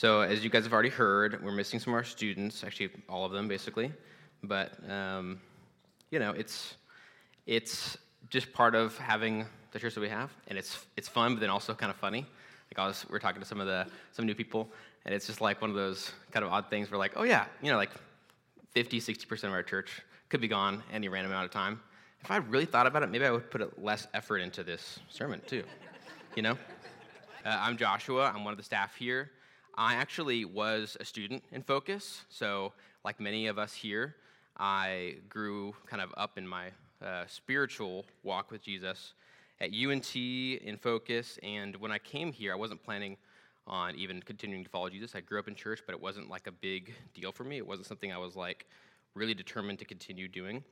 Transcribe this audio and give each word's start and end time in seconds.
So, 0.00 0.22
as 0.22 0.42
you 0.42 0.48
guys 0.48 0.64
have 0.64 0.72
already 0.72 0.88
heard, 0.88 1.44
we're 1.44 1.52
missing 1.52 1.78
some 1.78 1.92
of 1.92 1.98
our 1.98 2.04
students, 2.04 2.64
actually, 2.64 2.88
all 3.06 3.26
of 3.26 3.32
them 3.32 3.48
basically. 3.48 3.92
But, 4.42 4.72
um, 4.88 5.42
you 6.10 6.18
know, 6.18 6.30
it's, 6.30 6.76
it's 7.46 7.98
just 8.30 8.50
part 8.54 8.74
of 8.74 8.96
having 8.96 9.44
the 9.72 9.78
church 9.78 9.94
that 9.94 10.00
we 10.00 10.08
have, 10.08 10.30
and 10.48 10.56
it's, 10.56 10.86
it's 10.96 11.06
fun, 11.06 11.34
but 11.34 11.40
then 11.42 11.50
also 11.50 11.74
kind 11.74 11.90
of 11.90 11.96
funny. 11.96 12.20
Like, 12.70 12.78
I 12.78 12.86
was, 12.86 13.04
we 13.10 13.16
are 13.16 13.18
talking 13.18 13.42
to 13.42 13.46
some 13.46 13.60
of 13.60 13.66
the 13.66 13.86
some 14.12 14.24
new 14.24 14.34
people, 14.34 14.70
and 15.04 15.14
it's 15.14 15.26
just 15.26 15.42
like 15.42 15.60
one 15.60 15.68
of 15.68 15.76
those 15.76 16.10
kind 16.30 16.46
of 16.46 16.50
odd 16.50 16.70
things 16.70 16.90
where, 16.90 16.96
like, 16.96 17.12
oh, 17.16 17.24
yeah, 17.24 17.44
you 17.60 17.70
know, 17.70 17.76
like 17.76 17.90
50, 18.70 19.02
60% 19.02 19.44
of 19.44 19.52
our 19.52 19.62
church 19.62 20.00
could 20.30 20.40
be 20.40 20.48
gone 20.48 20.82
any 20.90 21.08
random 21.10 21.30
amount 21.30 21.44
of 21.44 21.50
time. 21.50 21.78
If 22.22 22.30
I 22.30 22.38
really 22.38 22.64
thought 22.64 22.86
about 22.86 23.02
it, 23.02 23.10
maybe 23.10 23.26
I 23.26 23.30
would 23.32 23.50
put 23.50 23.84
less 23.84 24.06
effort 24.14 24.38
into 24.38 24.62
this 24.62 24.98
sermon, 25.10 25.42
too. 25.46 25.62
You 26.36 26.42
know? 26.42 26.56
Uh, 27.44 27.58
I'm 27.60 27.76
Joshua. 27.76 28.32
I'm 28.34 28.44
one 28.44 28.54
of 28.54 28.58
the 28.58 28.64
staff 28.64 28.96
here. 28.96 29.30
I 29.76 29.94
actually 29.94 30.44
was 30.44 30.96
a 31.00 31.04
student 31.04 31.42
in 31.52 31.62
Focus, 31.62 32.24
so 32.28 32.72
like 33.04 33.20
many 33.20 33.46
of 33.46 33.58
us 33.58 33.72
here, 33.72 34.16
I 34.56 35.16
grew 35.28 35.74
kind 35.86 36.02
of 36.02 36.12
up 36.16 36.36
in 36.36 36.46
my 36.46 36.68
uh, 37.04 37.24
spiritual 37.26 38.04
walk 38.22 38.50
with 38.50 38.62
Jesus 38.62 39.14
at 39.60 39.70
UNT 39.72 40.14
in 40.14 40.76
Focus. 40.76 41.38
And 41.42 41.76
when 41.76 41.90
I 41.90 41.98
came 41.98 42.32
here, 42.32 42.52
I 42.52 42.56
wasn't 42.56 42.82
planning 42.82 43.16
on 43.66 43.94
even 43.94 44.20
continuing 44.22 44.64
to 44.64 44.70
follow 44.70 44.90
Jesus. 44.90 45.14
I 45.14 45.20
grew 45.20 45.38
up 45.38 45.48
in 45.48 45.54
church, 45.54 45.80
but 45.86 45.94
it 45.94 46.00
wasn't 46.00 46.28
like 46.28 46.46
a 46.46 46.52
big 46.52 46.92
deal 47.14 47.32
for 47.32 47.44
me. 47.44 47.56
It 47.56 47.66
wasn't 47.66 47.86
something 47.86 48.12
I 48.12 48.18
was 48.18 48.36
like 48.36 48.66
really 49.14 49.34
determined 49.34 49.78
to 49.78 49.84
continue 49.84 50.28
doing. 50.28 50.62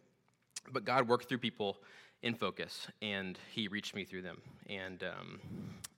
But 0.73 0.85
God 0.85 1.09
worked 1.09 1.29
through 1.29 1.39
people 1.39 1.79
in 2.23 2.35
Focus, 2.35 2.89
and 3.01 3.39
He 3.53 3.69
reached 3.69 3.95
me 3.95 4.05
through 4.05 4.23
them. 4.23 4.43
And 4.69 5.03
um, 5.05 5.41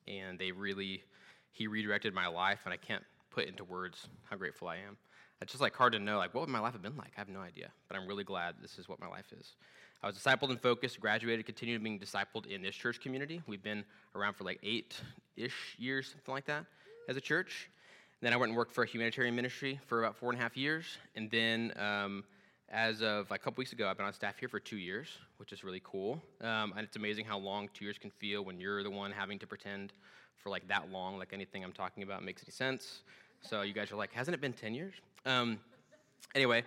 and 0.06 0.38
they 0.38 0.52
really, 0.52 1.04
he 1.52 1.66
redirected 1.66 2.14
my 2.14 2.26
life, 2.26 2.60
and 2.64 2.72
I 2.72 2.76
can't 2.76 3.04
put 3.30 3.46
into 3.46 3.64
words 3.64 4.08
how 4.28 4.36
grateful 4.36 4.68
I 4.68 4.76
am. 4.76 4.96
It's 5.40 5.52
just 5.52 5.62
like 5.62 5.74
hard 5.74 5.94
to 5.94 5.98
know, 5.98 6.18
like, 6.18 6.34
what 6.34 6.42
would 6.42 6.50
my 6.50 6.60
life 6.60 6.74
have 6.74 6.82
been 6.82 6.96
like? 6.96 7.12
I 7.16 7.20
have 7.20 7.28
no 7.28 7.40
idea, 7.40 7.70
but 7.88 7.96
I'm 7.96 8.06
really 8.06 8.24
glad 8.24 8.56
this 8.60 8.78
is 8.78 8.88
what 8.88 9.00
my 9.00 9.06
life 9.08 9.32
is. 9.38 9.56
I 10.02 10.06
was 10.06 10.16
discipled 10.16 10.50
in 10.50 10.56
Focus, 10.58 10.96
graduated, 10.96 11.46
continued 11.46 11.82
being 11.82 11.98
discipled 11.98 12.46
in 12.46 12.62
this 12.62 12.74
church 12.74 13.00
community. 13.00 13.42
We've 13.46 13.62
been 13.62 13.84
around 14.14 14.34
for 14.34 14.44
like 14.44 14.58
eight-ish 14.62 15.76
years, 15.78 16.08
something 16.10 16.32
like 16.32 16.46
that, 16.46 16.66
as 17.08 17.16
a 17.16 17.20
church. 17.20 17.70
then 18.20 18.32
I 18.32 18.36
went 18.36 18.50
and 18.50 18.56
worked 18.56 18.72
for 18.72 18.84
a 18.84 18.86
humanitarian 18.86 19.34
ministry 19.34 19.80
for 19.86 20.02
about 20.02 20.16
four 20.16 20.30
and 20.30 20.38
a 20.38 20.42
half 20.42 20.56
years, 20.56 20.84
and 21.16 21.30
then 21.30 21.72
um, 21.78 22.24
as 22.70 23.02
of 23.02 23.30
like, 23.30 23.40
a 23.40 23.44
couple 23.44 23.60
weeks 23.60 23.72
ago, 23.72 23.88
I've 23.88 23.96
been 23.96 24.06
on 24.06 24.12
staff 24.12 24.38
here 24.38 24.48
for 24.48 24.60
two 24.60 24.76
years, 24.76 25.08
which 25.38 25.52
is 25.52 25.64
really 25.64 25.82
cool. 25.84 26.22
Um, 26.40 26.72
and 26.76 26.80
it's 26.80 26.96
amazing 26.96 27.24
how 27.24 27.38
long 27.38 27.68
two 27.74 27.84
years 27.84 27.98
can 27.98 28.10
feel 28.10 28.44
when 28.44 28.60
you're 28.60 28.82
the 28.82 28.90
one 28.90 29.10
having 29.10 29.38
to 29.40 29.46
pretend 29.46 29.92
for 30.42 30.50
like 30.50 30.66
that 30.68 30.90
long, 30.90 31.18
like 31.18 31.32
anything 31.32 31.64
I'm 31.64 31.72
talking 31.72 32.02
about 32.02 32.24
makes 32.24 32.42
any 32.42 32.52
sense. 32.52 33.02
So 33.42 33.62
you 33.62 33.72
guys 33.72 33.90
are 33.92 33.96
like, 33.96 34.12
hasn't 34.12 34.34
it 34.34 34.40
been 34.40 34.52
10 34.52 34.74
years? 34.74 34.94
Um, 35.24 35.58
anyway, 36.34 36.64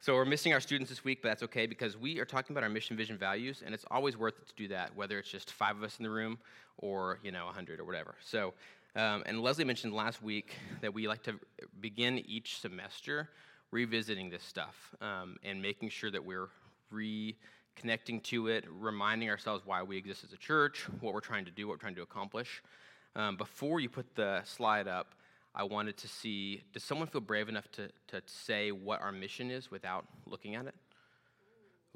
so 0.00 0.14
we're 0.14 0.24
missing 0.24 0.52
our 0.52 0.60
students 0.60 0.90
this 0.90 1.04
week, 1.04 1.20
but 1.22 1.28
that's 1.28 1.42
okay 1.44 1.66
because 1.66 1.96
we 1.96 2.18
are 2.20 2.24
talking 2.24 2.54
about 2.54 2.62
our 2.62 2.70
mission, 2.70 2.96
vision, 2.96 3.18
values, 3.18 3.62
and 3.64 3.74
it's 3.74 3.84
always 3.90 4.16
worth 4.16 4.34
it 4.40 4.46
to 4.48 4.54
do 4.54 4.68
that, 4.68 4.94
whether 4.94 5.18
it's 5.18 5.30
just 5.30 5.50
five 5.50 5.76
of 5.76 5.82
us 5.82 5.98
in 5.98 6.04
the 6.04 6.10
room 6.10 6.38
or 6.78 7.18
you 7.22 7.32
know 7.32 7.46
100 7.46 7.80
or 7.80 7.84
whatever. 7.84 8.14
So, 8.22 8.54
um, 8.94 9.22
and 9.26 9.40
Leslie 9.40 9.64
mentioned 9.64 9.94
last 9.94 10.22
week 10.22 10.54
that 10.80 10.92
we 10.92 11.08
like 11.08 11.22
to 11.24 11.38
begin 11.80 12.18
each 12.26 12.60
semester 12.60 13.30
revisiting 13.70 14.30
this 14.30 14.42
stuff 14.42 14.94
um, 15.00 15.36
and 15.42 15.60
making 15.60 15.88
sure 15.88 16.10
that 16.10 16.24
we're 16.24 16.48
reconnecting 16.92 18.22
to 18.22 18.48
it, 18.48 18.64
reminding 18.70 19.28
ourselves 19.28 19.64
why 19.66 19.82
we 19.82 19.96
exist 19.96 20.24
as 20.24 20.32
a 20.32 20.36
church, 20.36 20.86
what 21.00 21.12
we're 21.12 21.20
trying 21.20 21.44
to 21.44 21.50
do, 21.50 21.66
what 21.66 21.74
we're 21.74 21.80
trying 21.80 21.94
to 21.94 22.02
accomplish. 22.02 22.62
Um, 23.16 23.36
before 23.36 23.80
you 23.80 23.88
put 23.88 24.14
the 24.14 24.42
slide 24.44 24.86
up, 24.86 25.14
I 25.54 25.64
wanted 25.64 25.96
to 25.98 26.08
see 26.08 26.62
does 26.74 26.84
someone 26.84 27.08
feel 27.08 27.22
brave 27.22 27.48
enough 27.48 27.70
to, 27.72 27.88
to 28.08 28.20
say 28.26 28.72
what 28.72 29.00
our 29.00 29.10
mission 29.10 29.50
is 29.50 29.70
without 29.70 30.04
looking 30.26 30.54
at 30.54 30.66
it? 30.66 30.74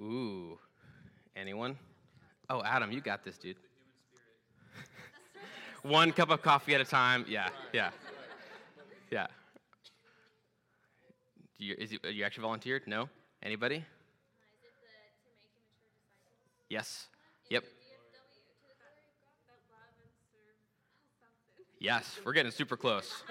Ooh, 0.01 0.59
anyone? 1.37 1.77
Oh, 2.49 2.63
Adam, 2.65 2.91
you 2.91 3.03
got 3.03 3.23
this, 3.23 3.37
dude. 3.37 3.57
One 5.83 6.11
cup 6.11 6.31
of 6.31 6.41
coffee 6.41 6.75
at 6.75 6.81
a 6.81 6.87
time. 6.87 7.27
Yeah, 7.29 7.51
yeah, 7.75 7.91
yeah. 9.11 9.27
You, 11.59 11.75
is 11.79 11.93
it, 11.93 12.03
you 12.13 12.25
actually 12.25 12.43
volunteered? 12.43 12.87
No? 12.87 13.11
Anybody? 13.43 13.85
Yes. 16.71 17.09
Yep. 17.51 17.65
Yes, 21.81 22.21
we're 22.27 22.35
getting 22.35 22.53
super 22.53 22.77
close. 22.77 23.23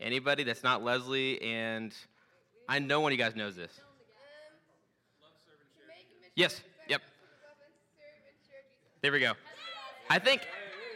Anybody 0.00 0.44
that's 0.44 0.62
not 0.62 0.84
Leslie 0.84 1.42
and 1.42 1.92
I 2.68 2.78
know 2.78 3.00
one 3.00 3.12
of 3.12 3.18
you 3.18 3.22
guys 3.22 3.34
knows 3.34 3.56
this. 3.56 3.80
Yes. 6.36 6.62
Yep. 6.88 7.02
There 9.02 9.10
we 9.10 9.18
go. 9.18 9.32
I 10.08 10.20
think 10.20 10.46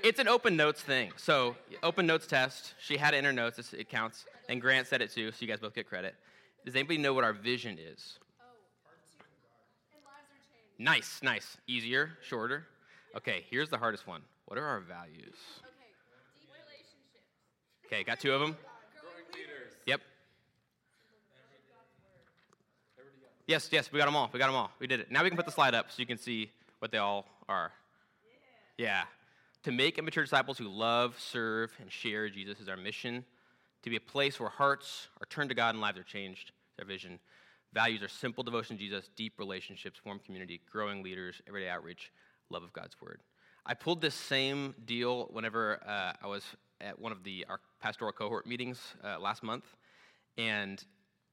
it's 0.05 0.21
an 0.21 0.28
open 0.28 0.56
notes 0.56 0.81
thing. 0.81 1.11
So, 1.17 1.56
open 1.83 2.06
notes 2.06 2.28
test. 2.28 2.75
She 2.78 2.97
had 2.97 3.12
it 3.12 3.19
in 3.19 3.25
her 3.25 3.33
notes. 3.33 3.72
It 3.72 3.89
counts. 3.89 4.27
And 4.49 4.61
Grant 4.61 4.87
said 4.87 5.03
it 5.03 5.11
too, 5.11 5.33
so 5.33 5.39
you 5.41 5.49
guys 5.49 5.59
both 5.59 5.75
get 5.75 5.89
credit. 5.89 6.15
Does 6.65 6.77
anybody 6.77 6.99
know 6.99 7.12
what 7.12 7.25
our 7.25 7.33
vision 7.33 7.77
is? 7.77 8.21
Nice, 10.78 11.21
nice. 11.25 11.56
Easier, 11.66 12.11
shorter. 12.22 12.69
Okay, 13.16 13.45
here's 13.51 13.69
the 13.69 13.78
hardest 13.78 14.06
one. 14.06 14.22
What 14.47 14.59
are 14.59 14.66
our 14.66 14.81
values? 14.81 15.34
Okay, 17.87 18.05
got 18.05 18.21
two 18.21 18.32
of 18.32 18.41
them? 18.41 18.56
Yep. 19.87 20.00
Yes, 23.47 23.69
yes, 23.71 23.93
we 23.93 23.99
got 23.99 24.06
them 24.06 24.16
all. 24.16 24.31
We 24.33 24.38
got 24.38 24.47
them 24.47 24.56
all. 24.56 24.71
We 24.78 24.87
did 24.87 25.00
it. 25.00 25.10
Now 25.10 25.22
we 25.22 25.28
can 25.28 25.37
put 25.37 25.47
the 25.47 25.53
slide 25.53 25.75
up 25.75 25.91
so 25.91 25.97
you 25.99 26.06
can 26.06 26.19
see 26.19 26.50
what 26.78 26.91
they 26.91 26.99
all 26.99 27.27
are. 27.49 27.72
Yeah. 28.78 29.04
To 29.65 29.72
make 29.72 29.99
immature 29.99 30.25
disciples 30.25 30.59
who 30.59 30.69
love, 30.69 31.15
serve, 31.19 31.72
and 31.81 31.91
share 31.91 32.28
Jesus 32.28 32.60
is 32.60 32.69
our 32.69 32.77
mission. 32.77 33.25
To 33.83 33.91
be 33.91 33.97
a 33.97 34.00
place 34.00 34.41
where 34.41 34.49
hearts 34.49 35.09
are 35.21 35.27
turned 35.27 35.50
to 35.50 35.54
God 35.54 35.75
and 35.75 35.81
lives 35.81 35.99
are 35.99 36.04
changed. 36.04 36.53
Their 36.77 36.87
vision. 36.87 37.19
Values 37.72 38.03
are 38.03 38.09
simple 38.09 38.44
devotion 38.44 38.77
to 38.77 38.83
Jesus, 38.83 39.10
deep 39.16 39.38
relationships, 39.38 40.00
warm 40.04 40.21
community, 40.25 40.60
growing 40.71 41.03
leaders, 41.03 41.43
everyday 41.47 41.69
outreach, 41.69 42.12
love 42.50 42.62
of 42.62 42.72
God's 42.72 43.00
word. 43.00 43.21
I 43.66 43.72
pulled 43.72 44.02
this 44.02 44.14
same 44.14 44.75
deal 44.84 45.28
whenever 45.32 45.80
uh, 45.86 46.12
I 46.22 46.26
was 46.26 46.44
at 46.82 46.98
one 46.98 47.12
of 47.12 47.25
the 47.25 47.47
our 47.48 47.60
pastoral 47.80 48.12
cohort 48.12 48.47
meetings 48.47 48.78
uh, 49.02 49.19
last 49.19 49.42
month, 49.42 49.64
and 50.36 50.84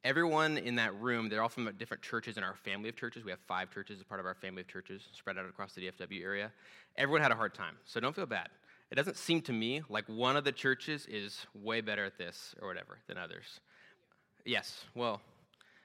everyone 0.05 0.57
in 0.57 0.75
that 0.75 0.95
room, 0.95 1.27
they're 1.27 1.41
all 1.41 1.49
from 1.49 1.69
different 1.77 2.01
churches 2.01 2.37
in 2.37 2.43
our 2.43 2.55
family 2.55 2.87
of 2.87 2.95
churches. 2.95 3.25
We 3.25 3.31
have 3.31 3.39
five 3.47 3.69
churches 3.69 3.99
as 3.99 4.05
part 4.05 4.21
of 4.21 4.25
our 4.25 4.33
family 4.33 4.61
of 4.61 4.67
churches 4.69 5.01
spread 5.13 5.37
out 5.37 5.45
across 5.45 5.73
the 5.73 5.81
DFW 5.81 6.23
area. 6.23 6.53
Everyone 6.95 7.21
had 7.21 7.33
a 7.33 7.35
hard 7.35 7.53
time, 7.53 7.75
so 7.83 7.99
don't 7.99 8.15
feel 8.15 8.25
bad. 8.25 8.47
It 8.91 8.95
doesn't 8.95 9.17
seem 9.17 9.41
to 9.41 9.53
me 9.53 9.81
like 9.89 10.07
one 10.07 10.37
of 10.37 10.45
the 10.45 10.53
churches 10.53 11.07
is 11.07 11.45
way 11.53 11.81
better 11.81 12.05
at 12.05 12.17
this 12.17 12.55
or 12.61 12.67
whatever 12.69 12.99
than 13.07 13.17
others. 13.17 13.59
Yes, 14.45 14.85
well, 14.95 15.21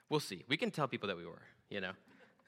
we'll 0.08 0.20
see. 0.20 0.44
We 0.48 0.56
can 0.56 0.70
tell 0.70 0.86
people 0.86 1.08
that 1.08 1.16
we 1.16 1.26
were, 1.26 1.42
you 1.70 1.80
know. 1.80 1.92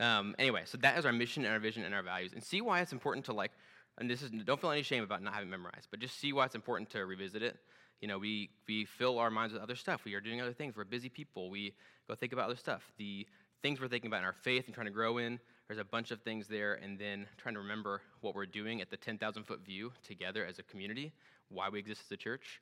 Um, 0.01 0.37
anyway, 0.39 0.63
so 0.67 0.79
that 0.79 0.97
is 0.99 1.05
our 1.05 1.13
mission 1.13 1.45
and 1.45 1.53
our 1.53 1.59
vision 1.59 1.83
and 1.83 1.93
our 1.93 2.03
values, 2.05 2.33
and 2.33 2.43
see 2.43 2.61
why 2.61 2.81
it's 2.81 2.93
important 2.93 3.27
to 3.27 3.33
like. 3.33 3.51
And 3.99 4.09
this 4.09 4.23
is 4.23 4.31
don't 4.31 4.61
feel 4.61 4.71
any 4.71 4.83
shame 4.83 5.03
about 5.03 5.23
not 5.23 5.35
having 5.35 5.51
memorized, 5.51 5.89
but 5.91 6.01
just 6.01 6.19
see 6.19 6.33
why 6.33 6.47
it's 6.47 6.55
important 6.55 6.91
to 6.91 7.05
revisit 7.05 7.43
it 7.43 7.59
you 8.01 8.07
know, 8.07 8.19
we, 8.19 8.51
we 8.67 8.85
fill 8.85 9.19
our 9.19 9.31
minds 9.31 9.53
with 9.53 9.63
other 9.63 9.75
stuff. 9.75 10.05
We 10.05 10.15
are 10.15 10.21
doing 10.21 10.41
other 10.41 10.53
things. 10.53 10.77
We're 10.77 10.85
busy 10.85 11.09
people. 11.09 11.51
We 11.51 11.75
go 12.07 12.15
think 12.15 12.33
about 12.33 12.47
other 12.47 12.57
stuff. 12.57 12.83
The 12.97 13.27
things 13.63 13.81
we're 13.81 13.89
thinking 13.89 14.09
about 14.09 14.19
in 14.19 14.25
our 14.25 14.33
faith 14.33 14.67
and 14.67 14.75
trying 14.75 14.87
to 14.87 14.93
grow 14.93 15.19
in, 15.19 15.41
there's 15.67 15.81
a 15.81 15.85
bunch 15.85 16.11
of 16.13 16.23
things 16.23 16.47
there. 16.47 16.75
And 16.75 16.99
then 16.99 17.27
trying 17.37 17.55
to 17.55 17.61
remember 17.61 18.03
what 18.21 18.35
we're 18.35 18.47
doing 18.47 18.81
at 18.81 18.91
the 18.91 18.97
10,000 18.97 19.43
foot 19.43 19.65
view 19.65 19.93
together 20.05 20.47
as 20.47 20.59
a 20.59 20.63
community, 20.63 21.13
why 21.49 21.69
we 21.69 21.79
exist 21.79 22.03
as 22.07 22.13
a 22.13 22.17
church. 22.17 22.61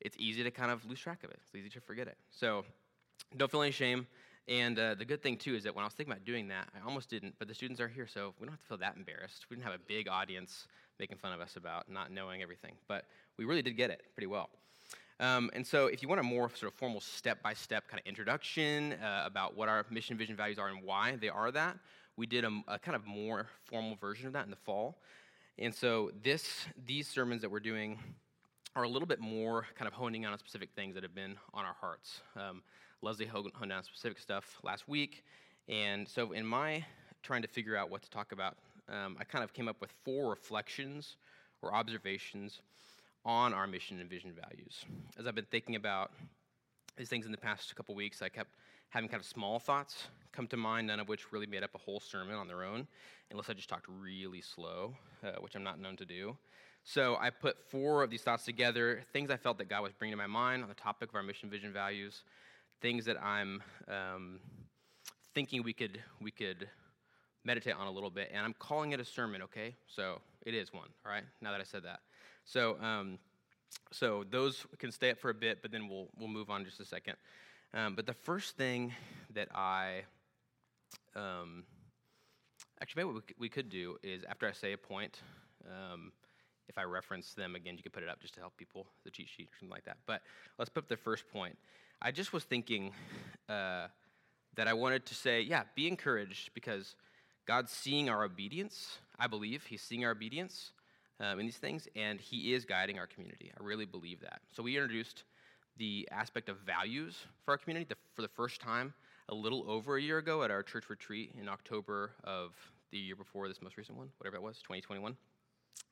It's 0.00 0.16
easy 0.18 0.42
to 0.42 0.50
kind 0.50 0.70
of 0.70 0.84
lose 0.86 1.00
track 1.00 1.22
of 1.22 1.30
it. 1.30 1.38
It's 1.44 1.54
easy 1.54 1.68
to 1.70 1.80
forget 1.80 2.08
it. 2.08 2.16
So 2.30 2.64
don't 3.36 3.50
feel 3.50 3.62
any 3.62 3.72
shame. 3.72 4.06
And 4.48 4.78
uh, 4.78 4.94
the 4.94 5.04
good 5.04 5.22
thing, 5.22 5.36
too, 5.36 5.54
is 5.54 5.64
that 5.64 5.74
when 5.74 5.82
I 5.82 5.86
was 5.86 5.92
thinking 5.92 6.12
about 6.12 6.24
doing 6.24 6.48
that, 6.48 6.68
I 6.74 6.86
almost 6.86 7.10
didn't, 7.10 7.34
but 7.38 7.48
the 7.48 7.54
students 7.54 7.80
are 7.82 7.88
here, 7.88 8.06
so 8.06 8.32
we 8.40 8.46
don't 8.46 8.52
have 8.52 8.60
to 8.60 8.66
feel 8.66 8.78
that 8.78 8.96
embarrassed. 8.96 9.44
We 9.50 9.56
didn't 9.56 9.66
have 9.66 9.74
a 9.74 9.84
big 9.86 10.08
audience 10.08 10.66
making 10.98 11.18
fun 11.18 11.32
of 11.32 11.40
us 11.40 11.56
about 11.56 11.90
not 11.90 12.10
knowing 12.10 12.40
everything, 12.40 12.72
but 12.88 13.04
we 13.36 13.44
really 13.44 13.60
did 13.60 13.76
get 13.76 13.90
it 13.90 14.02
pretty 14.14 14.26
well. 14.26 14.48
Um, 15.20 15.50
and 15.52 15.66
so, 15.66 15.86
if 15.86 16.02
you 16.02 16.08
want 16.08 16.20
a 16.20 16.24
more 16.24 16.48
sort 16.54 16.72
of 16.72 16.78
formal 16.78 17.00
step 17.00 17.42
by 17.42 17.52
step 17.52 17.88
kind 17.88 18.00
of 18.00 18.06
introduction 18.06 18.94
uh, 18.94 19.24
about 19.26 19.56
what 19.56 19.68
our 19.68 19.84
mission, 19.90 20.16
vision, 20.16 20.34
values 20.34 20.58
are 20.58 20.68
and 20.68 20.82
why 20.82 21.16
they 21.16 21.28
are 21.28 21.50
that, 21.50 21.76
we 22.16 22.26
did 22.26 22.44
a, 22.44 22.60
a, 22.68 22.78
kind 22.78 22.94
of 22.94 23.04
more 23.06 23.48
formal 23.64 23.96
version 23.96 24.28
of 24.28 24.32
that 24.32 24.44
in 24.44 24.50
the 24.50 24.56
fall. 24.56 24.96
And 25.58 25.74
so, 25.74 26.10
this, 26.22 26.66
these 26.86 27.06
sermons 27.06 27.42
that 27.42 27.50
we're 27.50 27.60
doing 27.60 27.98
are 28.76 28.84
a 28.84 28.88
little 28.88 29.08
bit 29.08 29.18
more 29.18 29.66
kind 29.76 29.88
of 29.88 29.92
honing 29.92 30.24
on 30.24 30.38
specific 30.38 30.70
things 30.76 30.94
that 30.94 31.02
have 31.02 31.14
been 31.14 31.36
on 31.52 31.64
our 31.64 31.74
hearts. 31.80 32.20
Um, 32.36 32.62
Leslie 33.00 33.26
Hogan 33.26 33.52
honed 33.54 33.70
down 33.70 33.84
specific 33.84 34.18
stuff 34.18 34.58
last 34.62 34.88
week. 34.88 35.24
And 35.68 36.08
so, 36.08 36.32
in 36.32 36.44
my 36.44 36.84
trying 37.22 37.42
to 37.42 37.48
figure 37.48 37.76
out 37.76 37.90
what 37.90 38.02
to 38.02 38.10
talk 38.10 38.32
about, 38.32 38.56
um, 38.88 39.16
I 39.20 39.24
kind 39.24 39.44
of 39.44 39.52
came 39.52 39.68
up 39.68 39.80
with 39.80 39.92
four 40.04 40.30
reflections 40.30 41.16
or 41.62 41.74
observations 41.74 42.60
on 43.24 43.52
our 43.52 43.66
mission 43.66 44.00
and 44.00 44.08
vision 44.08 44.32
values. 44.32 44.84
As 45.18 45.26
I've 45.26 45.34
been 45.34 45.46
thinking 45.50 45.76
about 45.76 46.12
these 46.96 47.08
things 47.08 47.26
in 47.26 47.32
the 47.32 47.38
past 47.38 47.74
couple 47.76 47.94
weeks, 47.94 48.22
I 48.22 48.28
kept 48.28 48.54
having 48.88 49.08
kind 49.08 49.20
of 49.20 49.26
small 49.26 49.58
thoughts 49.58 50.08
come 50.32 50.46
to 50.48 50.56
mind, 50.56 50.86
none 50.86 51.00
of 51.00 51.08
which 51.08 51.32
really 51.32 51.46
made 51.46 51.62
up 51.62 51.74
a 51.74 51.78
whole 51.78 52.00
sermon 52.00 52.34
on 52.34 52.48
their 52.48 52.64
own, 52.64 52.86
unless 53.30 53.50
I 53.50 53.52
just 53.52 53.68
talked 53.68 53.86
really 53.88 54.40
slow, 54.40 54.94
uh, 55.22 55.32
which 55.40 55.54
I'm 55.54 55.62
not 55.62 55.78
known 55.78 55.96
to 55.96 56.04
do. 56.04 56.36
So 56.84 57.16
I 57.20 57.30
put 57.30 57.58
four 57.70 58.02
of 58.02 58.10
these 58.10 58.22
thoughts 58.22 58.44
together, 58.44 59.02
things 59.12 59.30
I 59.30 59.36
felt 59.36 59.58
that 59.58 59.68
God 59.68 59.82
was 59.82 59.92
bringing 59.92 60.14
to 60.14 60.16
my 60.16 60.26
mind 60.26 60.62
on 60.62 60.68
the 60.68 60.74
topic 60.74 61.10
of 61.10 61.14
our 61.14 61.22
mission, 61.22 61.50
vision, 61.50 61.72
values, 61.72 62.24
things 62.80 63.04
that 63.06 63.22
I'm 63.22 63.62
um, 63.88 64.40
thinking 65.34 65.62
we 65.62 65.72
could 65.72 66.00
we 66.20 66.30
could 66.30 66.68
meditate 67.44 67.74
on 67.74 67.86
a 67.86 67.90
little 67.90 68.10
bit, 68.10 68.30
and 68.32 68.44
I'm 68.44 68.54
calling 68.58 68.92
it 68.92 69.00
a 69.00 69.04
sermon. 69.04 69.42
Okay, 69.42 69.74
so 69.86 70.20
it 70.44 70.54
is 70.54 70.72
one. 70.72 70.88
All 71.04 71.12
right, 71.12 71.24
now 71.40 71.52
that 71.52 71.60
I 71.60 71.64
said 71.64 71.84
that, 71.84 72.00
so 72.44 72.76
um, 72.80 73.18
so 73.92 74.24
those 74.30 74.66
can 74.78 74.92
stay 74.92 75.10
up 75.10 75.18
for 75.18 75.30
a 75.30 75.34
bit, 75.34 75.62
but 75.62 75.70
then 75.70 75.88
we'll 75.88 76.08
we'll 76.18 76.28
move 76.28 76.50
on 76.50 76.64
just 76.64 76.80
a 76.80 76.84
second. 76.84 77.14
Um, 77.74 77.94
but 77.94 78.06
the 78.06 78.14
first 78.14 78.56
thing 78.56 78.92
that 79.34 79.48
I 79.54 80.02
um, 81.14 81.64
actually 82.80 83.04
maybe 83.04 83.14
what 83.14 83.24
we 83.38 83.48
could 83.48 83.68
do 83.68 83.96
is 84.02 84.24
after 84.28 84.46
I 84.46 84.52
say 84.52 84.72
a 84.72 84.78
point. 84.78 85.20
Um, 85.66 86.12
if 86.68 86.76
I 86.76 86.82
reference 86.82 87.32
them 87.32 87.56
again, 87.56 87.76
you 87.76 87.82
can 87.82 87.92
put 87.92 88.02
it 88.02 88.08
up 88.10 88.20
just 88.20 88.34
to 88.34 88.40
help 88.40 88.56
people, 88.56 88.86
the 89.04 89.10
cheat 89.10 89.28
sheet 89.28 89.48
or 89.48 89.56
something 89.58 89.72
like 89.72 89.84
that. 89.84 89.96
But 90.06 90.20
let's 90.58 90.68
put 90.68 90.84
up 90.84 90.88
the 90.88 90.98
first 90.98 91.26
point. 91.32 91.56
I 92.00 92.12
just 92.12 92.32
was 92.32 92.44
thinking 92.44 92.92
uh, 93.48 93.88
that 94.54 94.68
I 94.68 94.72
wanted 94.72 95.04
to 95.06 95.14
say, 95.14 95.40
yeah, 95.40 95.64
be 95.74 95.88
encouraged 95.88 96.50
because 96.54 96.94
God's 97.44 97.72
seeing 97.72 98.08
our 98.08 98.22
obedience. 98.22 98.98
I 99.18 99.26
believe 99.26 99.64
He's 99.64 99.82
seeing 99.82 100.04
our 100.04 100.12
obedience 100.12 100.70
um, 101.18 101.40
in 101.40 101.46
these 101.46 101.56
things, 101.56 101.88
and 101.96 102.20
He 102.20 102.54
is 102.54 102.64
guiding 102.64 103.00
our 103.00 103.08
community. 103.08 103.50
I 103.58 103.64
really 103.64 103.84
believe 103.84 104.20
that. 104.20 104.42
So 104.52 104.62
we 104.62 104.76
introduced 104.76 105.24
the 105.76 106.08
aspect 106.12 106.48
of 106.48 106.58
values 106.58 107.16
for 107.44 107.50
our 107.50 107.58
community 107.58 107.92
for 108.14 108.22
the 108.22 108.28
first 108.28 108.60
time 108.60 108.94
a 109.28 109.34
little 109.34 109.68
over 109.68 109.96
a 109.96 110.02
year 110.02 110.18
ago 110.18 110.44
at 110.44 110.52
our 110.52 110.62
church 110.62 110.88
retreat 110.88 111.34
in 111.40 111.48
October 111.48 112.12
of 112.22 112.52
the 112.92 112.98
year 112.98 113.16
before 113.16 113.48
this 113.48 113.60
most 113.60 113.76
recent 113.76 113.98
one, 113.98 114.08
whatever 114.18 114.36
it 114.36 114.42
was, 114.42 114.58
2021. 114.58 115.16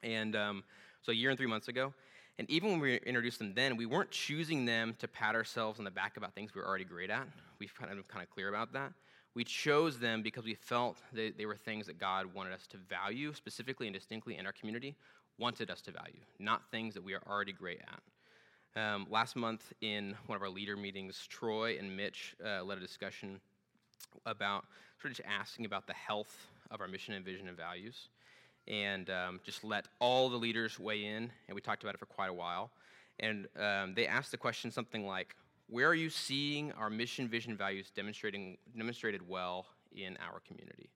And 0.05 0.37
um, 0.37 0.65
so 1.03 1.11
a 1.11 1.15
year 1.15 1.31
and 1.31 1.39
three 1.39 1.49
months 1.49 1.67
ago. 1.67 1.93
And 2.39 2.49
even 2.51 2.71
when 2.71 2.81
we 2.81 2.97
introduced 2.97 3.39
them 3.39 3.55
then, 3.55 3.77
we 3.77 3.87
weren't 3.87 4.11
choosing 4.11 4.67
them 4.67 4.95
to 4.99 5.09
pat 5.09 5.35
ourselves 5.35 5.79
on 5.79 5.85
the 5.85 5.91
back 5.91 6.17
about 6.17 6.35
things 6.35 6.55
we 6.55 6.61
were 6.61 6.67
already 6.67 6.85
great 6.85 7.11
at. 7.11 7.27
We've 7.59 7.75
kind 7.75 7.99
of 7.99 8.07
kind 8.09 8.23
of 8.23 8.31
clear 8.31 8.49
about 8.49 8.73
that. 8.75 8.93
We 9.35 9.45
chose 9.45 9.99
them 9.99 10.23
because 10.23 10.45
we 10.45 10.55
felt 10.55 10.97
they, 11.13 11.31
they 11.31 11.47
were 11.47 11.57
things 11.57 11.87
that 11.87 11.99
God 11.99 12.33
wanted 12.35 12.53
us 12.53 12.67
to 12.69 12.79
value 12.79 13.35
specifically 13.35 13.87
and 13.87 13.95
distinctly 13.95 14.39
in 14.39 14.47
our 14.47 14.53
community, 14.53 14.97
wanted 15.39 15.71
us 15.71 15.83
to 15.83 15.91
value, 15.91 16.21
not 16.39 16.63
things 16.71 16.95
that 16.95 17.05
we 17.05 17.15
are 17.15 17.23
already 17.29 17.53
great 17.53 17.81
at. 17.81 18.83
Um, 18.83 19.07
last 19.11 19.37
month, 19.37 19.73
in 19.81 20.15
one 20.27 20.37
of 20.37 20.43
our 20.43 20.49
leader 20.49 20.77
meetings, 20.77 21.27
Troy 21.29 21.79
and 21.79 21.97
Mitch 21.97 22.35
uh, 22.45 22.63
led 22.63 22.79
a 22.79 22.81
discussion 22.81 23.41
about 24.25 24.65
sort 25.01 25.11
of 25.11 25.17
just 25.17 25.29
asking 25.29 25.67
about 25.67 25.87
the 25.87 25.95
health 25.95 26.47
of 26.71 26.81
our 26.81 26.89
mission 26.89 27.15
and 27.15 27.25
vision 27.25 27.49
and 27.49 27.57
values 27.57 28.09
and 28.69 29.11
um, 29.11 29.41
just 29.45 29.65
let 29.65 29.87
all 30.01 30.29
the 30.29 30.37
leaders 30.37 30.79
weigh 30.79 31.05
in. 31.05 31.31
And 31.49 31.55
we 31.55 31.61
talked 31.61 31.83
about 31.83 31.95
it 31.95 31.99
for 31.99 32.07
quite 32.07 32.31
a 32.31 32.35
while. 32.35 32.71
And 33.19 33.47
um, 33.59 33.95
they 33.95 34.07
asked 34.07 34.31
the 34.31 34.37
question 34.37 34.71
something 34.71 35.07
like, 35.07 35.35
where 35.69 35.89
are 35.89 35.95
you 35.95 36.11
seeing 36.11 36.73
our 36.73 36.91
mission, 36.91 37.29
vision, 37.29 37.57
values 37.57 37.91
demonstrating, 37.95 38.59
demonstrated 38.77 39.27
well 39.27 39.67
in 39.95 40.17
our 40.19 40.41
community? 40.41 40.91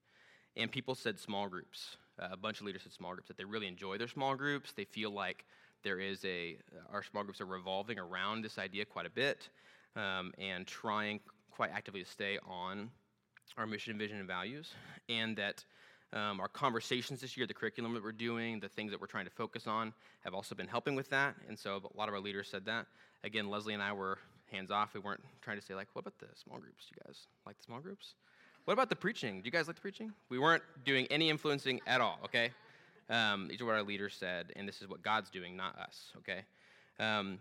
And 0.57 0.71
people 0.71 0.95
said 0.95 1.19
small 1.19 1.49
groups. 1.49 1.97
Uh, 2.21 2.29
a 2.33 2.37
bunch 2.37 2.61
of 2.61 2.67
leaders 2.67 2.83
said 2.83 2.93
small 2.93 3.13
groups, 3.15 3.29
that 3.29 3.39
they 3.39 3.45
really 3.45 3.67
enjoy 3.67 3.97
their 3.97 4.09
small 4.09 4.35
groups. 4.35 4.73
They 4.73 4.85
feel 4.85 5.11
like 5.11 5.47
there 5.83 5.99
is 5.99 6.25
a, 6.25 6.59
our 6.93 7.03
small 7.03 7.25
groups 7.25 7.41
are 7.41 7.47
revolving 7.47 7.99
around 7.99 8.43
this 8.43 8.59
idea 8.59 8.85
quite 8.85 9.07
a 9.07 9.11
bit 9.11 9.49
um, 9.97 10.33
and 10.39 10.67
trying 10.67 11.21
quite 11.51 11.71
actively 11.73 12.03
to 12.05 12.11
stay 12.11 12.39
on 12.47 12.91
our 13.57 13.67
mission, 13.67 13.99
vision, 13.99 14.19
and 14.19 14.29
values. 14.29 14.75
And 15.09 15.37
that 15.37 15.65
um, 16.13 16.41
our 16.41 16.49
conversations 16.49 17.21
this 17.21 17.37
year, 17.37 17.47
the 17.47 17.55
curriculum 17.55 17.95
that 17.95 18.03
we're 18.03 18.13
doing, 18.13 18.61
the 18.61 18.69
things 18.69 18.91
that 18.91 19.01
we're 19.01 19.07
trying 19.07 19.27
to 19.27 19.31
focus 19.31 19.67
on 19.67 19.93
have 20.25 20.35
also 20.35 20.55
been 20.55 20.67
helping 20.67 20.95
with 20.95 21.09
that. 21.11 21.35
And 21.49 21.59
so 21.59 21.81
a 21.95 21.97
lot 21.97 22.09
of 22.09 22.15
our 22.15 22.21
leaders 22.21 22.49
said 22.49 22.65
that. 22.67 22.87
Again, 23.23 23.49
Leslie 23.49 23.75
and 23.75 23.83
I 23.83 23.93
were 23.93 24.19
hands 24.51 24.71
off. 24.71 24.95
We 24.95 25.01
weren't 25.01 25.23
trying 25.41 25.59
to 25.59 25.65
say, 25.65 25.75
like, 25.75 25.89
what 25.93 26.01
about 26.01 26.19
the 26.19 26.27
small 26.35 26.59
groups? 26.59 26.87
Do 26.89 26.97
you 26.97 27.07
guys 27.07 27.27
like 27.47 27.59
the 27.59 27.65
small 27.65 27.81
groups? 27.81 28.15
What 28.65 28.75
about 28.75 28.89
the 28.89 28.97
preaching? 28.97 29.41
Do 29.41 29.47
you 29.47 29.53
guys 29.53 29.67
like 29.67 29.77
the 29.77 29.83
preaching? 29.83 30.13
We 30.29 30.39
weren't 30.39 30.63
doing 30.85 31.07
any 31.07 31.31
influencing 31.31 31.81
at 31.87 32.01
all, 32.01 32.19
okay? 32.25 32.51
Um, 33.09 33.49
these 33.49 33.61
are 33.61 33.65
what 33.65 33.75
our 33.75 33.83
leaders 33.83 34.15
said, 34.19 34.53
and 34.57 34.69
this 34.69 34.83
is 34.83 34.89
what 34.89 35.03
God's 35.03 35.31
doing, 35.31 35.57
not 35.57 35.79
us, 35.79 36.13
okay? 36.19 36.43
Um, 36.99 37.39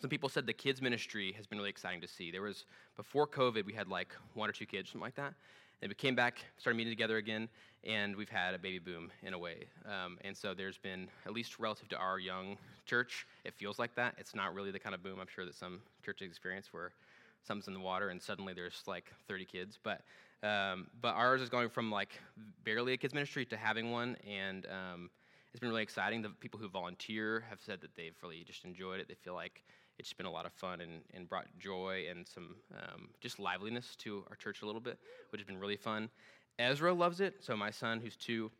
some 0.00 0.10
people 0.10 0.28
said 0.28 0.46
the 0.46 0.52
kids 0.52 0.80
ministry 0.80 1.32
has 1.36 1.46
been 1.46 1.58
really 1.58 1.70
exciting 1.70 2.00
to 2.00 2.08
see. 2.08 2.30
There 2.30 2.42
was, 2.42 2.64
before 2.96 3.26
COVID, 3.26 3.64
we 3.66 3.72
had 3.72 3.88
like 3.88 4.14
one 4.34 4.48
or 4.48 4.52
two 4.52 4.66
kids, 4.66 4.90
something 4.90 5.02
like 5.02 5.16
that. 5.16 5.34
And 5.80 5.88
we 5.88 5.94
came 5.94 6.16
back, 6.16 6.44
started 6.56 6.76
meeting 6.76 6.92
together 6.92 7.18
again, 7.18 7.48
and 7.84 8.16
we've 8.16 8.28
had 8.28 8.54
a 8.54 8.58
baby 8.58 8.80
boom 8.80 9.12
in 9.22 9.32
a 9.32 9.38
way. 9.38 9.66
Um, 9.86 10.18
and 10.22 10.36
so 10.36 10.52
there's 10.52 10.78
been, 10.78 11.08
at 11.24 11.32
least 11.32 11.58
relative 11.60 11.88
to 11.90 11.96
our 11.96 12.18
young 12.18 12.56
church, 12.84 13.26
it 13.44 13.54
feels 13.54 13.78
like 13.78 13.94
that. 13.94 14.14
It's 14.18 14.34
not 14.34 14.54
really 14.54 14.72
the 14.72 14.78
kind 14.80 14.94
of 14.94 15.02
boom 15.02 15.20
I'm 15.20 15.28
sure 15.32 15.44
that 15.44 15.54
some 15.54 15.80
churches 16.04 16.28
experience 16.28 16.72
where 16.72 16.90
something's 17.44 17.68
in 17.68 17.74
the 17.74 17.80
water 17.80 18.08
and 18.08 18.20
suddenly 18.20 18.52
there's 18.54 18.82
like 18.88 19.12
30 19.28 19.44
kids. 19.44 19.78
But, 19.80 20.02
um, 20.42 20.88
but 21.00 21.14
ours 21.14 21.40
is 21.40 21.48
going 21.48 21.68
from 21.68 21.92
like 21.92 22.20
barely 22.64 22.92
a 22.94 22.96
kids 22.96 23.14
ministry 23.14 23.44
to 23.46 23.56
having 23.56 23.92
one, 23.92 24.16
and 24.28 24.66
um, 24.66 25.10
it's 25.52 25.60
been 25.60 25.68
really 25.68 25.82
exciting. 25.82 26.22
The 26.22 26.30
people 26.30 26.58
who 26.58 26.68
volunteer 26.68 27.44
have 27.48 27.60
said 27.64 27.80
that 27.82 27.94
they've 27.94 28.14
really 28.22 28.42
just 28.44 28.64
enjoyed 28.64 29.00
it. 29.00 29.08
They 29.08 29.14
feel 29.14 29.34
like 29.34 29.62
it's 29.98 30.12
been 30.12 30.26
a 30.26 30.30
lot 30.30 30.46
of 30.46 30.52
fun 30.52 30.80
and, 30.80 31.02
and 31.14 31.28
brought 31.28 31.46
joy 31.58 32.06
and 32.10 32.26
some 32.26 32.54
um, 32.74 33.08
just 33.20 33.38
liveliness 33.38 33.96
to 33.96 34.24
our 34.30 34.36
church 34.36 34.62
a 34.62 34.66
little 34.66 34.80
bit, 34.80 34.98
which 35.30 35.40
has 35.40 35.46
been 35.46 35.58
really 35.58 35.76
fun. 35.76 36.08
Ezra 36.58 36.92
loves 36.92 37.20
it. 37.20 37.36
So 37.40 37.56
my 37.56 37.70
son, 37.70 38.00
who's 38.00 38.16
two, 38.16 38.50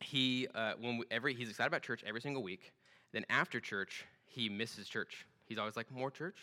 he 0.00 0.48
uh, 0.54 0.72
when 0.80 0.98
we, 0.98 1.04
every 1.10 1.34
he's 1.34 1.48
excited 1.48 1.68
about 1.68 1.82
church 1.82 2.02
every 2.06 2.20
single 2.20 2.42
week. 2.42 2.72
Then 3.12 3.24
after 3.30 3.60
church, 3.60 4.04
he 4.26 4.48
misses 4.48 4.88
church. 4.88 5.26
He's 5.46 5.58
always 5.58 5.76
like, 5.76 5.90
"More 5.90 6.10
church, 6.10 6.36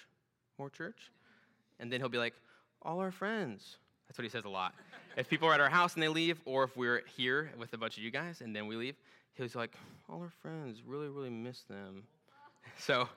more 0.58 0.70
church," 0.70 1.12
and 1.80 1.92
then 1.92 2.00
he'll 2.00 2.10
be 2.10 2.18
like, 2.18 2.34
"All 2.82 3.00
our 3.00 3.12
friends." 3.12 3.78
That's 4.08 4.18
what 4.18 4.24
he 4.24 4.30
says 4.30 4.46
a 4.46 4.50
lot. 4.50 4.74
if 5.18 5.30
people 5.30 5.48
are 5.48 5.54
at 5.54 5.60
our 5.60 5.70
house 5.70 5.94
and 5.96 6.04
they 6.04 6.08
leave, 6.08 6.40
or 6.46 6.64
if 6.64 6.76
we're 6.78 7.04
here 7.18 7.52
with 7.58 7.74
a 7.74 7.78
bunch 7.78 7.98
of 7.98 8.04
you 8.04 8.12
guys 8.12 8.42
and 8.42 8.56
then 8.56 8.68
we 8.68 8.76
leave, 8.76 8.96
he's 9.34 9.56
like, 9.56 9.76
"All 10.10 10.22
our 10.22 10.32
friends, 10.42 10.82
really, 10.86 11.10
really 11.10 11.30
miss 11.30 11.62
them." 11.64 12.04
So 12.78 13.08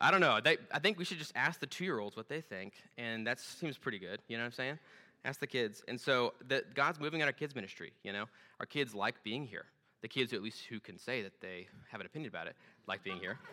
I 0.00 0.10
don't 0.10 0.20
know. 0.20 0.40
They, 0.42 0.56
I 0.72 0.78
think 0.78 0.98
we 0.98 1.04
should 1.04 1.18
just 1.18 1.32
ask 1.34 1.60
the 1.60 1.66
two 1.66 1.84
year 1.84 1.98
olds 1.98 2.16
what 2.16 2.28
they 2.28 2.40
think, 2.40 2.74
and 2.96 3.26
that 3.26 3.38
seems 3.38 3.76
pretty 3.76 3.98
good. 3.98 4.20
You 4.28 4.38
know 4.38 4.44
what 4.44 4.46
I'm 4.46 4.52
saying? 4.52 4.78
Ask 5.24 5.40
the 5.40 5.46
kids. 5.46 5.82
And 5.88 6.00
so 6.00 6.32
the, 6.48 6.64
God's 6.74 6.98
moving 6.98 7.20
on 7.20 7.28
our 7.28 7.32
kids' 7.32 7.54
ministry. 7.54 7.92
You 8.02 8.12
know, 8.12 8.24
our 8.58 8.66
kids 8.66 8.94
like 8.94 9.22
being 9.22 9.46
here. 9.46 9.66
The 10.00 10.08
kids, 10.08 10.32
at 10.32 10.42
least, 10.42 10.64
who 10.64 10.80
can 10.80 10.98
say 10.98 11.20
that 11.22 11.40
they 11.42 11.68
have 11.90 12.00
an 12.00 12.06
opinion 12.06 12.30
about 12.30 12.46
it, 12.46 12.56
like 12.86 13.02
being 13.02 13.18
here. 13.18 13.38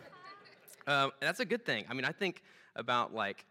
Um, 0.86 1.10
and 1.20 1.28
that's 1.28 1.40
a 1.40 1.44
good 1.44 1.66
thing. 1.66 1.84
I 1.90 1.92
mean, 1.92 2.06
I 2.06 2.12
think 2.12 2.42
about 2.74 3.12
like 3.12 3.44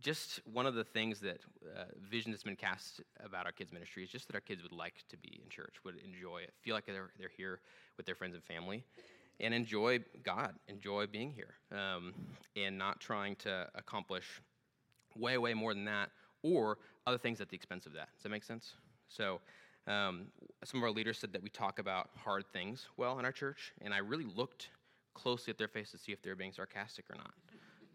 just 0.00 0.40
one 0.50 0.64
of 0.64 0.74
the 0.74 0.84
things 0.84 1.20
that 1.20 1.40
uh, 1.76 1.84
vision 2.10 2.30
that's 2.30 2.44
been 2.44 2.56
cast 2.56 3.02
about 3.22 3.44
our 3.44 3.52
kids' 3.52 3.74
ministry 3.74 4.04
is 4.04 4.08
just 4.08 4.26
that 4.28 4.34
our 4.34 4.40
kids 4.40 4.62
would 4.62 4.72
like 4.72 4.94
to 5.10 5.18
be 5.18 5.38
in 5.44 5.50
church, 5.50 5.74
would 5.84 5.96
enjoy 5.98 6.38
it, 6.38 6.54
feel 6.62 6.74
like 6.74 6.86
they're, 6.86 7.10
they're 7.18 7.28
here 7.36 7.60
with 7.98 8.06
their 8.06 8.14
friends 8.14 8.32
and 8.32 8.42
family 8.42 8.84
and 9.40 9.54
enjoy 9.54 10.00
God, 10.22 10.54
enjoy 10.68 11.06
being 11.06 11.32
here, 11.32 11.54
um, 11.72 12.14
and 12.56 12.76
not 12.76 13.00
trying 13.00 13.36
to 13.36 13.68
accomplish 13.74 14.24
way, 15.16 15.38
way 15.38 15.54
more 15.54 15.74
than 15.74 15.84
that 15.84 16.10
or 16.42 16.78
other 17.06 17.18
things 17.18 17.40
at 17.40 17.48
the 17.48 17.56
expense 17.56 17.86
of 17.86 17.92
that. 17.94 18.08
Does 18.14 18.22
that 18.24 18.28
make 18.28 18.44
sense? 18.44 18.74
So, 19.08 19.40
um, 19.86 20.26
some 20.64 20.80
of 20.80 20.84
our 20.84 20.90
leaders 20.90 21.18
said 21.18 21.32
that 21.32 21.42
we 21.42 21.48
talk 21.48 21.78
about 21.78 22.10
hard 22.16 22.44
things 22.52 22.86
well 22.96 23.18
in 23.18 23.24
our 23.24 23.32
church, 23.32 23.72
and 23.80 23.94
I 23.94 23.98
really 23.98 24.26
looked 24.36 24.68
closely 25.14 25.50
at 25.50 25.58
their 25.58 25.68
face 25.68 25.90
to 25.92 25.98
see 25.98 26.12
if 26.12 26.22
they 26.22 26.30
were 26.30 26.36
being 26.36 26.52
sarcastic 26.52 27.06
or 27.10 27.16
not. 27.16 27.32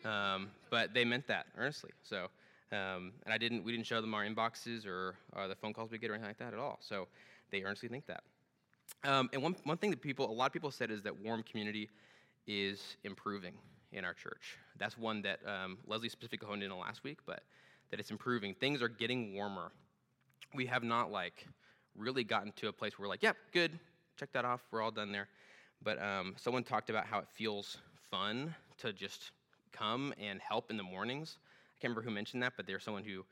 Um, 0.06 0.50
but 0.70 0.94
they 0.94 1.06
meant 1.06 1.28
that 1.28 1.46
earnestly. 1.58 1.92
So, 2.02 2.28
um, 2.72 3.14
and 3.26 3.34
I 3.34 3.38
didn't, 3.38 3.64
we 3.64 3.72
didn't 3.72 3.86
show 3.86 4.02
them 4.02 4.14
our 4.14 4.26
inboxes 4.26 4.86
or 4.88 5.16
uh, 5.36 5.48
the 5.48 5.56
phone 5.56 5.74
calls 5.74 5.92
we 5.92 5.98
get 5.98 6.10
or 6.10 6.16
anything 6.16 6.30
like 6.30 6.40
that 6.40 6.54
at 6.54 6.60
all. 6.60 6.80
So 6.82 7.08
they 7.52 7.64
earnestly 7.64 7.90
think 7.90 8.08
that. 8.08 8.24
Um, 9.06 9.30
and 9.34 9.44
one, 9.44 9.56
one 9.64 9.78
thing 9.78 9.90
that 9.92 10.02
people, 10.02 10.30
a 10.30 10.32
lot 10.32 10.46
of 10.46 10.54
people 10.54 10.72
said 10.72 10.90
is 10.90 11.04
that 11.04 11.20
warm 11.22 11.44
community 11.44 11.90
is 12.48 12.98
improving 13.04 13.54
in 13.92 14.06
our 14.06 14.14
church. 14.14 14.58
That's 14.78 14.98
one 14.98 15.22
that 15.24 15.40
um, 15.46 15.78
Leslie 15.88 16.10
specifically 16.10 16.48
honed 16.48 16.64
in 16.64 16.72
on 16.72 16.80
last 16.80 17.04
week, 17.04 17.20
but 17.26 17.44
that 17.92 18.00
it's 18.00 18.12
improving. 18.12 18.54
Things 18.56 18.82
are 18.82 18.90
getting 18.90 19.34
warmer. 19.34 19.72
We 20.54 20.66
have 20.68 20.84
not 20.84 21.12
like 21.12 21.46
really 21.98 22.24
gotten 22.24 22.52
to 22.54 22.70
a 22.70 22.74
place 22.74 22.98
where 22.98 23.06
we're 23.06 23.10
like, 23.10 23.24
yep, 23.24 23.36
good, 23.52 23.78
check 24.18 24.32
that 24.34 24.46
off, 24.46 24.62
we're 24.72 24.82
all 24.82 24.92
done 24.92 25.12
there. 25.12 25.28
But 25.84 26.02
um, 26.02 26.34
someone 26.38 26.64
talked 26.64 26.90
about 26.90 27.06
how 27.06 27.20
it 27.20 27.28
feels 27.30 27.78
fun 28.10 28.56
to 28.80 28.94
just 28.94 29.32
come 29.72 30.14
and 30.20 30.40
help 30.40 30.72
in 30.72 30.78
the 30.78 30.84
mornings. 30.84 31.38
I 31.42 31.82
can't 31.82 31.92
remember 31.92 32.10
who 32.10 32.14
mentioned 32.16 32.42
that, 32.44 32.54
but 32.56 32.66
there's 32.66 32.84
someone 32.84 33.04
who 33.04 33.26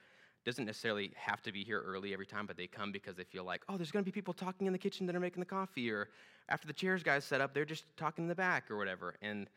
doesn't 0.45 0.65
necessarily 0.65 1.11
have 1.15 1.41
to 1.43 1.51
be 1.51 1.63
here 1.63 1.81
early 1.85 2.13
every 2.13 2.25
time, 2.25 2.45
but 2.45 2.57
they 2.57 2.67
come 2.67 2.91
because 2.91 3.15
they 3.15 3.23
feel 3.23 3.43
like, 3.43 3.61
oh, 3.69 3.77
there's 3.77 3.91
going 3.91 4.03
to 4.03 4.05
be 4.05 4.11
people 4.11 4.33
talking 4.33 4.67
in 4.67 4.73
the 4.73 4.79
kitchen 4.79 5.05
that 5.05 5.15
are 5.15 5.19
making 5.19 5.39
the 5.39 5.45
coffee, 5.45 5.91
or 5.91 6.09
after 6.49 6.67
the 6.67 6.73
chairs 6.73 7.03
guys 7.03 7.23
set 7.23 7.41
up, 7.41 7.53
they're 7.53 7.65
just 7.65 7.85
talking 7.97 8.25
in 8.25 8.29
the 8.29 8.35
back 8.35 8.69
or 8.71 8.77
whatever. 8.77 9.15
And 9.21 9.47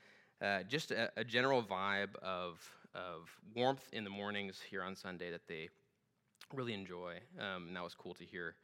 uh, 0.42 0.62
just 0.64 0.90
a, 0.90 1.10
a, 1.16 1.24
general 1.24 1.62
vibe 1.62 2.14
of, 2.16 2.60
of 2.94 3.30
warmth 3.54 3.88
in 3.92 4.04
the 4.04 4.10
mornings 4.10 4.60
here 4.68 4.82
on 4.82 4.94
Sunday 4.94 5.30
that 5.30 5.46
they 5.48 5.68
really 6.52 6.74
enjoy. 6.74 7.14
Um, 7.38 7.68
and 7.68 7.76
that 7.76 7.82
was 7.82 7.94
cool 7.94 8.14
to 8.14 8.24
hear. 8.24 8.56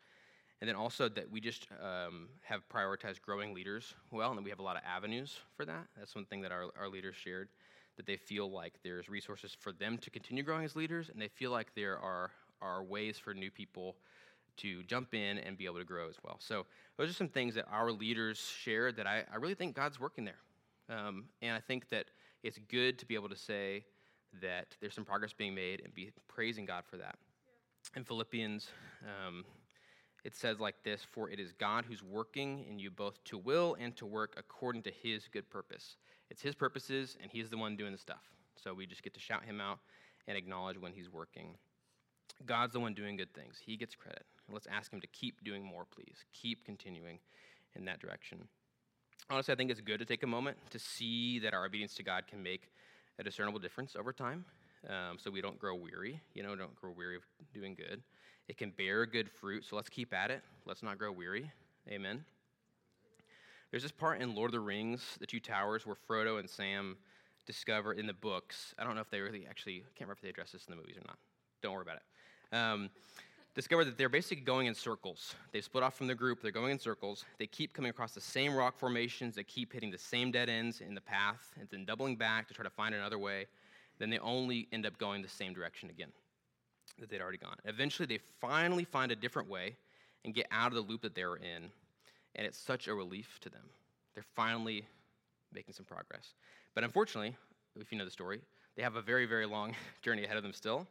And 0.60 0.68
then 0.68 0.76
also 0.76 1.08
that 1.08 1.30
we 1.30 1.40
just 1.40 1.68
um, 1.82 2.28
have 2.42 2.68
prioritized 2.68 3.22
growing 3.22 3.54
leaders 3.54 3.94
well, 4.10 4.28
and 4.28 4.36
that 4.36 4.42
we 4.42 4.50
have 4.50 4.58
a 4.58 4.62
lot 4.62 4.76
of 4.76 4.82
avenues 4.84 5.38
for 5.56 5.64
that. 5.64 5.86
That's 5.96 6.14
one 6.14 6.26
thing 6.26 6.42
that 6.42 6.52
our, 6.52 6.66
our 6.78 6.88
leaders 6.88 7.16
shared, 7.16 7.48
that 8.00 8.06
they 8.06 8.16
feel 8.16 8.50
like 8.50 8.72
there's 8.82 9.10
resources 9.10 9.54
for 9.60 9.72
them 9.72 9.98
to 9.98 10.08
continue 10.08 10.42
growing 10.42 10.64
as 10.64 10.74
leaders, 10.74 11.10
and 11.10 11.20
they 11.20 11.28
feel 11.28 11.50
like 11.50 11.74
there 11.74 11.98
are, 11.98 12.30
are 12.62 12.82
ways 12.82 13.18
for 13.18 13.34
new 13.34 13.50
people 13.50 13.94
to 14.56 14.82
jump 14.84 15.12
in 15.12 15.36
and 15.36 15.58
be 15.58 15.66
able 15.66 15.76
to 15.76 15.84
grow 15.84 16.08
as 16.08 16.16
well. 16.24 16.36
So 16.38 16.64
those 16.96 17.10
are 17.10 17.12
some 17.12 17.28
things 17.28 17.54
that 17.56 17.66
our 17.70 17.92
leaders 17.92 18.38
shared 18.38 18.96
that 18.96 19.06
I, 19.06 19.24
I 19.30 19.36
really 19.36 19.54
think 19.54 19.76
God's 19.76 20.00
working 20.00 20.24
there. 20.24 20.38
Um, 20.88 21.26
and 21.42 21.54
I 21.54 21.60
think 21.60 21.90
that 21.90 22.06
it's 22.42 22.58
good 22.70 22.98
to 23.00 23.06
be 23.06 23.16
able 23.16 23.28
to 23.28 23.36
say 23.36 23.84
that 24.40 24.74
there's 24.80 24.94
some 24.94 25.04
progress 25.04 25.34
being 25.34 25.54
made 25.54 25.82
and 25.84 25.94
be 25.94 26.10
praising 26.26 26.64
God 26.64 26.84
for 26.90 26.96
that. 26.96 27.16
Yeah. 27.44 27.98
In 27.98 28.04
Philippians, 28.04 28.68
um, 29.04 29.44
it 30.24 30.34
says 30.34 30.58
like 30.58 30.82
this 30.84 31.02
For 31.12 31.28
it 31.28 31.38
is 31.38 31.52
God 31.52 31.84
who's 31.86 32.02
working 32.02 32.64
in 32.66 32.78
you 32.78 32.90
both 32.90 33.22
to 33.24 33.36
will 33.36 33.76
and 33.78 33.94
to 33.96 34.06
work 34.06 34.34
according 34.38 34.84
to 34.84 34.90
his 34.90 35.28
good 35.30 35.50
purpose. 35.50 35.96
It's 36.30 36.42
his 36.42 36.54
purposes, 36.54 37.16
and 37.22 37.30
he's 37.30 37.50
the 37.50 37.58
one 37.58 37.76
doing 37.76 37.92
the 37.92 37.98
stuff. 37.98 38.22
So 38.56 38.72
we 38.72 38.86
just 38.86 39.02
get 39.02 39.14
to 39.14 39.20
shout 39.20 39.44
him 39.44 39.60
out 39.60 39.78
and 40.28 40.36
acknowledge 40.36 40.78
when 40.78 40.92
he's 40.92 41.10
working. 41.10 41.56
God's 42.46 42.72
the 42.72 42.80
one 42.80 42.94
doing 42.94 43.16
good 43.16 43.34
things, 43.34 43.56
he 43.64 43.76
gets 43.76 43.94
credit. 43.94 44.24
let's 44.50 44.66
ask 44.70 44.92
him 44.92 45.00
to 45.00 45.06
keep 45.08 45.44
doing 45.44 45.64
more, 45.64 45.84
please. 45.84 46.24
Keep 46.32 46.64
continuing 46.64 47.18
in 47.76 47.84
that 47.84 48.00
direction. 48.00 48.38
Honestly, 49.28 49.52
I 49.52 49.56
think 49.56 49.70
it's 49.70 49.80
good 49.80 49.98
to 49.98 50.04
take 50.04 50.22
a 50.22 50.26
moment 50.26 50.56
to 50.70 50.78
see 50.78 51.38
that 51.40 51.54
our 51.54 51.64
obedience 51.64 51.94
to 51.94 52.02
God 52.02 52.26
can 52.26 52.42
make 52.42 52.70
a 53.18 53.22
discernible 53.22 53.60
difference 53.60 53.94
over 53.94 54.12
time 54.12 54.44
um, 54.88 55.18
so 55.18 55.30
we 55.30 55.40
don't 55.40 55.58
grow 55.58 55.74
weary, 55.74 56.20
you 56.34 56.42
know, 56.42 56.56
don't 56.56 56.74
grow 56.74 56.90
weary 56.90 57.16
of 57.16 57.22
doing 57.52 57.74
good. 57.74 58.02
It 58.48 58.56
can 58.56 58.72
bear 58.76 59.06
good 59.06 59.30
fruit, 59.30 59.64
so 59.64 59.76
let's 59.76 59.88
keep 59.88 60.12
at 60.12 60.30
it. 60.30 60.42
Let's 60.66 60.82
not 60.82 60.98
grow 60.98 61.12
weary. 61.12 61.52
Amen. 61.88 62.24
There's 63.70 63.84
this 63.84 63.92
part 63.92 64.20
in 64.20 64.34
Lord 64.34 64.48
of 64.48 64.52
the 64.52 64.60
Rings, 64.60 65.16
The 65.20 65.26
Two 65.26 65.38
Towers, 65.38 65.86
where 65.86 65.96
Frodo 66.08 66.40
and 66.40 66.50
Sam 66.50 66.96
discover 67.46 67.92
in 67.92 68.06
the 68.06 68.12
books, 68.12 68.74
I 68.78 68.84
don't 68.84 68.96
know 68.96 69.00
if 69.00 69.10
they 69.10 69.20
really 69.20 69.46
actually, 69.48 69.76
I 69.76 69.90
can't 69.94 70.00
remember 70.00 70.14
if 70.14 70.22
they 70.22 70.28
address 70.28 70.52
this 70.52 70.64
in 70.66 70.72
the 70.72 70.76
movies 70.76 70.96
or 70.96 71.02
not. 71.06 71.18
Don't 71.62 71.74
worry 71.74 71.82
about 71.82 71.96
it. 71.96 72.56
Um, 72.56 72.90
discover 73.54 73.84
that 73.84 73.96
they're 73.96 74.08
basically 74.08 74.42
going 74.42 74.66
in 74.66 74.74
circles. 74.74 75.34
They 75.52 75.60
split 75.60 75.84
off 75.84 75.96
from 75.96 76.08
the 76.08 76.16
group, 76.16 76.42
they're 76.42 76.50
going 76.50 76.72
in 76.72 76.78
circles. 76.80 77.24
They 77.38 77.46
keep 77.46 77.72
coming 77.72 77.90
across 77.90 78.12
the 78.12 78.20
same 78.20 78.54
rock 78.54 78.76
formations, 78.76 79.36
they 79.36 79.44
keep 79.44 79.72
hitting 79.72 79.92
the 79.92 79.98
same 79.98 80.32
dead 80.32 80.48
ends 80.48 80.80
in 80.80 80.96
the 80.96 81.00
path, 81.00 81.52
and 81.58 81.68
then 81.70 81.84
doubling 81.84 82.16
back 82.16 82.48
to 82.48 82.54
try 82.54 82.64
to 82.64 82.70
find 82.70 82.94
another 82.94 83.18
way. 83.18 83.46
Then 83.98 84.10
they 84.10 84.18
only 84.18 84.66
end 84.72 84.84
up 84.84 84.98
going 84.98 85.22
the 85.22 85.28
same 85.28 85.52
direction 85.52 85.90
again 85.90 86.10
that 86.98 87.08
they'd 87.08 87.20
already 87.20 87.38
gone. 87.38 87.56
Eventually, 87.64 88.06
they 88.06 88.18
finally 88.40 88.84
find 88.84 89.12
a 89.12 89.16
different 89.16 89.48
way 89.48 89.76
and 90.24 90.34
get 90.34 90.46
out 90.50 90.68
of 90.68 90.74
the 90.74 90.80
loop 90.80 91.02
that 91.02 91.14
they 91.14 91.24
were 91.24 91.36
in, 91.36 91.70
and 92.34 92.46
it's 92.46 92.58
such 92.58 92.88
a 92.88 92.94
relief 92.94 93.38
to 93.40 93.50
them. 93.50 93.68
They're 94.14 94.24
finally 94.34 94.86
making 95.52 95.74
some 95.74 95.86
progress. 95.86 96.34
But 96.74 96.84
unfortunately, 96.84 97.36
if 97.76 97.90
you 97.92 97.98
know 97.98 98.04
the 98.04 98.10
story, 98.10 98.40
they 98.76 98.82
have 98.82 98.96
a 98.96 99.02
very, 99.02 99.26
very 99.26 99.46
long 99.46 99.74
journey 100.02 100.24
ahead 100.24 100.36
of 100.36 100.42
them 100.42 100.52
still. 100.52 100.86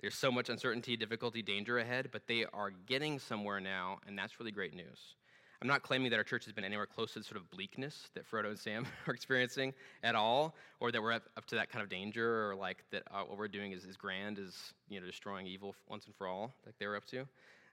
There's 0.00 0.14
so 0.14 0.30
much 0.30 0.48
uncertainty, 0.48 0.96
difficulty, 0.96 1.42
danger 1.42 1.78
ahead, 1.78 2.10
but 2.12 2.26
they 2.26 2.44
are 2.52 2.70
getting 2.86 3.18
somewhere 3.18 3.60
now, 3.60 3.98
and 4.06 4.18
that's 4.18 4.38
really 4.38 4.52
great 4.52 4.74
news. 4.74 5.14
I'm 5.62 5.68
not 5.68 5.82
claiming 5.82 6.10
that 6.10 6.18
our 6.18 6.24
church 6.24 6.44
has 6.44 6.52
been 6.52 6.64
anywhere 6.64 6.84
close 6.84 7.12
to 7.14 7.20
the 7.20 7.24
sort 7.24 7.38
of 7.38 7.50
bleakness 7.50 8.10
that 8.14 8.30
Frodo 8.30 8.48
and 8.48 8.58
Sam 8.58 8.86
are 9.06 9.14
experiencing 9.14 9.72
at 10.02 10.14
all, 10.14 10.54
or 10.80 10.92
that 10.92 11.00
we're 11.00 11.12
up, 11.12 11.46
to 11.46 11.54
that 11.54 11.70
kind 11.70 11.82
of 11.82 11.88
danger, 11.88 12.50
or 12.50 12.54
like 12.54 12.84
that 12.90 13.04
uh, 13.10 13.22
what 13.22 13.38
we're 13.38 13.48
doing 13.48 13.72
is 13.72 13.86
as 13.86 13.96
grand 13.96 14.38
is 14.38 14.74
you 14.90 15.00
know 15.00 15.06
destroying 15.06 15.46
evil 15.46 15.74
once 15.88 16.04
and 16.04 16.14
for 16.14 16.26
all, 16.26 16.52
like 16.66 16.74
they 16.78 16.86
were 16.86 16.96
up 16.96 17.06
to. 17.06 17.26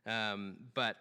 Um, 0.05 0.55
but 0.73 0.95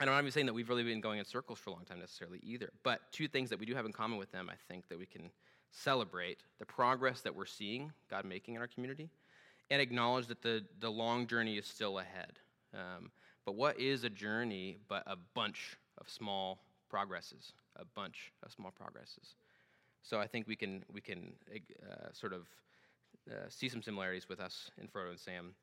I 0.00 0.04
don't 0.04 0.14
want 0.14 0.24
to 0.24 0.28
be 0.28 0.30
saying 0.32 0.46
that 0.46 0.54
we've 0.54 0.68
really 0.68 0.84
been 0.84 1.00
going 1.00 1.18
in 1.18 1.24
circles 1.24 1.58
for 1.58 1.70
a 1.70 1.72
long 1.74 1.84
time 1.84 2.00
necessarily 2.00 2.40
either. 2.42 2.70
But 2.82 3.00
two 3.12 3.28
things 3.28 3.50
that 3.50 3.58
we 3.58 3.66
do 3.66 3.74
have 3.74 3.86
in 3.86 3.92
common 3.92 4.18
with 4.18 4.32
them, 4.32 4.50
I 4.50 4.56
think, 4.68 4.88
that 4.88 4.98
we 4.98 5.06
can 5.06 5.30
celebrate 5.70 6.42
the 6.58 6.66
progress 6.66 7.20
that 7.22 7.34
we're 7.34 7.46
seeing 7.46 7.92
God 8.10 8.24
making 8.24 8.54
in 8.54 8.60
our 8.60 8.66
community, 8.66 9.10
and 9.70 9.80
acknowledge 9.80 10.26
that 10.26 10.42
the 10.42 10.64
the 10.80 10.90
long 10.90 11.26
journey 11.26 11.56
is 11.56 11.66
still 11.66 11.98
ahead. 11.98 12.38
Um, 12.74 13.10
but 13.44 13.54
what 13.54 13.78
is 13.78 14.04
a 14.04 14.10
journey 14.10 14.78
but 14.88 15.02
a 15.06 15.16
bunch 15.34 15.76
of 15.98 16.08
small 16.08 16.64
progresses, 16.88 17.52
a 17.76 17.84
bunch 17.84 18.32
of 18.42 18.52
small 18.52 18.70
progresses. 18.70 19.34
So 20.02 20.20
I 20.20 20.26
think 20.26 20.46
we 20.46 20.56
can 20.56 20.84
we 20.92 21.00
can 21.00 21.32
uh, 21.90 22.08
sort 22.12 22.32
of 22.32 22.42
uh, 23.30 23.48
see 23.48 23.68
some 23.68 23.82
similarities 23.82 24.28
with 24.28 24.40
us 24.40 24.70
in 24.78 24.88
Frodo 24.88 25.10
and 25.10 25.20
Sam. 25.20 25.54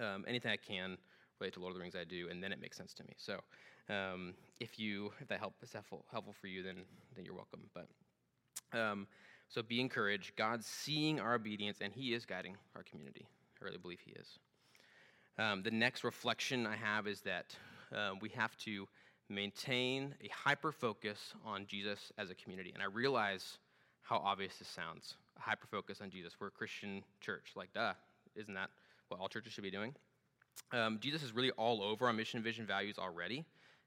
Um, 0.00 0.24
anything 0.26 0.50
I 0.50 0.56
can 0.56 0.98
relate 1.40 1.54
to 1.54 1.60
Lord 1.60 1.72
of 1.72 1.76
the 1.76 1.82
Rings, 1.82 1.94
I 1.94 2.04
do, 2.04 2.28
and 2.30 2.42
then 2.42 2.52
it 2.52 2.60
makes 2.60 2.76
sense 2.76 2.94
to 2.94 3.04
me. 3.04 3.14
So 3.16 3.40
um, 3.88 4.34
if 4.60 4.78
you 4.78 5.12
if 5.20 5.28
that 5.28 5.38
help 5.38 5.54
is 5.62 5.72
helpful 5.72 6.04
helpful 6.10 6.34
for 6.40 6.46
you, 6.46 6.62
then 6.62 6.76
then 7.14 7.24
you're 7.24 7.34
welcome. 7.34 7.60
But 7.74 8.78
um, 8.78 9.06
so 9.48 9.62
be 9.62 9.80
encouraged. 9.80 10.36
God's 10.36 10.66
seeing 10.66 11.20
our 11.20 11.34
obedience, 11.34 11.78
and 11.80 11.92
He 11.92 12.14
is 12.14 12.26
guiding 12.26 12.56
our 12.76 12.82
community. 12.82 13.26
I 13.60 13.64
really 13.64 13.78
believe 13.78 14.00
He 14.04 14.12
is. 14.12 14.38
Um, 15.38 15.62
the 15.62 15.70
next 15.70 16.04
reflection 16.04 16.66
I 16.66 16.76
have 16.76 17.06
is 17.06 17.20
that 17.22 17.56
uh, 17.94 18.10
we 18.20 18.28
have 18.30 18.56
to 18.58 18.86
maintain 19.28 20.14
a 20.22 20.28
hyper 20.32 20.72
focus 20.72 21.34
on 21.44 21.66
Jesus 21.66 22.12
as 22.18 22.30
a 22.30 22.34
community. 22.34 22.72
And 22.74 22.82
I 22.82 22.86
realize 22.86 23.58
how 24.02 24.16
obvious 24.16 24.56
this 24.58 24.68
sounds 24.68 25.14
hyper 25.38 25.66
focus 25.70 26.00
on 26.00 26.10
Jesus. 26.10 26.34
We're 26.40 26.48
a 26.48 26.50
Christian 26.50 27.02
church. 27.20 27.52
Like, 27.54 27.72
duh, 27.72 27.92
isn't 28.34 28.54
that 28.54 28.70
what 29.08 29.20
all 29.20 29.28
churches 29.28 29.52
should 29.52 29.64
be 29.64 29.70
doing? 29.70 29.94
Um, 30.72 30.98
Jesus 31.00 31.22
is 31.22 31.34
really 31.34 31.50
all 31.52 31.82
over 31.82 32.06
our 32.06 32.12
mission, 32.12 32.42
vision, 32.42 32.66
values 32.66 32.98
already. 32.98 33.44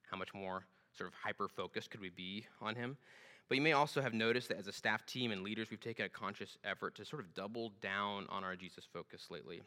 How 0.10 0.18
much 0.18 0.34
more 0.34 0.66
sort 0.98 1.08
of 1.08 1.14
hyper 1.14 1.48
focused 1.48 1.92
could 1.92 2.02
we 2.02 2.10
be 2.10 2.46
on 2.62 2.76
him? 2.76 2.98
But 3.48 3.56
you 3.56 3.62
may 3.62 3.74
also 3.74 4.02
have 4.02 4.14
noticed 4.14 4.48
that 4.50 4.58
as 4.58 4.68
a 4.68 4.72
staff 4.72 5.06
team 5.06 5.32
and 5.32 5.44
leaders, 5.44 5.70
we've 5.70 5.80
taken 5.80 6.06
a 6.06 6.10
conscious 6.10 6.58
effort 6.64 6.96
to 6.96 7.06
sort 7.06 7.22
of 7.22 7.34
double 7.34 7.74
down 7.82 8.26
on 8.30 8.44
our 8.44 8.56
Jesus 8.56 8.86
focus 8.92 9.28
lately. 9.30 9.62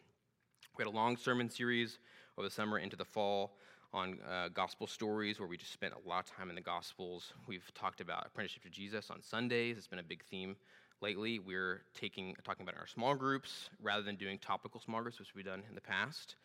We 0.76 0.84
had 0.84 0.92
a 0.92 0.96
long 0.96 1.16
sermon 1.16 1.48
series 1.50 1.98
over 2.36 2.48
the 2.48 2.54
summer 2.54 2.78
into 2.78 2.96
the 2.96 3.04
fall 3.04 3.56
on 3.92 4.18
uh, 4.28 4.48
gospel 4.48 4.86
stories 4.86 5.38
where 5.38 5.48
we 5.48 5.56
just 5.56 5.72
spent 5.72 5.94
a 5.94 6.08
lot 6.08 6.28
of 6.28 6.36
time 6.36 6.48
in 6.48 6.56
the 6.56 6.60
gospels. 6.60 7.32
We've 7.46 7.70
talked 7.74 8.00
about 8.00 8.26
apprenticeship 8.26 8.64
to 8.64 8.70
Jesus 8.70 9.10
on 9.10 9.22
Sundays. 9.22 9.78
It's 9.78 9.86
been 9.86 10.00
a 10.00 10.02
big 10.02 10.24
theme 10.24 10.56
lately. 11.00 11.38
We're 11.38 11.82
taking 11.94 12.34
talking 12.42 12.64
about 12.64 12.74
in 12.74 12.80
our 12.80 12.86
small 12.88 13.14
groups 13.14 13.70
rather 13.80 14.02
than 14.02 14.16
doing 14.16 14.38
topical 14.38 14.80
small 14.80 15.02
groups, 15.02 15.20
which 15.20 15.34
we've 15.34 15.44
done 15.44 15.62
in 15.68 15.74
the 15.74 15.80
past. 15.80 16.36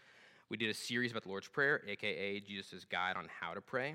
We 0.50 0.58
did 0.58 0.72
a 0.72 0.74
series 0.74 1.12
about 1.12 1.22
the 1.22 1.30
Lord's 1.30 1.48
Prayer, 1.48 1.84
aka 1.88 2.40
Jesus' 2.40 2.84
guide 2.84 3.16
on 3.16 3.28
how 3.40 3.54
to 3.54 3.62
pray. 3.62 3.94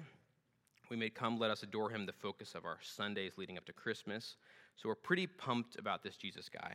We 0.88 0.96
made 0.96 1.12
Come 1.16 1.36
Let 1.36 1.50
Us 1.50 1.64
Adore 1.64 1.90
Him 1.90 2.06
the 2.06 2.12
focus 2.12 2.54
of 2.54 2.64
our 2.64 2.78
Sundays 2.80 3.32
leading 3.36 3.58
up 3.58 3.64
to 3.64 3.72
Christmas. 3.72 4.36
So 4.76 4.88
we're 4.88 4.94
pretty 4.94 5.26
pumped 5.26 5.80
about 5.80 6.04
this 6.04 6.16
Jesus 6.16 6.48
guy. 6.48 6.74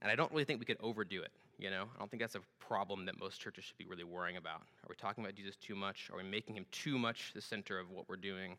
And 0.00 0.12
I 0.12 0.14
don't 0.14 0.30
really 0.30 0.44
think 0.44 0.60
we 0.60 0.64
could 0.64 0.76
overdo 0.80 1.22
it. 1.22 1.32
You 1.58 1.70
know, 1.70 1.86
I 1.92 1.98
don't 1.98 2.08
think 2.08 2.20
that's 2.20 2.36
a 2.36 2.40
problem 2.60 3.04
that 3.06 3.18
most 3.18 3.40
churches 3.40 3.64
should 3.64 3.76
be 3.76 3.84
really 3.84 4.04
worrying 4.04 4.36
about. 4.36 4.60
Are 4.60 4.88
we 4.88 4.94
talking 4.94 5.24
about 5.24 5.34
Jesus 5.34 5.56
too 5.56 5.74
much? 5.74 6.08
Are 6.12 6.18
we 6.18 6.22
making 6.22 6.54
him 6.54 6.66
too 6.70 6.96
much 6.96 7.32
the 7.34 7.40
center 7.40 7.80
of 7.80 7.90
what 7.90 8.08
we're 8.08 8.14
doing, 8.14 8.54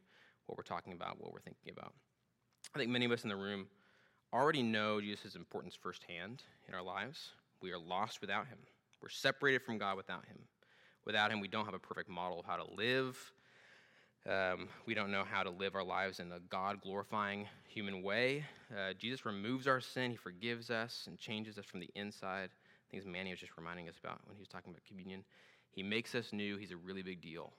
what 0.48 0.58
we're 0.58 0.64
talking 0.64 0.92
about, 0.92 1.22
what 1.22 1.32
we're 1.32 1.40
thinking 1.40 1.72
about? 1.72 1.94
I 2.76 2.78
think 2.78 2.92
many 2.92 3.06
of 3.06 3.14
us 3.14 3.24
in 3.24 3.30
the 3.30 3.38
room 3.38 3.68
already 4.34 4.64
know 4.64 5.00
Jesus' 5.00 5.36
importance 5.36 5.78
firsthand 5.82 6.44
in 6.68 6.74
our 6.74 6.84
lives. 6.84 7.30
We 7.62 7.72
are 7.72 7.80
lost 7.80 8.20
without 8.20 8.48
him. 8.48 8.58
We're 9.02 9.08
separated 9.08 9.62
from 9.62 9.78
God 9.78 9.96
without 9.96 10.26
him. 10.26 10.40
Without 11.08 11.32
him, 11.32 11.40
we 11.40 11.48
don't 11.48 11.64
have 11.64 11.74
a 11.74 11.80
perfect 11.80 12.10
model 12.10 12.38
of 12.38 12.46
how 12.46 12.58
to 12.58 12.66
live. 12.76 13.32
Um, 14.30 14.68
we 14.86 14.94
don't 14.94 15.10
know 15.10 15.24
how 15.24 15.42
to 15.42 15.50
live 15.50 15.74
our 15.74 15.84
lives 15.84 16.20
in 16.20 16.34
a 16.34 16.40
God 16.50 16.82
glorifying 16.82 17.48
human 17.66 18.04
way. 18.04 18.44
Uh, 18.78 18.92
Jesus 18.92 19.26
removes 19.26 19.68
our 19.68 19.80
sin, 19.80 20.12
He 20.12 20.18
forgives 20.18 20.70
us, 20.70 21.06
and 21.08 21.18
changes 21.18 21.58
us 21.58 21.64
from 21.64 21.80
the 21.80 21.90
inside. 21.96 22.50
As 22.94 23.06
Manny 23.06 23.32
was 23.32 23.40
just 23.40 23.54
reminding 23.58 23.88
us 23.88 23.96
about 24.04 24.20
when 24.26 24.36
he 24.36 24.42
was 24.42 24.50
talking 24.50 24.72
about 24.72 24.84
communion. 24.86 25.24
He 25.72 25.82
makes 25.82 26.14
us 26.14 26.34
new. 26.34 26.58
He's 26.58 26.72
a 26.72 26.78
really 26.78 27.04
big 27.04 27.22
deal. 27.22 27.54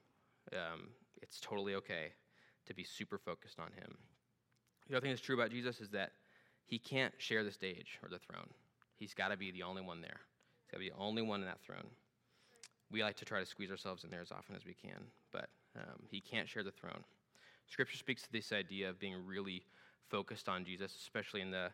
Um, 0.52 0.88
it's 1.22 1.40
totally 1.40 1.74
okay 1.76 2.12
to 2.66 2.74
be 2.74 2.84
super 2.84 3.16
focused 3.16 3.58
on 3.58 3.72
Him. 3.72 3.96
The 4.90 4.96
other 4.96 5.02
thing 5.02 5.10
that's 5.10 5.22
true 5.22 5.36
about 5.36 5.50
Jesus 5.50 5.80
is 5.80 5.88
that 5.90 6.12
He 6.66 6.78
can't 6.78 7.14
share 7.16 7.44
the 7.44 7.52
stage 7.52 7.98
or 8.02 8.10
the 8.10 8.18
throne. 8.18 8.48
He's 8.98 9.14
got 9.14 9.28
to 9.28 9.38
be 9.38 9.50
the 9.50 9.62
only 9.62 9.80
one 9.80 10.02
there. 10.02 10.20
He's 10.60 10.70
got 10.70 10.78
to 10.78 10.84
be 10.84 10.90
the 10.90 10.96
only 10.96 11.22
one 11.22 11.40
in 11.40 11.46
that 11.46 11.62
throne. 11.62 11.86
We 12.90 13.02
like 13.02 13.16
to 13.16 13.24
try 13.24 13.40
to 13.40 13.46
squeeze 13.46 13.70
ourselves 13.70 14.04
in 14.04 14.10
there 14.10 14.22
as 14.22 14.32
often 14.32 14.56
as 14.56 14.64
we 14.64 14.74
can, 14.74 15.04
but 15.32 15.48
um, 15.76 16.02
he 16.10 16.20
can't 16.20 16.48
share 16.48 16.62
the 16.62 16.70
throne. 16.70 17.04
Scripture 17.66 17.98
speaks 17.98 18.22
to 18.22 18.32
this 18.32 18.52
idea 18.52 18.88
of 18.88 18.98
being 18.98 19.14
really 19.26 19.62
focused 20.08 20.48
on 20.48 20.64
Jesus, 20.64 20.94
especially 20.96 21.42
in 21.42 21.50
the 21.50 21.70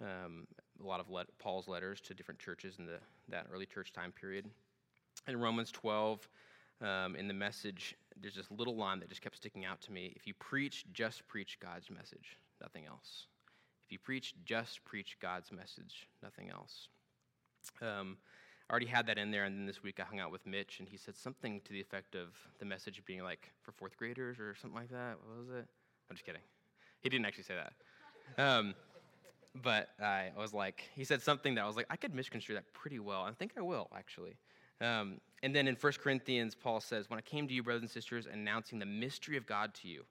um, 0.00 0.46
a 0.82 0.86
lot 0.86 1.00
of 1.00 1.08
let, 1.10 1.26
Paul's 1.38 1.68
letters 1.68 2.00
to 2.02 2.14
different 2.14 2.40
churches 2.40 2.76
in 2.78 2.86
the, 2.86 2.98
that 3.28 3.46
early 3.52 3.66
church 3.66 3.92
time 3.92 4.12
period. 4.12 4.46
In 5.28 5.40
Romans 5.40 5.70
12, 5.70 6.28
um, 6.82 7.16
in 7.16 7.28
the 7.28 7.34
message, 7.34 7.94
there's 8.20 8.34
this 8.34 8.50
little 8.50 8.76
line 8.76 9.00
that 9.00 9.08
just 9.08 9.22
kept 9.22 9.36
sticking 9.36 9.64
out 9.64 9.80
to 9.82 9.92
me. 9.92 10.12
If 10.16 10.26
you 10.26 10.34
preach, 10.34 10.84
just 10.92 11.26
preach 11.28 11.58
God's 11.60 11.90
message, 11.90 12.38
nothing 12.60 12.86
else. 12.86 13.26
If 13.86 13.92
you 13.92 13.98
preach, 13.98 14.34
just 14.44 14.84
preach 14.84 15.16
God's 15.20 15.52
message, 15.52 16.08
nothing 16.22 16.50
else. 16.50 16.88
Um, 17.80 18.16
I 18.68 18.72
already 18.72 18.86
had 18.86 19.06
that 19.06 19.18
in 19.18 19.30
there, 19.30 19.44
and 19.44 19.58
then 19.58 19.66
this 19.66 19.82
week 19.82 20.00
I 20.00 20.04
hung 20.04 20.20
out 20.20 20.32
with 20.32 20.46
Mitch, 20.46 20.78
and 20.78 20.88
he 20.88 20.96
said 20.96 21.16
something 21.16 21.60
to 21.64 21.72
the 21.72 21.80
effect 21.80 22.14
of 22.14 22.28
the 22.58 22.64
message 22.64 23.02
being 23.04 23.22
like 23.22 23.50
for 23.62 23.72
fourth 23.72 23.96
graders 23.96 24.38
or 24.38 24.54
something 24.54 24.78
like 24.78 24.90
that. 24.90 25.16
What 25.22 25.38
was 25.38 25.48
it? 25.50 25.66
I'm 26.08 26.16
just 26.16 26.24
kidding. 26.24 26.40
He 27.00 27.08
didn't 27.10 27.26
actually 27.26 27.44
say 27.44 27.54
that. 27.56 28.42
Um, 28.42 28.74
but 29.62 29.90
I 30.00 30.30
was 30.36 30.54
like, 30.54 30.88
he 30.94 31.04
said 31.04 31.22
something 31.22 31.54
that 31.54 31.62
I 31.62 31.66
was 31.66 31.76
like, 31.76 31.86
I 31.90 31.96
could 31.96 32.14
misconstrue 32.14 32.54
that 32.54 32.72
pretty 32.72 32.98
well. 32.98 33.22
I 33.22 33.32
think 33.32 33.52
I 33.56 33.60
will, 33.60 33.88
actually. 33.94 34.36
Um, 34.80 35.20
and 35.42 35.54
then 35.54 35.68
in 35.68 35.76
1 35.76 35.92
Corinthians, 36.02 36.54
Paul 36.54 36.80
says, 36.80 37.08
When 37.08 37.18
I 37.18 37.22
came 37.22 37.46
to 37.46 37.54
you, 37.54 37.62
brothers 37.62 37.82
and 37.82 37.90
sisters, 37.90 38.26
announcing 38.30 38.78
the 38.78 38.86
mystery 38.86 39.36
of 39.36 39.46
God 39.46 39.74
to 39.74 39.88
you, 39.88 40.04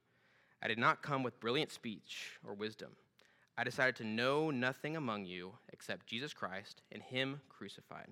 I 0.61 0.67
did 0.67 0.77
not 0.77 1.01
come 1.01 1.23
with 1.23 1.39
brilliant 1.39 1.71
speech 1.71 2.39
or 2.47 2.53
wisdom. 2.53 2.91
I 3.57 3.63
decided 3.63 3.95
to 3.97 4.03
know 4.03 4.49
nothing 4.49 4.95
among 4.95 5.25
you 5.25 5.53
except 5.71 6.07
Jesus 6.07 6.33
Christ 6.33 6.81
and 6.91 7.03
Him 7.03 7.41
crucified. 7.49 8.07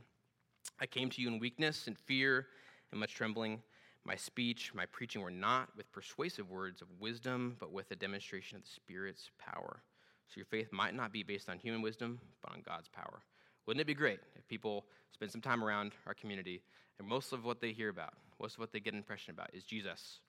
I 0.81 0.87
came 0.87 1.11
to 1.11 1.21
you 1.21 1.27
in 1.27 1.37
weakness 1.37 1.85
and 1.85 1.95
fear 1.95 2.47
and 2.91 2.99
much 2.99 3.13
trembling. 3.13 3.61
My 4.03 4.15
speech, 4.15 4.71
my 4.73 4.87
preaching 4.87 5.21
were 5.21 5.29
not 5.29 5.69
with 5.77 5.91
persuasive 5.91 6.49
words 6.49 6.81
of 6.81 6.87
wisdom, 6.99 7.55
but 7.59 7.71
with 7.71 7.91
a 7.91 7.95
demonstration 7.95 8.57
of 8.57 8.63
the 8.63 8.69
Spirit's 8.69 9.29
power. 9.37 9.83
So 10.27 10.33
your 10.37 10.45
faith 10.45 10.69
might 10.71 10.95
not 10.95 11.13
be 11.13 11.21
based 11.21 11.49
on 11.49 11.59
human 11.59 11.83
wisdom, 11.83 12.19
but 12.41 12.51
on 12.51 12.63
God's 12.65 12.89
power. 12.89 13.21
Wouldn't 13.67 13.79
it 13.79 13.85
be 13.85 13.93
great 13.93 14.21
if 14.35 14.47
people 14.47 14.85
spend 15.13 15.31
some 15.31 15.39
time 15.39 15.63
around 15.63 15.91
our 16.07 16.15
community 16.15 16.63
and 16.97 17.07
most 17.07 17.31
of 17.31 17.45
what 17.45 17.61
they 17.61 17.73
hear 17.73 17.89
about, 17.89 18.13
most 18.41 18.55
of 18.55 18.59
what 18.59 18.71
they 18.71 18.79
get 18.79 18.93
an 18.93 18.97
impression 18.99 19.35
about 19.35 19.51
is 19.53 19.63
Jesus, 19.63 20.21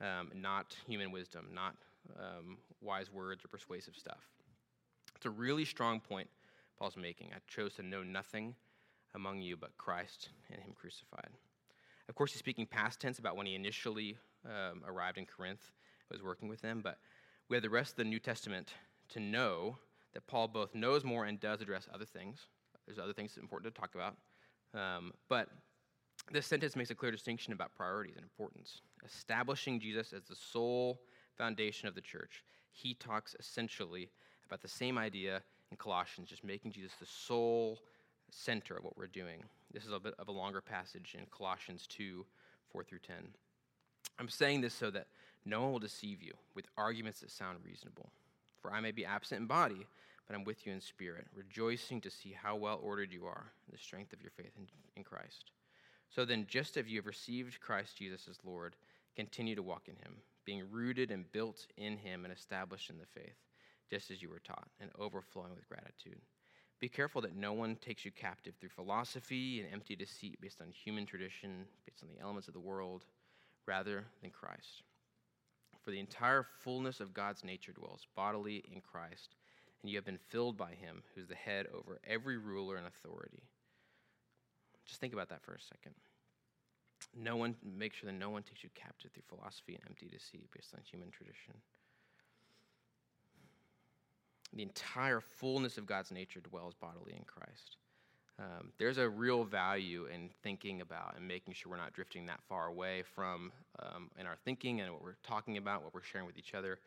um, 0.00 0.30
not 0.36 0.76
human 0.86 1.10
wisdom, 1.10 1.48
not 1.52 1.74
um, 2.16 2.58
wise 2.80 3.10
words 3.12 3.44
or 3.44 3.48
persuasive 3.48 3.96
stuff? 3.96 4.28
It's 5.16 5.26
a 5.26 5.30
really 5.30 5.64
strong 5.64 5.98
point 5.98 6.28
Paul's 6.78 6.96
making. 6.96 7.30
I 7.34 7.38
chose 7.48 7.74
to 7.74 7.82
know 7.82 8.04
nothing 8.04 8.54
among 9.14 9.40
you 9.40 9.56
but 9.56 9.76
Christ 9.76 10.30
and 10.50 10.60
Him 10.60 10.72
crucified. 10.74 11.30
Of 12.08 12.14
course, 12.14 12.32
he's 12.32 12.40
speaking 12.40 12.66
past 12.66 13.00
tense 13.00 13.18
about 13.18 13.36
when 13.36 13.46
he 13.46 13.54
initially 13.54 14.16
um, 14.44 14.82
arrived 14.86 15.16
in 15.16 15.26
Corinth, 15.26 15.70
was 16.10 16.22
working 16.22 16.48
with 16.48 16.60
them, 16.60 16.80
but 16.82 16.98
we 17.48 17.56
have 17.56 17.62
the 17.62 17.70
rest 17.70 17.92
of 17.92 17.96
the 17.98 18.04
New 18.04 18.18
Testament 18.18 18.74
to 19.10 19.20
know 19.20 19.76
that 20.12 20.26
Paul 20.26 20.48
both 20.48 20.74
knows 20.74 21.04
more 21.04 21.24
and 21.26 21.38
does 21.38 21.60
address 21.60 21.88
other 21.92 22.04
things. 22.04 22.46
There's 22.86 22.98
other 22.98 23.12
things 23.12 23.36
important 23.36 23.72
to 23.72 23.80
talk 23.80 23.94
about. 23.94 24.16
Um, 24.74 25.12
but 25.28 25.48
this 26.32 26.46
sentence 26.46 26.76
makes 26.76 26.90
a 26.90 26.94
clear 26.94 27.12
distinction 27.12 27.52
about 27.52 27.74
priorities 27.74 28.16
and 28.16 28.24
importance. 28.24 28.82
Establishing 29.04 29.80
Jesus 29.80 30.12
as 30.12 30.24
the 30.24 30.36
sole 30.36 31.00
foundation 31.36 31.88
of 31.88 31.94
the 31.94 32.00
church, 32.00 32.44
he 32.72 32.94
talks 32.94 33.34
essentially 33.38 34.10
about 34.46 34.62
the 34.62 34.68
same 34.68 34.98
idea 34.98 35.42
in 35.70 35.76
Colossians, 35.76 36.28
just 36.28 36.44
making 36.44 36.72
Jesus 36.72 36.92
the 36.98 37.06
sole 37.06 37.78
center 38.34 38.76
of 38.76 38.84
what 38.84 38.96
we're 38.96 39.06
doing. 39.06 39.42
This 39.72 39.84
is 39.84 39.92
a 39.92 40.00
bit 40.00 40.14
of 40.18 40.28
a 40.28 40.32
longer 40.32 40.60
passage 40.60 41.14
in 41.18 41.26
Colossians 41.26 41.86
2 41.88 42.24
4 42.72 42.84
through 42.84 42.98
10. 43.00 43.16
I'm 44.18 44.28
saying 44.28 44.60
this 44.60 44.74
so 44.74 44.90
that 44.90 45.06
no 45.44 45.62
one 45.62 45.72
will 45.72 45.78
deceive 45.78 46.22
you 46.22 46.32
with 46.54 46.66
arguments 46.76 47.20
that 47.20 47.30
sound 47.30 47.58
reasonable. 47.64 48.10
For 48.60 48.72
I 48.72 48.80
may 48.80 48.92
be 48.92 49.04
absent 49.04 49.40
in 49.40 49.46
body, 49.46 49.86
but 50.26 50.36
I'm 50.36 50.44
with 50.44 50.66
you 50.66 50.72
in 50.72 50.80
spirit, 50.80 51.26
rejoicing 51.34 52.00
to 52.02 52.10
see 52.10 52.36
how 52.40 52.54
well 52.54 52.78
ordered 52.82 53.12
you 53.12 53.26
are 53.26 53.46
the 53.70 53.78
strength 53.78 54.12
of 54.12 54.20
your 54.20 54.30
faith 54.30 54.52
in, 54.56 54.66
in 54.96 55.02
Christ. 55.02 55.50
So 56.10 56.24
then, 56.24 56.46
just 56.48 56.76
as 56.76 56.86
you 56.86 56.98
have 56.98 57.06
received 57.06 57.60
Christ 57.60 57.96
Jesus 57.96 58.28
as 58.28 58.38
Lord, 58.44 58.76
continue 59.16 59.54
to 59.54 59.62
walk 59.62 59.88
in 59.88 59.94
him, 59.96 60.16
being 60.44 60.64
rooted 60.70 61.10
and 61.10 61.30
built 61.32 61.66
in 61.76 61.96
him 61.96 62.24
and 62.24 62.32
established 62.32 62.90
in 62.90 62.98
the 62.98 63.06
faith, 63.06 63.36
just 63.88 64.10
as 64.10 64.20
you 64.20 64.28
were 64.28 64.40
taught, 64.40 64.68
and 64.80 64.90
overflowing 64.98 65.54
with 65.54 65.68
gratitude. 65.68 66.20
Be 66.80 66.88
careful 66.88 67.20
that 67.20 67.36
no 67.36 67.52
one 67.52 67.76
takes 67.76 68.06
you 68.06 68.10
captive 68.10 68.54
through 68.58 68.70
philosophy 68.70 69.60
and 69.60 69.70
empty 69.70 69.94
deceit 69.94 70.40
based 70.40 70.62
on 70.62 70.70
human 70.70 71.04
tradition, 71.04 71.66
based 71.86 72.02
on 72.02 72.08
the 72.08 72.20
elements 72.22 72.48
of 72.48 72.54
the 72.54 72.60
world, 72.60 73.04
rather 73.66 74.06
than 74.22 74.30
Christ. 74.30 74.82
For 75.84 75.90
the 75.90 76.00
entire 76.00 76.46
fullness 76.60 77.00
of 77.00 77.12
God's 77.12 77.44
nature 77.44 77.72
dwells 77.72 78.06
bodily 78.16 78.64
in 78.72 78.80
Christ, 78.80 79.36
and 79.82 79.90
you 79.90 79.98
have 79.98 80.06
been 80.06 80.18
filled 80.28 80.56
by 80.56 80.72
him, 80.72 81.02
who's 81.14 81.28
the 81.28 81.34
head 81.34 81.66
over 81.74 82.00
every 82.06 82.38
ruler 82.38 82.76
and 82.76 82.86
authority. 82.86 83.42
Just 84.86 85.00
think 85.00 85.12
about 85.12 85.28
that 85.28 85.42
for 85.42 85.52
a 85.52 85.60
second. 85.60 85.94
No 87.14 87.36
one, 87.36 87.56
make 87.62 87.92
sure 87.92 88.10
that 88.10 88.18
no 88.18 88.30
one 88.30 88.42
takes 88.42 88.62
you 88.62 88.70
captive 88.74 89.10
through 89.12 89.22
philosophy 89.28 89.74
and 89.74 89.82
empty 89.86 90.08
deceit 90.08 90.48
based 90.54 90.74
on 90.74 90.80
human 90.82 91.10
tradition. 91.10 91.54
The 94.52 94.62
entire 94.62 95.20
fullness 95.20 95.78
of 95.78 95.86
God's 95.86 96.10
nature 96.10 96.40
dwells 96.40 96.74
bodily 96.74 97.12
in 97.16 97.24
Christ. 97.24 97.76
Um, 98.38 98.72
there's 98.78 98.98
a 98.98 99.08
real 99.08 99.44
value 99.44 100.06
in 100.12 100.30
thinking 100.42 100.80
about 100.80 101.14
and 101.16 101.28
making 101.28 101.54
sure 101.54 101.70
we're 101.70 101.76
not 101.76 101.92
drifting 101.92 102.26
that 102.26 102.40
far 102.48 102.66
away 102.68 103.02
from 103.14 103.52
um, 103.80 104.10
in 104.18 104.26
our 104.26 104.36
thinking 104.44 104.80
and 104.80 104.92
what 104.92 105.02
we're 105.02 105.16
talking 105.22 105.58
about, 105.58 105.84
what 105.84 105.92
we're 105.92 106.02
sharing 106.02 106.26
with 106.26 106.38
each 106.38 106.54
other, 106.54 106.78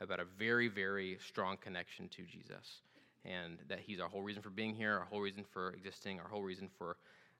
about 0.00 0.20
a 0.20 0.24
very, 0.38 0.68
very 0.68 1.18
strong 1.26 1.56
connection 1.56 2.08
to 2.08 2.22
Jesus. 2.22 2.82
And 3.24 3.58
that 3.68 3.80
He's 3.80 4.00
our 4.00 4.08
whole 4.08 4.22
reason 4.22 4.42
for 4.42 4.50
being 4.50 4.74
here, 4.74 4.98
our 4.98 5.06
whole 5.06 5.20
reason 5.20 5.44
for 5.50 5.70
existing, 5.70 6.20
our 6.20 6.28
whole 6.28 6.42
reason 6.42 6.68
for 6.76 6.98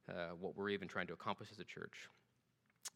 uh, 0.08 0.30
what 0.40 0.56
we're 0.56 0.70
even 0.70 0.88
trying 0.88 1.06
to 1.06 1.12
accomplish 1.12 1.50
as 1.52 1.58
a 1.58 1.64
church. 1.64 2.08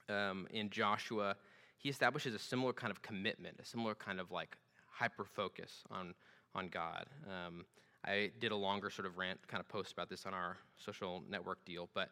Um, 0.09 0.47
in 0.51 0.71
Joshua, 0.71 1.37
he 1.77 1.90
establishes 1.90 2.35
a 2.35 2.38
similar 2.38 2.73
kind 2.73 2.90
of 2.90 3.03
commitment, 3.03 3.59
a 3.61 3.64
similar 3.64 3.95
kind 3.95 4.21
of 4.21 4.31
like 4.31 4.57
hyper 4.88 5.25
focus 5.25 5.83
on 5.90 6.14
on 6.55 6.69
God. 6.69 7.07
Um, 7.27 7.65
I 8.05 8.31
did 8.41 8.53
a 8.53 8.57
longer 8.57 8.91
sort 8.91 9.07
of 9.07 9.17
rant 9.17 9.38
kind 9.47 9.61
of 9.61 9.69
post 9.69 9.93
about 9.93 10.09
this 10.09 10.27
on 10.27 10.35
our 10.35 10.57
social 10.77 11.23
network 11.31 11.65
deal, 11.65 11.88
but 11.95 12.11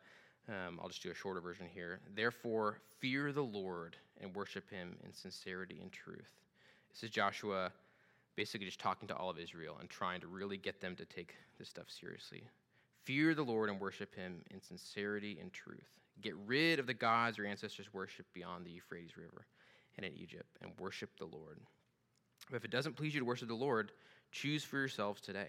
um, 0.48 0.79
I'll 0.81 0.88
just 0.88 1.03
do 1.03 1.11
a 1.11 1.14
shorter 1.14 1.40
version 1.40 1.66
here. 1.72 2.00
Therefore, 2.14 2.79
fear 3.00 3.33
the 3.33 3.42
Lord 3.42 3.96
and 4.20 4.35
worship 4.35 4.70
him 4.70 4.96
in 5.05 5.12
sincerity 5.12 5.81
and 5.83 5.92
truth. 5.92 6.31
This 6.92 7.03
is 7.03 7.11
Joshua 7.11 7.72
basically 8.37 8.66
just 8.66 8.81
talking 8.81 9.09
to 9.09 9.16
all 9.16 9.31
of 9.31 9.38
Israel 9.38 9.76
and 9.81 9.90
trying 9.90 10.20
to 10.20 10.26
really 10.26 10.57
get 10.57 10.81
them 10.81 10.96
to 10.96 11.05
take 11.05 11.35
this 11.59 11.68
stuff 11.68 11.87
seriously. 11.88 12.42
Fear 13.05 13.35
the 13.35 13.42
Lord 13.42 13.68
and 13.68 13.81
worship 13.81 14.14
him 14.14 14.42
in 14.50 14.61
sincerity 14.61 15.38
and 15.40 15.53
truth. 15.53 15.88
Get 16.20 16.35
rid 16.46 16.79
of 16.79 16.87
the 16.87 16.94
gods 16.94 17.38
your 17.38 17.46
ancestors 17.46 17.92
worshiped 17.92 18.33
beyond 18.33 18.64
the 18.64 18.70
Euphrates 18.70 19.16
River 19.16 19.46
and 19.96 20.07
in 20.07 20.12
Egypt, 20.16 20.57
and 20.62 20.70
worship 20.79 21.11
the 21.18 21.24
Lord. 21.24 21.59
But 22.48 22.57
if 22.57 22.64
it 22.64 22.70
doesn't 22.70 22.96
please 22.96 23.12
you 23.12 23.20
to 23.20 23.26
worship 23.26 23.48
the 23.48 23.55
Lord, 23.55 23.92
choose 24.30 24.64
for 24.64 24.78
yourselves 24.78 25.20
today. 25.20 25.48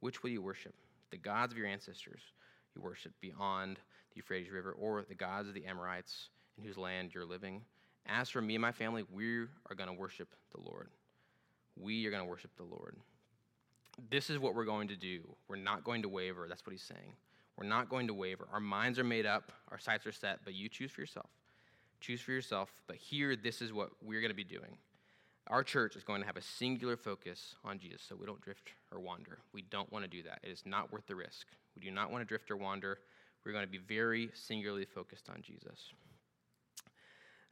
Which 0.00 0.22
will 0.22 0.30
you 0.30 0.42
worship? 0.42 0.74
The 1.10 1.16
gods 1.16 1.52
of 1.52 1.58
your 1.58 1.66
ancestors 1.66 2.22
you 2.74 2.82
worship 2.82 3.12
beyond 3.20 3.76
the 3.76 4.16
Euphrates 4.16 4.50
River, 4.50 4.72
or 4.72 5.04
the 5.08 5.14
gods 5.14 5.48
of 5.48 5.54
the 5.54 5.66
Amorites 5.66 6.28
in 6.58 6.64
whose 6.64 6.78
land 6.78 7.12
you're 7.14 7.24
living? 7.24 7.62
As 8.06 8.28
for 8.28 8.40
me 8.40 8.54
and 8.54 8.62
my 8.62 8.72
family, 8.72 9.04
we 9.12 9.40
are 9.40 9.74
going 9.76 9.88
to 9.88 9.94
worship 9.94 10.28
the 10.54 10.60
Lord. 10.60 10.88
We 11.76 12.06
are 12.06 12.10
going 12.10 12.22
to 12.22 12.28
worship 12.28 12.50
the 12.56 12.64
Lord. 12.64 12.96
This 14.10 14.30
is 14.30 14.38
what 14.38 14.54
we're 14.54 14.64
going 14.64 14.88
to 14.88 14.96
do. 14.96 15.20
We're 15.48 15.56
not 15.56 15.84
going 15.84 16.02
to 16.02 16.08
waver. 16.08 16.46
That's 16.48 16.66
what 16.66 16.72
he's 16.72 16.82
saying. 16.82 17.12
We're 17.56 17.66
not 17.66 17.88
going 17.88 18.06
to 18.06 18.14
waver. 18.14 18.48
Our 18.52 18.60
minds 18.60 18.98
are 18.98 19.04
made 19.04 19.26
up, 19.26 19.52
our 19.70 19.78
sights 19.78 20.06
are 20.06 20.12
set, 20.12 20.40
but 20.44 20.54
you 20.54 20.68
choose 20.68 20.90
for 20.90 21.02
yourself. 21.02 21.28
Choose 22.00 22.20
for 22.20 22.32
yourself. 22.32 22.72
But 22.86 22.96
here, 22.96 23.36
this 23.36 23.60
is 23.60 23.72
what 23.72 23.90
we're 24.02 24.20
going 24.20 24.30
to 24.30 24.36
be 24.36 24.44
doing. 24.44 24.78
Our 25.46 25.64
church 25.64 25.96
is 25.96 26.04
going 26.04 26.20
to 26.20 26.26
have 26.26 26.36
a 26.36 26.42
singular 26.42 26.96
focus 26.96 27.54
on 27.64 27.78
Jesus 27.78 28.02
so 28.08 28.14
we 28.14 28.26
don't 28.26 28.40
drift 28.40 28.70
or 28.92 29.00
wander. 29.00 29.38
We 29.52 29.62
don't 29.62 29.90
want 29.92 30.04
to 30.04 30.10
do 30.10 30.22
that. 30.22 30.40
It 30.42 30.50
is 30.50 30.62
not 30.64 30.92
worth 30.92 31.06
the 31.06 31.16
risk. 31.16 31.46
We 31.74 31.82
do 31.82 31.90
not 31.90 32.12
want 32.12 32.22
to 32.22 32.26
drift 32.26 32.50
or 32.50 32.56
wander. 32.56 32.98
We're 33.44 33.52
going 33.52 33.64
to 33.64 33.70
be 33.70 33.78
very 33.78 34.30
singularly 34.34 34.84
focused 34.84 35.28
on 35.28 35.42
Jesus. 35.42 35.92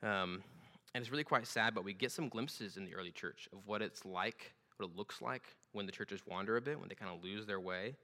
Um, 0.03 0.43
and 0.95 1.03
it's 1.03 1.11
really 1.11 1.25
quite 1.25 1.47
sad, 1.47 1.75
but 1.75 1.85
we 1.85 1.93
get 1.93 2.13
some 2.13 2.29
glimpses 2.29 2.77
in 2.77 2.85
the 2.85 2.95
early 2.95 3.11
church 3.11 3.49
of 3.53 3.61
what 3.67 3.83
it's 3.83 4.05
like, 4.05 4.53
what 4.77 4.89
it 4.89 4.97
looks 4.97 5.21
like 5.21 5.43
when 5.73 5.87
the 5.87 5.93
churches 5.93 6.21
wander 6.27 6.57
a 6.57 6.61
bit, 6.61 6.79
when 6.79 6.89
they 6.89 6.95
kind 6.95 7.11
of 7.15 7.23
lose 7.23 7.47
their 7.47 7.61
way, 7.61 7.97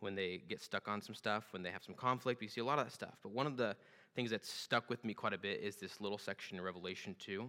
when 0.00 0.14
they 0.14 0.42
get 0.48 0.62
stuck 0.62 0.88
on 0.88 1.02
some 1.02 1.14
stuff, 1.14 1.44
when 1.52 1.62
they 1.62 1.70
have 1.70 1.84
some 1.84 1.94
conflict. 1.94 2.40
We 2.40 2.48
see 2.48 2.60
a 2.60 2.64
lot 2.64 2.78
of 2.78 2.86
that 2.86 2.92
stuff. 2.92 3.16
But 3.22 3.32
one 3.32 3.46
of 3.46 3.56
the 3.56 3.76
things 4.14 4.30
that's 4.30 4.50
stuck 4.50 4.88
with 4.88 5.04
me 5.04 5.14
quite 5.14 5.32
a 5.34 5.38
bit 5.38 5.60
is 5.60 5.76
this 5.76 6.00
little 6.00 6.18
section 6.18 6.58
in 6.58 6.64
Revelation 6.64 7.14
2 7.18 7.48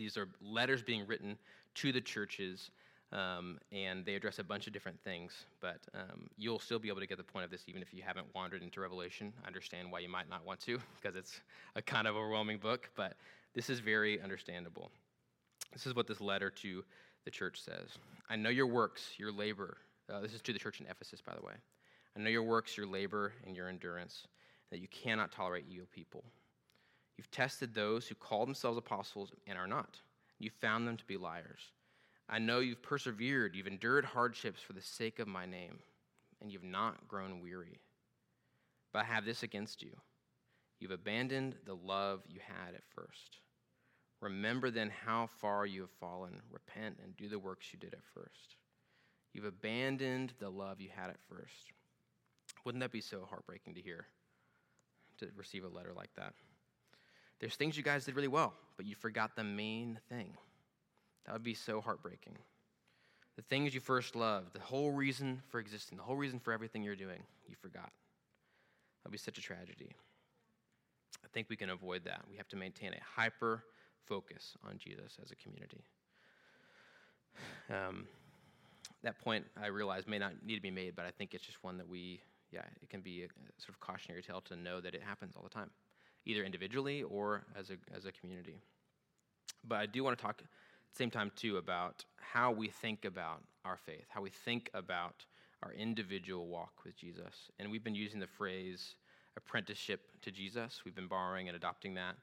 these 0.00 0.16
are 0.16 0.28
letters 0.40 0.82
being 0.82 1.06
written 1.06 1.36
to 1.74 1.92
the 1.92 2.00
churches, 2.00 2.70
um, 3.12 3.58
and 3.70 4.02
they 4.06 4.14
address 4.14 4.38
a 4.38 4.44
bunch 4.44 4.66
of 4.66 4.72
different 4.72 4.98
things. 5.04 5.44
But 5.60 5.80
um, 5.94 6.30
you'll 6.38 6.58
still 6.58 6.78
be 6.78 6.88
able 6.88 7.00
to 7.00 7.06
get 7.06 7.18
the 7.18 7.24
point 7.24 7.44
of 7.44 7.50
this 7.50 7.64
even 7.68 7.82
if 7.82 7.92
you 7.92 8.02
haven't 8.02 8.26
wandered 8.34 8.62
into 8.62 8.80
Revelation. 8.80 9.30
I 9.44 9.46
understand 9.46 9.92
why 9.92 9.98
you 9.98 10.08
might 10.08 10.30
not 10.30 10.44
want 10.46 10.58
to, 10.60 10.78
because 11.00 11.16
it's 11.16 11.40
a 11.76 11.82
kind 11.82 12.08
of 12.08 12.16
overwhelming 12.16 12.56
book, 12.56 12.88
but 12.96 13.14
this 13.54 13.68
is 13.68 13.78
very 13.78 14.20
understandable. 14.22 14.90
This 15.74 15.86
is 15.86 15.94
what 15.94 16.06
this 16.06 16.22
letter 16.22 16.48
to 16.50 16.82
the 17.26 17.30
church 17.30 17.60
says 17.60 17.90
I 18.30 18.36
know 18.36 18.48
your 18.48 18.66
works, 18.66 19.02
your 19.18 19.30
labor. 19.30 19.76
Uh, 20.10 20.20
this 20.20 20.32
is 20.32 20.40
to 20.42 20.54
the 20.54 20.58
church 20.58 20.80
in 20.80 20.86
Ephesus, 20.86 21.20
by 21.20 21.34
the 21.38 21.44
way. 21.44 21.52
I 22.16 22.20
know 22.20 22.30
your 22.30 22.42
works, 22.42 22.74
your 22.76 22.86
labor, 22.86 23.34
and 23.46 23.54
your 23.54 23.68
endurance, 23.68 24.26
that 24.70 24.80
you 24.80 24.88
cannot 24.88 25.30
tolerate 25.30 25.66
evil 25.70 25.86
people 25.94 26.24
You've 27.20 27.30
tested 27.30 27.74
those 27.74 28.08
who 28.08 28.14
call 28.14 28.46
themselves 28.46 28.78
apostles 28.78 29.30
and 29.46 29.58
are 29.58 29.66
not. 29.66 30.00
You 30.38 30.48
found 30.48 30.88
them 30.88 30.96
to 30.96 31.04
be 31.04 31.18
liars. 31.18 31.60
I 32.30 32.38
know 32.38 32.60
you've 32.60 32.82
persevered, 32.82 33.54
you've 33.54 33.66
endured 33.66 34.06
hardships 34.06 34.62
for 34.62 34.72
the 34.72 34.80
sake 34.80 35.18
of 35.18 35.28
my 35.28 35.44
name, 35.44 35.80
and 36.40 36.50
you've 36.50 36.64
not 36.64 37.06
grown 37.08 37.42
weary. 37.42 37.78
But 38.90 39.00
I 39.00 39.04
have 39.04 39.26
this 39.26 39.42
against 39.42 39.82
you 39.82 39.90
you've 40.80 40.92
abandoned 40.92 41.56
the 41.66 41.74
love 41.74 42.22
you 42.26 42.40
had 42.40 42.74
at 42.74 42.88
first. 42.94 43.36
Remember 44.22 44.70
then 44.70 44.90
how 45.04 45.28
far 45.42 45.66
you 45.66 45.82
have 45.82 45.90
fallen. 46.00 46.40
Repent 46.50 47.00
and 47.04 47.14
do 47.18 47.28
the 47.28 47.38
works 47.38 47.66
you 47.70 47.78
did 47.78 47.92
at 47.92 48.06
first. 48.14 48.56
You've 49.34 49.44
abandoned 49.44 50.32
the 50.38 50.48
love 50.48 50.80
you 50.80 50.88
had 50.88 51.10
at 51.10 51.20
first. 51.28 51.72
Wouldn't 52.64 52.80
that 52.80 52.92
be 52.92 53.02
so 53.02 53.26
heartbreaking 53.28 53.74
to 53.74 53.82
hear? 53.82 54.06
To 55.18 55.28
receive 55.36 55.64
a 55.64 55.68
letter 55.68 55.92
like 55.94 56.14
that. 56.16 56.32
There's 57.40 57.56
things 57.56 57.76
you 57.76 57.82
guys 57.82 58.04
did 58.04 58.14
really 58.14 58.28
well, 58.28 58.52
but 58.76 58.86
you 58.86 58.94
forgot 58.94 59.34
the 59.34 59.44
main 59.44 59.98
thing. 60.08 60.34
That 61.26 61.32
would 61.32 61.42
be 61.42 61.54
so 61.54 61.80
heartbreaking. 61.80 62.36
The 63.36 63.42
things 63.42 63.74
you 63.74 63.80
first 63.80 64.14
loved, 64.14 64.52
the 64.52 64.60
whole 64.60 64.90
reason 64.90 65.42
for 65.48 65.58
existing, 65.58 65.96
the 65.96 66.04
whole 66.04 66.16
reason 66.16 66.38
for 66.38 66.52
everything 66.52 66.82
you're 66.82 66.96
doing, 66.96 67.22
you 67.48 67.56
forgot. 67.56 67.90
That 69.02 69.08
would 69.08 69.12
be 69.12 69.18
such 69.18 69.38
a 69.38 69.42
tragedy. 69.42 69.94
I 71.24 71.28
think 71.32 71.48
we 71.48 71.56
can 71.56 71.70
avoid 71.70 72.04
that. 72.04 72.22
We 72.30 72.36
have 72.36 72.48
to 72.48 72.56
maintain 72.56 72.92
a 72.92 73.00
hyper 73.16 73.64
focus 74.06 74.56
on 74.68 74.76
Jesus 74.78 75.16
as 75.22 75.30
a 75.30 75.36
community. 75.36 75.84
Um, 77.70 78.06
that 79.02 79.18
point 79.20 79.46
I 79.62 79.68
realize 79.68 80.06
may 80.06 80.18
not 80.18 80.32
need 80.44 80.56
to 80.56 80.60
be 80.60 80.70
made, 80.70 80.94
but 80.94 81.06
I 81.06 81.10
think 81.10 81.32
it's 81.32 81.44
just 81.44 81.62
one 81.62 81.78
that 81.78 81.88
we, 81.88 82.20
yeah, 82.52 82.64
it 82.82 82.90
can 82.90 83.00
be 83.00 83.22
a, 83.22 83.26
a 83.26 83.28
sort 83.58 83.70
of 83.70 83.80
cautionary 83.80 84.22
tale 84.22 84.42
to 84.42 84.56
know 84.56 84.80
that 84.80 84.94
it 84.94 85.02
happens 85.02 85.34
all 85.36 85.42
the 85.42 85.48
time, 85.48 85.70
either 86.26 86.44
individually 86.44 87.02
or 87.02 87.44
as 87.58 87.70
a, 87.70 87.76
as 87.96 88.04
a 88.04 88.12
community. 88.12 88.58
But 89.64 89.76
I 89.76 89.86
do 89.86 90.04
want 90.04 90.16
to 90.18 90.22
talk 90.22 90.36
at 90.38 90.44
the 90.44 90.96
same 90.96 91.10
time, 91.10 91.30
too, 91.36 91.56
about 91.56 92.04
how 92.16 92.50
we 92.52 92.68
think 92.68 93.04
about 93.04 93.42
our 93.64 93.76
faith, 93.76 94.06
how 94.08 94.22
we 94.22 94.30
think 94.30 94.70
about 94.74 95.24
our 95.62 95.72
individual 95.72 96.46
walk 96.46 96.72
with 96.84 96.96
Jesus. 96.96 97.50
And 97.58 97.70
we've 97.70 97.84
been 97.84 97.94
using 97.94 98.20
the 98.20 98.26
phrase 98.26 98.94
apprenticeship 99.36 100.00
to 100.22 100.30
Jesus, 100.30 100.82
we've 100.84 100.94
been 100.94 101.06
borrowing 101.06 101.48
and 101.48 101.56
adopting 101.56 101.94
that. 101.94 102.16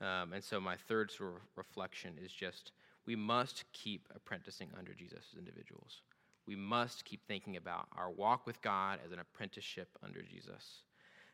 Um, 0.00 0.32
and 0.32 0.42
so 0.42 0.60
my 0.60 0.76
third 0.76 1.10
sort 1.10 1.36
of 1.36 1.42
reflection 1.56 2.14
is 2.22 2.32
just 2.32 2.72
we 3.06 3.16
must 3.16 3.64
keep 3.72 4.08
apprenticing 4.14 4.68
under 4.78 4.94
Jesus 4.94 5.24
as 5.32 5.38
individuals. 5.38 6.02
We 6.46 6.56
must 6.56 7.04
keep 7.04 7.26
thinking 7.26 7.56
about 7.56 7.86
our 7.96 8.10
walk 8.10 8.46
with 8.46 8.60
God 8.62 8.98
as 9.04 9.12
an 9.12 9.18
apprenticeship 9.18 9.88
under 10.02 10.22
Jesus. 10.22 10.82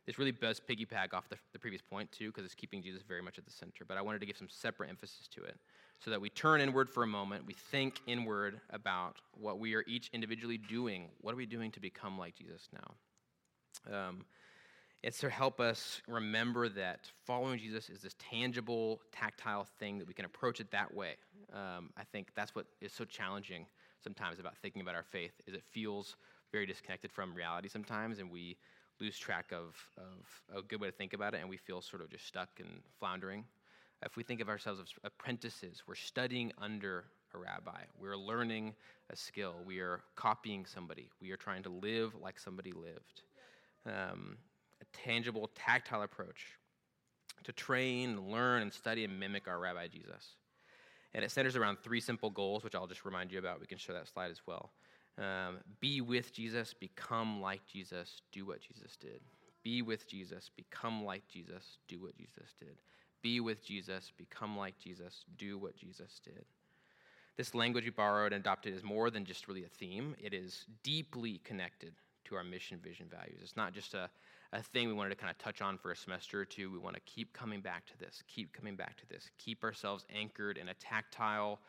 This 0.07 0.19
really 0.19 0.33
does 0.33 0.61
piggyback 0.61 1.12
off 1.12 1.29
the, 1.29 1.37
the 1.53 1.59
previous 1.59 1.83
point, 1.83 2.11
too, 2.12 2.29
because 2.29 2.45
it's 2.45 2.55
keeping 2.55 2.81
Jesus 2.81 3.03
very 3.03 3.23
much 3.23 3.38
at 3.38 3.45
the 3.45 3.51
center. 3.51 3.85
But 3.87 3.97
I 3.97 4.03
wanted 4.03 4.21
to 4.21 4.27
give 4.27 4.37
some 4.37 4.49
separate 4.49 4.88
emphasis 4.88 5.27
to 5.29 5.42
it 5.42 5.57
so 5.99 6.11
that 6.11 6.21
we 6.21 6.31
turn 6.31 6.61
inward 6.61 6.88
for 6.88 7.03
a 7.03 7.07
moment. 7.07 7.45
We 7.47 7.55
think 7.55 8.01
inward 8.07 8.61
about 8.71 9.16
what 9.33 9.59
we 9.59 9.75
are 9.75 9.85
each 9.87 10.09
individually 10.12 10.59
doing. 10.59 11.09
What 11.21 11.35
are 11.35 11.37
we 11.37 11.47
doing 11.47 11.73
to 11.73 11.81
become 11.81 12.19
like 12.19 12.37
Jesus 12.37 12.69
now? 12.73 14.09
Um, 14.09 14.25
it's 15.03 15.19
to 15.19 15.31
help 15.31 15.61
us 15.61 16.01
remember 16.09 16.69
that 16.71 17.11
following 17.25 17.59
Jesus 17.59 17.90
is 17.90 18.01
this 18.01 18.14
tangible, 18.19 19.01
tactile 19.12 19.66
thing 19.79 19.99
that 19.99 20.09
we 20.09 20.14
can 20.14 20.25
approach 20.25 20.61
it 20.61 20.71
that 20.71 20.95
way. 20.95 21.14
Um, 21.53 21.90
I 21.97 22.05
think 22.05 22.29
that's 22.35 22.55
what 22.55 22.66
is 22.81 22.92
so 22.92 23.05
challenging 23.05 23.66
sometimes 24.03 24.38
about 24.40 24.57
thinking 24.59 24.83
about 24.83 24.95
our 24.95 25.05
faith 25.05 25.33
is 25.47 25.55
it 25.55 25.64
feels 25.64 26.16
very 26.53 26.66
disconnected 26.66 27.12
from 27.12 27.35
reality 27.35 27.69
sometimes, 27.69 28.19
and 28.19 28.31
we 28.31 28.57
lose 29.01 29.19
track 29.19 29.53
of, 29.53 29.77
of 29.99 30.59
a 30.59 30.63
good 30.63 30.81
way 30.81 30.89
to 30.89 30.95
think 30.95 31.13
about 31.13 31.35
it, 31.35 31.41
and 31.41 31.49
we 31.49 31.57
feel 31.57 31.81
sort 31.81 32.03
of 32.03 32.11
just 32.11 32.27
stuck 32.27 32.49
and 32.59 32.81
floundering. 32.99 33.45
If 34.05 34.17
we 34.17 34.23
think 34.23 34.41
of 34.41 34.49
ourselves 34.49 34.81
as 34.81 34.89
apprentices, 35.05 35.83
we're 35.87 35.95
studying 35.95 36.53
under 36.59 37.05
a 37.35 37.39
rabbi. 37.39 37.81
We're 37.99 38.17
learning 38.17 38.75
a 39.11 39.17
skill. 39.17 39.55
We 39.67 39.81
are 39.81 40.01
copying 40.17 40.67
somebody. 40.67 41.11
We 41.21 41.31
are 41.33 41.37
trying 41.37 41.63
to 41.65 41.71
live 41.71 42.15
like 42.21 42.39
somebody 42.39 42.73
lived. 42.73 43.23
Um, 43.87 44.37
a 44.81 44.85
tangible, 44.97 45.51
tactile 45.55 46.03
approach 46.03 46.45
to 47.45 47.53
train, 47.53 48.31
learn, 48.31 48.63
and 48.63 48.73
study 48.73 49.05
and 49.05 49.19
mimic 49.19 49.49
our 49.49 49.59
Rabbi 49.59 49.89
Jesus. 49.89 50.37
And 51.15 51.25
it 51.25 51.31
centers 51.31 51.57
around 51.57 51.79
three 51.83 52.01
simple 52.01 52.31
goals, 52.31 52.65
which 52.65 52.75
I'll 52.75 52.87
just 52.87 53.05
remind 53.05 53.33
you 53.33 53.39
about. 53.39 53.61
We 53.61 53.67
can 53.67 53.79
show 53.79 53.93
that 53.93 54.09
slide 54.09 54.31
as 54.31 54.43
well. 54.47 54.73
Um, 55.19 55.59
be 55.81 56.01
with 56.01 56.33
Jesus, 56.33 56.75
become 56.75 57.41
like 57.41 57.67
Jesus, 57.67 58.21
do 58.33 58.45
what 58.47 58.61
Jesus 58.61 58.97
did. 58.97 59.21
Be 59.63 59.83
with 59.83 60.07
Jesus, 60.07 60.51
become 60.55 61.05
like 61.05 61.27
Jesus, 61.27 61.79
do 61.89 62.01
what 62.01 62.17
Jesus 62.17 62.55
did. 62.59 62.77
Be 63.23 63.41
with 63.41 63.65
Jesus, 63.65 64.13
become 64.17 64.57
like 64.57 64.79
Jesus, 64.79 65.25
do 65.39 65.59
what 65.59 65.77
Jesus 65.77 66.21
did. 66.23 66.45
This 67.37 67.55
language 67.55 67.85
we 67.85 67.91
borrowed 67.91 68.33
and 68.33 68.41
adopted 68.41 68.75
is 68.75 68.83
more 68.83 69.11
than 69.11 69.25
just 69.25 69.49
really 69.49 69.65
a 69.65 69.69
theme, 69.69 70.15
it 70.23 70.33
is 70.33 70.67
deeply 70.83 71.41
connected 71.45 71.95
to 72.25 72.35
our 72.35 72.45
mission, 72.45 72.79
vision, 72.83 73.07
values. 73.11 73.41
It's 73.43 73.57
not 73.57 73.73
just 73.73 73.95
a, 73.95 74.09
a 74.53 74.63
thing 74.63 74.89
we 74.89 74.95
wanted 74.95 75.11
to 75.11 75.17
kind 75.17 75.31
of 75.31 75.39
touch 75.39 75.63
on 75.63 75.79
for 75.79 75.93
a 75.93 75.97
semester 75.97 76.41
or 76.41 76.45
two. 76.45 76.71
We 76.71 76.79
want 76.79 76.95
to 76.95 77.03
keep 77.03 77.33
coming 77.33 77.61
back 77.61 77.87
to 77.87 77.99
this, 77.99 78.23
keep 78.29 78.53
coming 78.53 78.77
back 78.77 78.97
to 78.99 79.09
this, 79.09 79.31
keep 79.39 79.65
ourselves 79.65 80.05
anchored 80.15 80.59
in 80.59 80.69
a 80.69 80.75
tactile, 80.75 81.61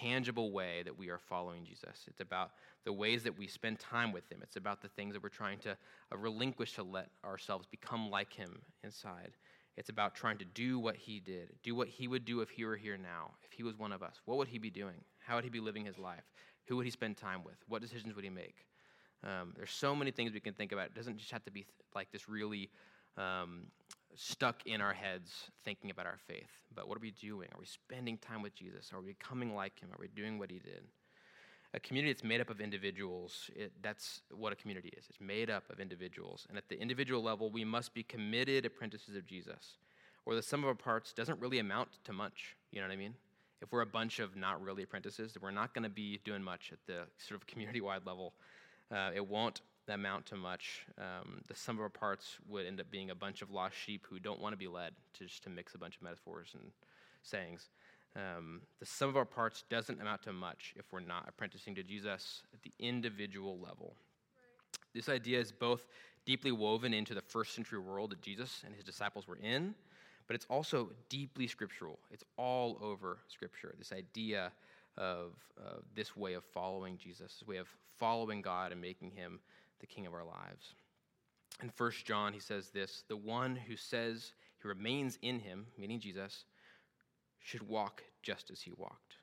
tangible 0.00 0.52
way 0.52 0.82
that 0.84 0.96
we 0.96 1.08
are 1.08 1.18
following 1.18 1.64
Jesus. 1.64 2.04
It's 2.06 2.20
about 2.20 2.52
the 2.84 2.92
ways 2.92 3.22
that 3.24 3.36
we 3.38 3.46
spend 3.46 3.78
time 3.78 4.12
with 4.12 4.30
Him. 4.30 4.40
It's 4.42 4.56
about 4.56 4.82
the 4.82 4.88
things 4.88 5.14
that 5.14 5.22
we're 5.22 5.28
trying 5.28 5.58
to 5.60 5.70
uh, 5.70 6.16
relinquish 6.16 6.72
to 6.74 6.82
let 6.82 7.08
ourselves 7.24 7.66
become 7.66 8.10
like 8.10 8.32
Him 8.32 8.60
inside. 8.84 9.32
It's 9.76 9.88
about 9.88 10.14
trying 10.14 10.38
to 10.38 10.44
do 10.44 10.78
what 10.78 10.96
He 10.96 11.20
did, 11.20 11.52
do 11.62 11.74
what 11.74 11.88
He 11.88 12.08
would 12.08 12.24
do 12.24 12.40
if 12.40 12.50
He 12.50 12.64
were 12.64 12.76
here 12.76 12.96
now, 12.96 13.32
if 13.44 13.52
He 13.52 13.62
was 13.62 13.78
one 13.78 13.92
of 13.92 14.02
us. 14.02 14.20
What 14.24 14.38
would 14.38 14.48
He 14.48 14.58
be 14.58 14.70
doing? 14.70 15.04
How 15.18 15.36
would 15.36 15.44
He 15.44 15.50
be 15.50 15.60
living 15.60 15.84
His 15.84 15.98
life? 15.98 16.24
Who 16.66 16.76
would 16.76 16.84
He 16.84 16.90
spend 16.90 17.16
time 17.16 17.44
with? 17.44 17.56
What 17.68 17.82
decisions 17.82 18.14
would 18.14 18.24
He 18.24 18.30
make? 18.30 18.66
Um, 19.24 19.54
there's 19.56 19.70
so 19.70 19.94
many 19.94 20.10
things 20.10 20.32
we 20.32 20.40
can 20.40 20.54
think 20.54 20.72
about. 20.72 20.86
It 20.86 20.94
doesn't 20.94 21.18
just 21.18 21.30
have 21.30 21.44
to 21.44 21.50
be 21.50 21.62
th- 21.62 21.72
like 21.94 22.10
this 22.12 22.28
really 22.28 22.70
um, 23.16 23.62
stuck 24.14 24.66
in 24.66 24.80
our 24.80 24.92
heads 24.92 25.50
thinking 25.64 25.90
about 25.90 26.06
our 26.06 26.18
faith. 26.26 26.50
But 26.74 26.88
what 26.88 26.96
are 26.96 27.00
we 27.00 27.10
doing? 27.10 27.48
Are 27.52 27.58
we 27.58 27.66
spending 27.66 28.18
time 28.18 28.42
with 28.42 28.54
Jesus? 28.54 28.90
Are 28.92 29.00
we 29.00 29.08
becoming 29.08 29.54
like 29.54 29.78
him? 29.78 29.90
Are 29.92 30.00
we 30.00 30.08
doing 30.08 30.38
what 30.38 30.50
he 30.50 30.58
did? 30.58 30.82
A 31.74 31.80
community 31.80 32.12
that's 32.12 32.24
made 32.24 32.40
up 32.40 32.48
of 32.48 32.60
individuals, 32.60 33.50
it, 33.54 33.72
that's 33.82 34.22
what 34.30 34.52
a 34.52 34.56
community 34.56 34.90
is. 34.96 35.04
It's 35.10 35.20
made 35.20 35.50
up 35.50 35.64
of 35.68 35.80
individuals. 35.80 36.46
And 36.48 36.56
at 36.56 36.68
the 36.68 36.80
individual 36.80 37.22
level, 37.22 37.50
we 37.50 37.64
must 37.64 37.92
be 37.92 38.02
committed 38.02 38.64
apprentices 38.64 39.16
of 39.16 39.26
Jesus, 39.26 39.76
or 40.24 40.34
the 40.34 40.42
sum 40.42 40.62
of 40.62 40.68
our 40.68 40.74
parts 40.74 41.12
doesn't 41.12 41.40
really 41.40 41.58
amount 41.58 41.88
to 42.04 42.12
much. 42.12 42.56
You 42.70 42.80
know 42.80 42.86
what 42.86 42.94
I 42.94 42.96
mean? 42.96 43.14
If 43.60 43.72
we're 43.72 43.82
a 43.82 43.86
bunch 43.86 44.20
of 44.20 44.36
not 44.36 44.62
really 44.62 44.84
apprentices, 44.84 45.36
we're 45.40 45.50
not 45.50 45.74
going 45.74 45.82
to 45.82 45.90
be 45.90 46.20
doing 46.24 46.42
much 46.42 46.70
at 46.72 46.78
the 46.86 47.06
sort 47.18 47.40
of 47.40 47.46
community 47.46 47.80
wide 47.80 48.06
level. 48.06 48.32
Uh, 48.90 49.10
it 49.14 49.26
won't 49.26 49.60
amount 49.94 50.26
to 50.26 50.36
much. 50.36 50.86
Um, 50.98 51.42
the 51.46 51.54
sum 51.54 51.76
of 51.76 51.82
our 51.82 51.88
parts 51.88 52.38
would 52.48 52.66
end 52.66 52.80
up 52.80 52.90
being 52.90 53.10
a 53.10 53.14
bunch 53.14 53.42
of 53.42 53.50
lost 53.50 53.76
sheep 53.76 54.06
who 54.08 54.18
don't 54.18 54.40
want 54.40 54.52
to 54.52 54.56
be 54.56 54.66
led, 54.66 54.92
to 55.14 55.24
just 55.24 55.44
to 55.44 55.50
mix 55.50 55.74
a 55.74 55.78
bunch 55.78 55.96
of 55.96 56.02
metaphors 56.02 56.48
and 56.54 56.70
sayings. 57.22 57.70
Um, 58.16 58.62
the 58.80 58.86
sum 58.86 59.08
of 59.08 59.16
our 59.16 59.24
parts 59.24 59.64
doesn't 59.68 60.00
amount 60.00 60.22
to 60.22 60.32
much 60.32 60.74
if 60.76 60.92
we're 60.92 61.00
not 61.00 61.26
apprenticing 61.28 61.74
to 61.74 61.82
Jesus 61.82 62.42
at 62.54 62.62
the 62.62 62.72
individual 62.78 63.58
level. 63.58 63.94
Right. 63.94 64.94
This 64.94 65.08
idea 65.08 65.38
is 65.38 65.52
both 65.52 65.86
deeply 66.24 66.50
woven 66.50 66.94
into 66.94 67.14
the 67.14 67.20
first 67.20 67.54
century 67.54 67.78
world 67.78 68.10
that 68.10 68.22
Jesus 68.22 68.62
and 68.64 68.74
his 68.74 68.84
disciples 68.84 69.28
were 69.28 69.36
in, 69.36 69.74
but 70.26 70.34
it's 70.34 70.46
also 70.50 70.90
deeply 71.08 71.46
scriptural. 71.46 71.98
It's 72.10 72.24
all 72.36 72.78
over 72.82 73.18
Scripture. 73.28 73.74
This 73.78 73.92
idea 73.92 74.50
of 74.98 75.34
uh, 75.58 75.78
this 75.94 76.16
way 76.16 76.34
of 76.34 76.44
following 76.44 76.98
Jesus, 76.98 77.36
this 77.38 77.46
way 77.46 77.58
of 77.58 77.68
following 77.98 78.42
God 78.42 78.72
and 78.72 78.80
making 78.80 79.10
him 79.10 79.40
the 79.80 79.86
king 79.86 80.06
of 80.06 80.14
our 80.14 80.24
lives. 80.24 80.74
In 81.62 81.70
1 81.76 81.90
John, 82.04 82.32
he 82.32 82.40
says 82.40 82.70
this 82.70 83.04
The 83.08 83.16
one 83.16 83.56
who 83.56 83.76
says 83.76 84.32
he 84.60 84.68
remains 84.68 85.18
in 85.22 85.40
him, 85.40 85.66
meaning 85.78 86.00
Jesus, 86.00 86.44
should 87.40 87.66
walk 87.68 88.02
just 88.22 88.50
as 88.50 88.60
he 88.60 88.72
walked. 88.76 89.16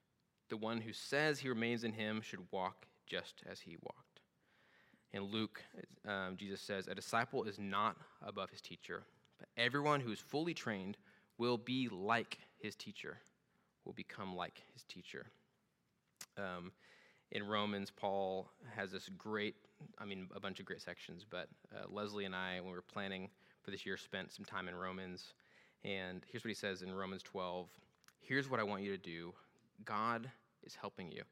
The 0.49 0.57
one 0.57 0.81
who 0.81 0.93
says 0.93 1.39
he 1.39 1.49
remains 1.49 1.83
in 1.83 1.93
him 1.93 2.21
should 2.21 2.39
walk 2.51 2.85
just 3.05 3.41
as 3.49 3.59
he 3.59 3.75
walked. 3.81 4.21
In 5.13 5.23
Luke, 5.23 5.63
um, 6.07 6.37
Jesus 6.37 6.61
says, 6.61 6.87
A 6.87 6.95
disciple 6.95 7.43
is 7.43 7.59
not 7.59 7.97
above 8.25 8.49
his 8.49 8.61
teacher, 8.61 9.03
but 9.37 9.47
everyone 9.57 9.99
who 9.99 10.11
is 10.11 10.19
fully 10.19 10.53
trained 10.53 10.97
will 11.37 11.57
be 11.57 11.87
like 11.89 12.39
his 12.59 12.75
teacher, 12.75 13.17
will 13.85 13.93
become 13.93 14.35
like 14.35 14.61
his 14.73 14.83
teacher. 14.83 15.27
Um, 16.37 16.71
in 17.31 17.45
Romans, 17.45 17.91
Paul 17.91 18.49
has 18.75 18.91
this 18.91 19.09
great, 19.17 19.55
I 19.97 20.05
mean, 20.05 20.27
a 20.35 20.39
bunch 20.39 20.59
of 20.59 20.65
great 20.65 20.81
sections, 20.81 21.25
but 21.29 21.47
uh, 21.75 21.85
Leslie 21.89 22.25
and 22.25 22.35
I, 22.35 22.59
when 22.59 22.69
we 22.69 22.75
were 22.75 22.81
planning 22.81 23.29
for 23.61 23.71
this 23.71 23.85
year, 23.85 23.97
spent 23.97 24.31
some 24.31 24.45
time 24.45 24.67
in 24.67 24.75
Romans. 24.75 25.33
And 25.83 26.25
here's 26.31 26.43
what 26.43 26.49
he 26.49 26.55
says 26.55 26.81
in 26.81 26.93
Romans 26.93 27.23
12 27.23 27.67
Here's 28.19 28.49
what 28.49 28.61
I 28.61 28.63
want 28.63 28.83
you 28.83 28.91
to 28.91 28.97
do 28.97 29.33
God 29.83 30.29
is 30.63 30.75
helping 30.75 31.11
you. 31.11 31.23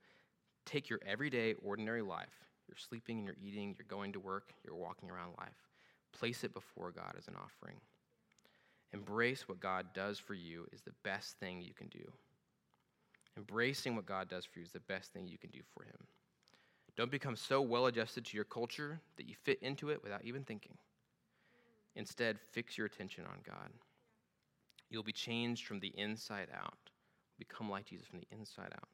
Take 0.66 0.90
your 0.90 1.00
everyday, 1.06 1.54
ordinary 1.64 2.02
life. 2.02 2.46
You're 2.68 2.78
sleeping 2.78 3.18
and 3.18 3.26
you're 3.26 3.36
eating, 3.42 3.76
you're 3.78 3.86
going 3.88 4.14
to 4.14 4.20
work, 4.20 4.54
you're 4.64 4.76
walking 4.76 5.10
around 5.10 5.34
life. 5.38 5.70
Place 6.14 6.44
it 6.44 6.54
before 6.54 6.92
God 6.92 7.16
as 7.18 7.28
an 7.28 7.36
offering. 7.36 7.78
Embrace 8.94 9.48
what 9.48 9.60
God 9.60 9.88
does 9.94 10.20
for 10.20 10.34
you 10.34 10.68
is 10.74 10.82
the 10.82 10.94
best 11.04 11.38
thing 11.40 11.62
you 11.62 11.74
can 11.74 11.88
do. 11.88 12.12
Embracing 13.38 13.96
what 13.96 14.06
God 14.06 14.30
does 14.30 14.46
for 14.46 14.60
you 14.60 14.66
is 14.66 14.72
the 14.72 14.82
best 14.82 15.14
thing 15.14 15.28
you 15.28 15.38
can 15.38 15.50
do 15.50 15.62
for 15.74 15.84
Him. 15.84 16.08
Don't 17.02 17.10
become 17.10 17.36
so 17.36 17.64
well 17.64 17.88
adjusted 17.88 18.26
to 18.26 18.38
your 18.38 18.46
culture 18.46 19.02
that 19.18 19.28
you 19.28 19.34
fit 19.44 19.58
into 19.64 19.90
it 19.90 20.04
without 20.04 20.24
even 20.24 20.44
thinking. 20.44 20.78
Instead, 21.96 22.38
fix 22.52 22.78
your 22.78 22.86
attention 22.86 23.24
on 23.26 23.40
God. 23.44 23.72
You'll 24.92 25.02
be 25.02 25.12
changed 25.12 25.66
from 25.66 25.80
the 25.80 25.92
inside 25.98 26.50
out, 26.56 26.92
become 27.40 27.72
like 27.72 27.86
Jesus 27.86 28.06
from 28.06 28.20
the 28.20 28.28
inside 28.32 28.70
out. 28.76 28.88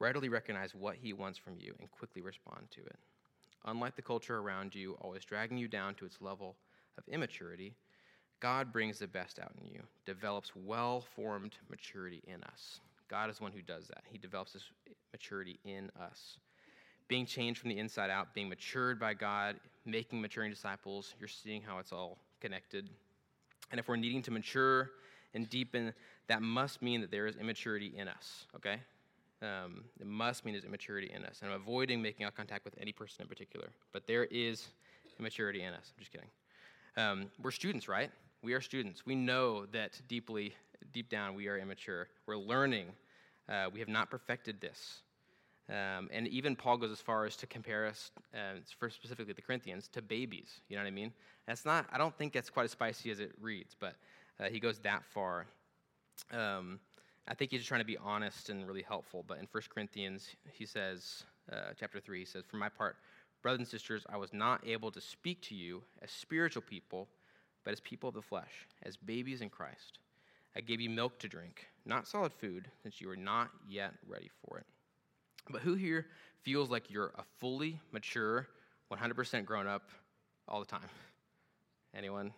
Readily 0.00 0.28
recognize 0.28 0.74
what 0.74 0.96
He 0.96 1.12
wants 1.12 1.38
from 1.38 1.54
you 1.56 1.72
and 1.78 1.88
quickly 1.88 2.20
respond 2.20 2.66
to 2.72 2.80
it. 2.80 2.98
Unlike 3.64 3.94
the 3.94 4.02
culture 4.02 4.38
around 4.38 4.74
you, 4.74 4.94
always 5.00 5.24
dragging 5.24 5.56
you 5.56 5.68
down 5.68 5.94
to 5.94 6.04
its 6.04 6.20
level 6.20 6.56
of 6.98 7.06
immaturity, 7.06 7.76
God 8.40 8.72
brings 8.72 8.98
the 8.98 9.06
best 9.06 9.38
out 9.38 9.52
in 9.60 9.68
you, 9.68 9.82
develops 10.04 10.50
well 10.56 11.04
formed 11.14 11.54
maturity 11.70 12.24
in 12.26 12.42
us. 12.42 12.80
God 13.06 13.30
is 13.30 13.40
one 13.40 13.52
who 13.52 13.62
does 13.62 13.86
that. 13.86 14.02
He 14.10 14.18
develops 14.18 14.52
this 14.52 14.64
maturity 15.12 15.60
in 15.64 15.92
us. 15.96 16.38
Being 17.08 17.26
changed 17.26 17.60
from 17.60 17.70
the 17.70 17.78
inside 17.78 18.10
out, 18.10 18.34
being 18.34 18.48
matured 18.48 19.00
by 19.00 19.14
God, 19.14 19.56
making 19.86 20.20
maturing 20.20 20.50
disciples, 20.50 21.14
you're 21.18 21.28
seeing 21.28 21.62
how 21.62 21.78
it's 21.78 21.92
all 21.92 22.18
connected. 22.40 22.88
And 23.70 23.80
if 23.80 23.88
we're 23.88 23.96
needing 23.96 24.22
to 24.22 24.30
mature 24.30 24.90
and 25.34 25.48
deepen, 25.48 25.92
that 26.28 26.42
must 26.42 26.82
mean 26.82 27.00
that 27.00 27.10
there 27.10 27.26
is 27.26 27.36
immaturity 27.36 27.94
in 27.96 28.08
us, 28.08 28.46
okay? 28.56 28.80
Um, 29.40 29.84
it 30.00 30.06
must 30.06 30.44
mean 30.44 30.54
there's 30.54 30.64
immaturity 30.64 31.10
in 31.14 31.24
us. 31.24 31.40
And 31.42 31.50
I'm 31.50 31.60
avoiding 31.60 32.02
making 32.02 32.26
eye 32.26 32.30
contact 32.30 32.64
with 32.64 32.74
any 32.80 32.92
person 32.92 33.22
in 33.22 33.28
particular, 33.28 33.68
but 33.92 34.06
there 34.06 34.24
is 34.24 34.68
immaturity 35.18 35.62
in 35.62 35.72
us. 35.72 35.92
I'm 35.96 36.00
just 36.00 36.12
kidding. 36.12 36.28
Um, 36.96 37.30
we're 37.42 37.50
students, 37.50 37.88
right? 37.88 38.10
We 38.42 38.52
are 38.54 38.60
students. 38.60 39.06
We 39.06 39.14
know 39.14 39.66
that 39.66 40.00
deeply, 40.08 40.54
deep 40.92 41.08
down, 41.08 41.34
we 41.34 41.48
are 41.48 41.58
immature. 41.58 42.08
We're 42.26 42.36
learning. 42.36 42.86
Uh, 43.48 43.66
we 43.72 43.80
have 43.80 43.88
not 43.88 44.10
perfected 44.10 44.60
this. 44.60 45.00
Um, 45.70 46.08
and 46.10 46.26
even 46.28 46.56
Paul 46.56 46.78
goes 46.78 46.90
as 46.90 47.00
far 47.00 47.26
as 47.26 47.36
to 47.36 47.46
compare 47.46 47.86
us, 47.86 48.10
uh, 48.34 48.60
for 48.78 48.88
specifically 48.88 49.34
the 49.34 49.42
Corinthians, 49.42 49.88
to 49.88 50.00
babies. 50.00 50.60
You 50.68 50.76
know 50.76 50.82
what 50.82 50.88
I 50.88 50.92
mean? 50.92 51.12
That's 51.46 51.66
not. 51.66 51.86
I 51.92 51.98
don't 51.98 52.16
think 52.16 52.32
that's 52.32 52.48
quite 52.48 52.64
as 52.64 52.70
spicy 52.70 53.10
as 53.10 53.20
it 53.20 53.32
reads, 53.40 53.76
but 53.78 53.94
uh, 54.40 54.48
he 54.48 54.60
goes 54.60 54.78
that 54.80 55.04
far. 55.04 55.46
Um, 56.32 56.80
I 57.26 57.34
think 57.34 57.50
he's 57.50 57.60
just 57.60 57.68
trying 57.68 57.82
to 57.82 57.86
be 57.86 57.98
honest 57.98 58.48
and 58.48 58.66
really 58.66 58.82
helpful. 58.82 59.24
But 59.26 59.38
in 59.38 59.48
1 59.52 59.62
Corinthians, 59.68 60.28
he 60.52 60.64
says, 60.64 61.24
uh, 61.52 61.72
chapter 61.78 62.00
3, 62.00 62.20
he 62.20 62.24
says, 62.24 62.44
For 62.48 62.56
my 62.56 62.70
part, 62.70 62.96
brothers 63.42 63.58
and 63.58 63.68
sisters, 63.68 64.06
I 64.08 64.16
was 64.16 64.32
not 64.32 64.66
able 64.66 64.90
to 64.90 65.00
speak 65.00 65.42
to 65.42 65.54
you 65.54 65.82
as 66.00 66.10
spiritual 66.10 66.62
people, 66.62 67.08
but 67.64 67.72
as 67.72 67.80
people 67.80 68.08
of 68.08 68.14
the 68.14 68.22
flesh, 68.22 68.66
as 68.84 68.96
babies 68.96 69.42
in 69.42 69.50
Christ. 69.50 69.98
I 70.56 70.60
gave 70.60 70.80
you 70.80 70.88
milk 70.88 71.18
to 71.18 71.28
drink, 71.28 71.66
not 71.84 72.08
solid 72.08 72.32
food, 72.32 72.68
since 72.82 73.00
you 73.00 73.08
were 73.08 73.16
not 73.16 73.50
yet 73.68 73.92
ready 74.06 74.30
for 74.42 74.58
it. 74.58 74.66
But 75.50 75.62
who 75.62 75.74
here 75.74 76.06
feels 76.42 76.70
like 76.70 76.90
you're 76.90 77.12
a 77.16 77.22
fully 77.38 77.80
mature, 77.92 78.46
100% 78.92 79.44
grown 79.44 79.66
up 79.66 79.90
all 80.46 80.60
the 80.60 80.66
time? 80.66 80.80
Anyone? 81.94 82.32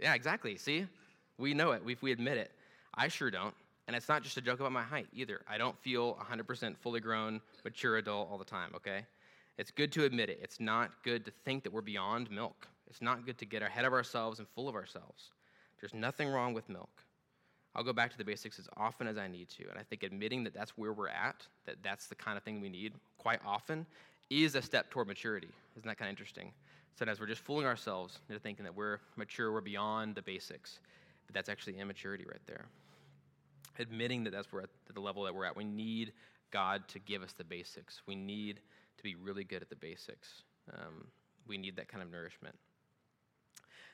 Yeah, 0.00 0.14
exactly. 0.14 0.56
See? 0.56 0.86
We 1.38 1.54
know 1.54 1.72
it. 1.72 1.84
We, 1.84 1.96
we 2.00 2.12
admit 2.12 2.38
it. 2.38 2.50
I 2.94 3.08
sure 3.08 3.30
don't. 3.30 3.54
And 3.86 3.96
it's 3.96 4.08
not 4.08 4.22
just 4.22 4.36
a 4.36 4.40
joke 4.40 4.60
about 4.60 4.72
my 4.72 4.82
height 4.82 5.08
either. 5.14 5.40
I 5.48 5.56
don't 5.56 5.78
feel 5.78 6.16
100% 6.16 6.76
fully 6.76 7.00
grown, 7.00 7.40
mature 7.64 7.96
adult 7.96 8.30
all 8.30 8.36
the 8.36 8.44
time, 8.44 8.72
okay? 8.74 9.06
It's 9.56 9.70
good 9.70 9.92
to 9.92 10.04
admit 10.04 10.28
it. 10.28 10.40
It's 10.42 10.60
not 10.60 10.90
good 11.02 11.24
to 11.24 11.30
think 11.44 11.64
that 11.64 11.72
we're 11.72 11.80
beyond 11.80 12.30
milk. 12.30 12.68
It's 12.86 13.00
not 13.00 13.24
good 13.24 13.38
to 13.38 13.44
get 13.44 13.62
ahead 13.62 13.84
of 13.84 13.92
ourselves 13.92 14.38
and 14.38 14.48
full 14.48 14.68
of 14.68 14.74
ourselves. 14.74 15.30
There's 15.80 15.94
nothing 15.94 16.28
wrong 16.28 16.54
with 16.54 16.68
milk. 16.68 16.90
I'll 17.78 17.84
go 17.84 17.92
back 17.92 18.10
to 18.10 18.18
the 18.18 18.24
basics 18.24 18.58
as 18.58 18.68
often 18.76 19.06
as 19.06 19.16
I 19.16 19.28
need 19.28 19.48
to. 19.50 19.70
And 19.70 19.78
I 19.78 19.84
think 19.84 20.02
admitting 20.02 20.42
that 20.42 20.52
that's 20.52 20.76
where 20.76 20.92
we're 20.92 21.08
at, 21.08 21.46
that 21.64 21.76
that's 21.80 22.08
the 22.08 22.16
kind 22.16 22.36
of 22.36 22.42
thing 22.42 22.60
we 22.60 22.68
need 22.68 22.92
quite 23.18 23.38
often, 23.46 23.86
is 24.30 24.56
a 24.56 24.62
step 24.62 24.90
toward 24.90 25.06
maturity. 25.06 25.46
Isn't 25.76 25.86
that 25.86 25.96
kind 25.96 26.08
of 26.08 26.12
interesting? 26.12 26.50
So 26.98 27.04
as 27.04 27.20
we're 27.20 27.28
just 27.28 27.42
fooling 27.42 27.66
ourselves 27.66 28.18
into 28.28 28.40
thinking 28.40 28.64
that 28.64 28.74
we're 28.74 28.98
mature, 29.14 29.52
we're 29.52 29.60
beyond 29.60 30.16
the 30.16 30.22
basics, 30.22 30.80
but 31.28 31.34
that's 31.36 31.48
actually 31.48 31.78
immaturity 31.78 32.24
right 32.24 32.40
there. 32.48 32.66
Admitting 33.78 34.24
that 34.24 34.32
that's 34.32 34.52
where 34.52 34.62
at 34.62 34.70
the 34.92 35.00
level 35.00 35.22
that 35.22 35.32
we're 35.32 35.44
at, 35.44 35.56
we 35.56 35.62
need 35.62 36.12
God 36.50 36.82
to 36.88 36.98
give 36.98 37.22
us 37.22 37.32
the 37.32 37.44
basics. 37.44 38.02
We 38.08 38.16
need 38.16 38.56
to 38.96 39.02
be 39.04 39.14
really 39.14 39.44
good 39.44 39.62
at 39.62 39.70
the 39.70 39.76
basics. 39.76 40.42
Um, 40.74 41.06
we 41.46 41.56
need 41.56 41.76
that 41.76 41.86
kind 41.86 42.02
of 42.02 42.10
nourishment. 42.10 42.56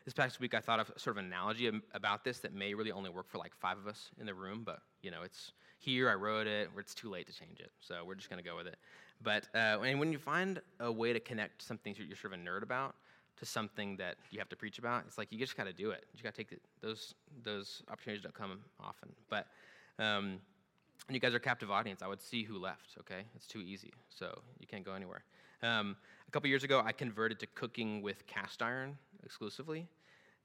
This 0.05 0.12
past 0.12 0.38
week, 0.38 0.53
I 0.53 0.61
thought 0.61 0.81
of 0.81 0.93
sort 0.97 1.17
of 1.17 1.25
an 1.25 1.27
analogy 1.27 1.71
about 1.95 2.25
this 2.25 2.40
that 2.40 2.53
may 2.53 2.75
really 2.75 2.93
only 2.93 3.09
work 3.09 3.27
for 3.31 3.38
like 3.38 3.55
five 3.55 3.79
of 3.79 3.87
us 3.87 4.11
in 4.21 4.27
the 4.27 4.35
room, 4.35 4.62
but 4.62 4.81
you 5.03 5.11
know, 5.11 5.23
it's 5.23 5.53
here. 5.79 6.11
I 6.11 6.14
wrote 6.14 6.47
it. 6.47 6.69
It's 6.77 6.95
too 6.95 7.09
late 7.09 7.27
to 7.27 7.33
change 7.33 7.59
it, 7.59 7.71
so 7.81 8.05
we're 8.07 8.14
just 8.14 8.29
going 8.29 8.43
to 8.43 8.49
go 8.49 8.55
with 8.55 8.67
it. 8.67 8.77
But 9.23 9.49
uh, 9.55 9.81
and 9.83 9.99
when 9.99 10.12
you 10.12 10.19
find 10.19 10.61
a 10.79 10.93
way 10.93 11.14
to 11.14 11.21
connect 11.21 11.62
something 11.62 11.95
you're 11.97 12.17
sort 12.17 12.35
of 12.35 12.40
a 12.40 12.43
nerd 12.43 12.62
about 12.62 12.97
to 13.38 13.47
something 13.47 13.97
that 13.97 14.17
you 14.31 14.38
have 14.38 14.49
to 14.51 14.57
preach 14.57 14.79
about, 14.79 15.05
it's 15.07 15.17
like 15.17 15.33
you 15.33 15.38
just 15.38 15.57
got 15.57 15.64
to 15.64 15.73
do 15.73 15.90
it. 15.90 16.05
You 16.14 16.23
got 16.23 16.35
to 16.35 16.37
take 16.37 16.51
the, 16.51 16.59
those 16.87 17.14
those 17.43 17.83
opportunities 17.90 18.23
don't 18.23 18.35
come 18.35 18.61
often, 18.79 19.09
but. 19.31 19.47
Um, 19.99 20.40
and 21.07 21.14
you 21.14 21.21
guys 21.21 21.35
are 21.35 21.38
captive 21.38 21.71
audience. 21.71 22.01
I 22.01 22.07
would 22.07 22.23
see 22.23 22.45
who 22.45 22.59
left, 22.59 22.97
okay? 23.01 23.25
It's 23.37 23.47
too 23.47 23.61
easy, 23.61 23.93
so 24.09 24.40
you 24.59 24.67
can't 24.67 24.85
go 24.85 24.95
anywhere. 24.95 25.23
Um, 25.62 25.97
couple 26.35 26.49
years 26.49 26.64
ago, 26.64 26.83
I 26.85 26.90
converted 26.90 27.38
to 27.38 27.47
cooking 27.47 28.03
with 28.03 28.27
cast 28.27 28.61
iron 28.61 28.99
exclusively, 29.23 29.87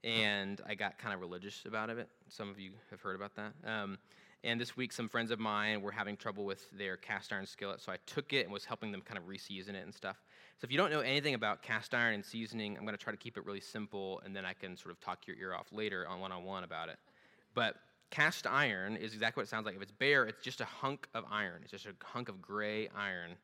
and 0.04 0.60
I 0.64 0.76
got 0.76 0.98
kind 0.98 1.12
of 1.12 1.18
religious 1.18 1.64
about 1.66 1.90
it. 1.90 2.08
Some 2.28 2.48
of 2.48 2.60
you 2.60 2.70
have 2.92 3.00
heard 3.00 3.16
about 3.16 3.34
that. 3.34 3.52
Um, 3.66 3.98
and 4.44 4.60
this 4.60 4.76
week, 4.76 4.92
some 4.92 5.08
friends 5.08 5.32
of 5.32 5.40
mine 5.40 5.82
were 5.82 5.90
having 5.90 6.16
trouble 6.16 6.44
with 6.44 6.70
their 6.78 6.96
cast 6.96 7.32
iron 7.32 7.44
skillet, 7.44 7.80
so 7.80 7.90
I 7.90 7.96
took 8.06 8.32
it 8.32 8.44
and 8.44 8.52
was 8.52 8.64
helping 8.64 8.92
them 8.92 9.00
kind 9.00 9.18
of 9.18 9.24
reseason 9.24 9.70
it 9.70 9.82
and 9.82 9.92
stuff. 9.92 10.22
So 10.60 10.64
if 10.64 10.70
you 10.70 10.78
don't 10.78 10.92
know 10.92 11.00
anything 11.00 11.34
about 11.34 11.60
cast 11.60 11.92
iron 11.92 12.14
and 12.14 12.24
seasoning, 12.24 12.76
I'm 12.78 12.84
going 12.84 12.96
to 12.96 13.02
try 13.02 13.12
to 13.12 13.18
keep 13.18 13.36
it 13.36 13.44
really 13.44 13.60
simple, 13.60 14.22
and 14.24 14.34
then 14.34 14.44
I 14.44 14.52
can 14.52 14.76
sort 14.76 14.92
of 14.92 15.00
talk 15.00 15.26
your 15.26 15.36
ear 15.38 15.54
off 15.54 15.72
later 15.72 16.06
on 16.06 16.20
one-on-one 16.20 16.62
about 16.62 16.88
it. 16.88 16.98
But 17.52 17.74
Cast 18.10 18.44
iron 18.44 18.96
is 18.96 19.14
exactly 19.14 19.40
what 19.40 19.46
it 19.46 19.50
sounds 19.50 19.66
like. 19.66 19.76
If 19.76 19.82
it's 19.82 19.92
bare, 19.92 20.24
it's 20.24 20.42
just 20.42 20.60
a 20.60 20.64
hunk 20.64 21.06
of 21.14 21.24
iron. 21.30 21.60
It's 21.62 21.70
just 21.70 21.86
a 21.86 21.94
hunk 22.04 22.28
of 22.28 22.42
gray 22.42 22.88
iron, 22.88 23.36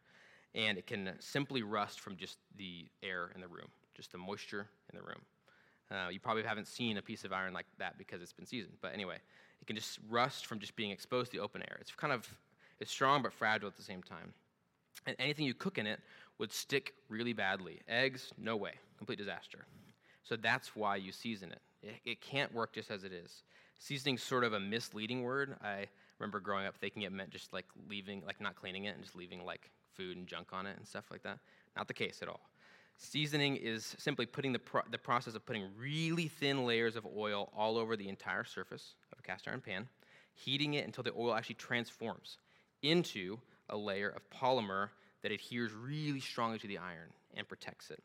and 0.56 0.78
it 0.78 0.86
can 0.86 1.10
simply 1.20 1.62
rust 1.62 2.00
from 2.00 2.16
just 2.16 2.38
the 2.56 2.86
air 3.02 3.30
in 3.34 3.40
the 3.42 3.46
room, 3.46 3.68
just 3.94 4.10
the 4.10 4.18
moisture 4.18 4.66
in 4.90 4.98
the 4.98 5.04
room. 5.04 5.20
Uh, 5.90 6.08
you 6.10 6.18
probably 6.18 6.42
haven't 6.42 6.66
seen 6.66 6.96
a 6.96 7.02
piece 7.02 7.24
of 7.24 7.32
iron 7.32 7.52
like 7.52 7.66
that 7.78 7.96
because 7.98 8.20
it's 8.22 8.32
been 8.32 8.46
seasoned. 8.46 8.74
But 8.80 8.92
anyway, 8.94 9.18
it 9.60 9.66
can 9.66 9.76
just 9.76 10.00
rust 10.08 10.46
from 10.46 10.58
just 10.58 10.74
being 10.74 10.90
exposed 10.90 11.30
to 11.30 11.36
the 11.36 11.42
open 11.42 11.62
air. 11.62 11.76
It's 11.80 11.92
kind 11.92 12.12
of 12.12 12.26
it's 12.80 12.90
strong 12.90 13.22
but 13.22 13.32
fragile 13.32 13.68
at 13.68 13.76
the 13.76 13.82
same 13.82 14.02
time. 14.02 14.32
And 15.06 15.14
anything 15.18 15.44
you 15.44 15.54
cook 15.54 15.78
in 15.78 15.86
it 15.86 16.00
would 16.38 16.52
stick 16.52 16.94
really 17.08 17.32
badly. 17.32 17.80
Eggs, 17.86 18.32
no 18.38 18.56
way, 18.56 18.72
complete 18.98 19.18
disaster. 19.18 19.66
So 20.24 20.36
that's 20.36 20.74
why 20.74 20.96
you 20.96 21.12
season 21.12 21.52
it. 21.52 21.60
It, 21.82 21.94
it 22.04 22.20
can't 22.20 22.52
work 22.52 22.72
just 22.72 22.90
as 22.90 23.04
it 23.04 23.12
is. 23.12 23.44
Seasoning's 23.78 24.22
sort 24.22 24.42
of 24.42 24.54
a 24.54 24.60
misleading 24.60 25.22
word. 25.22 25.54
I 25.62 25.86
remember 26.18 26.40
growing 26.40 26.66
up 26.66 26.76
thinking 26.78 27.02
it 27.02 27.12
meant 27.12 27.30
just 27.30 27.52
like 27.52 27.66
leaving, 27.88 28.22
like 28.26 28.40
not 28.40 28.56
cleaning 28.56 28.86
it 28.86 28.94
and 28.96 29.04
just 29.04 29.14
leaving 29.14 29.44
like 29.44 29.70
food 29.96 30.16
and 30.16 30.26
junk 30.26 30.48
on 30.52 30.66
it 30.66 30.76
and 30.76 30.86
stuff 30.86 31.06
like 31.10 31.22
that. 31.22 31.38
Not 31.76 31.88
the 31.88 31.94
case 31.94 32.20
at 32.22 32.28
all. 32.28 32.40
Seasoning 32.98 33.56
is 33.56 33.94
simply 33.98 34.24
putting 34.24 34.52
the, 34.52 34.58
pro- 34.58 34.82
the 34.90 34.98
process 34.98 35.34
of 35.34 35.44
putting 35.44 35.68
really 35.78 36.28
thin 36.28 36.64
layers 36.64 36.96
of 36.96 37.06
oil 37.06 37.52
all 37.54 37.76
over 37.76 37.96
the 37.96 38.08
entire 38.08 38.44
surface 38.44 38.94
of 39.12 39.18
a 39.18 39.22
cast 39.22 39.46
iron 39.46 39.60
pan, 39.60 39.88
heating 40.34 40.74
it 40.74 40.86
until 40.86 41.04
the 41.04 41.12
oil 41.16 41.34
actually 41.34 41.56
transforms 41.56 42.38
into 42.82 43.38
a 43.68 43.76
layer 43.76 44.08
of 44.08 44.22
polymer 44.30 44.88
that 45.22 45.32
adheres 45.32 45.72
really 45.72 46.20
strongly 46.20 46.58
to 46.58 46.66
the 46.66 46.78
iron 46.78 47.10
and 47.34 47.46
protects 47.48 47.90
it. 47.90 48.02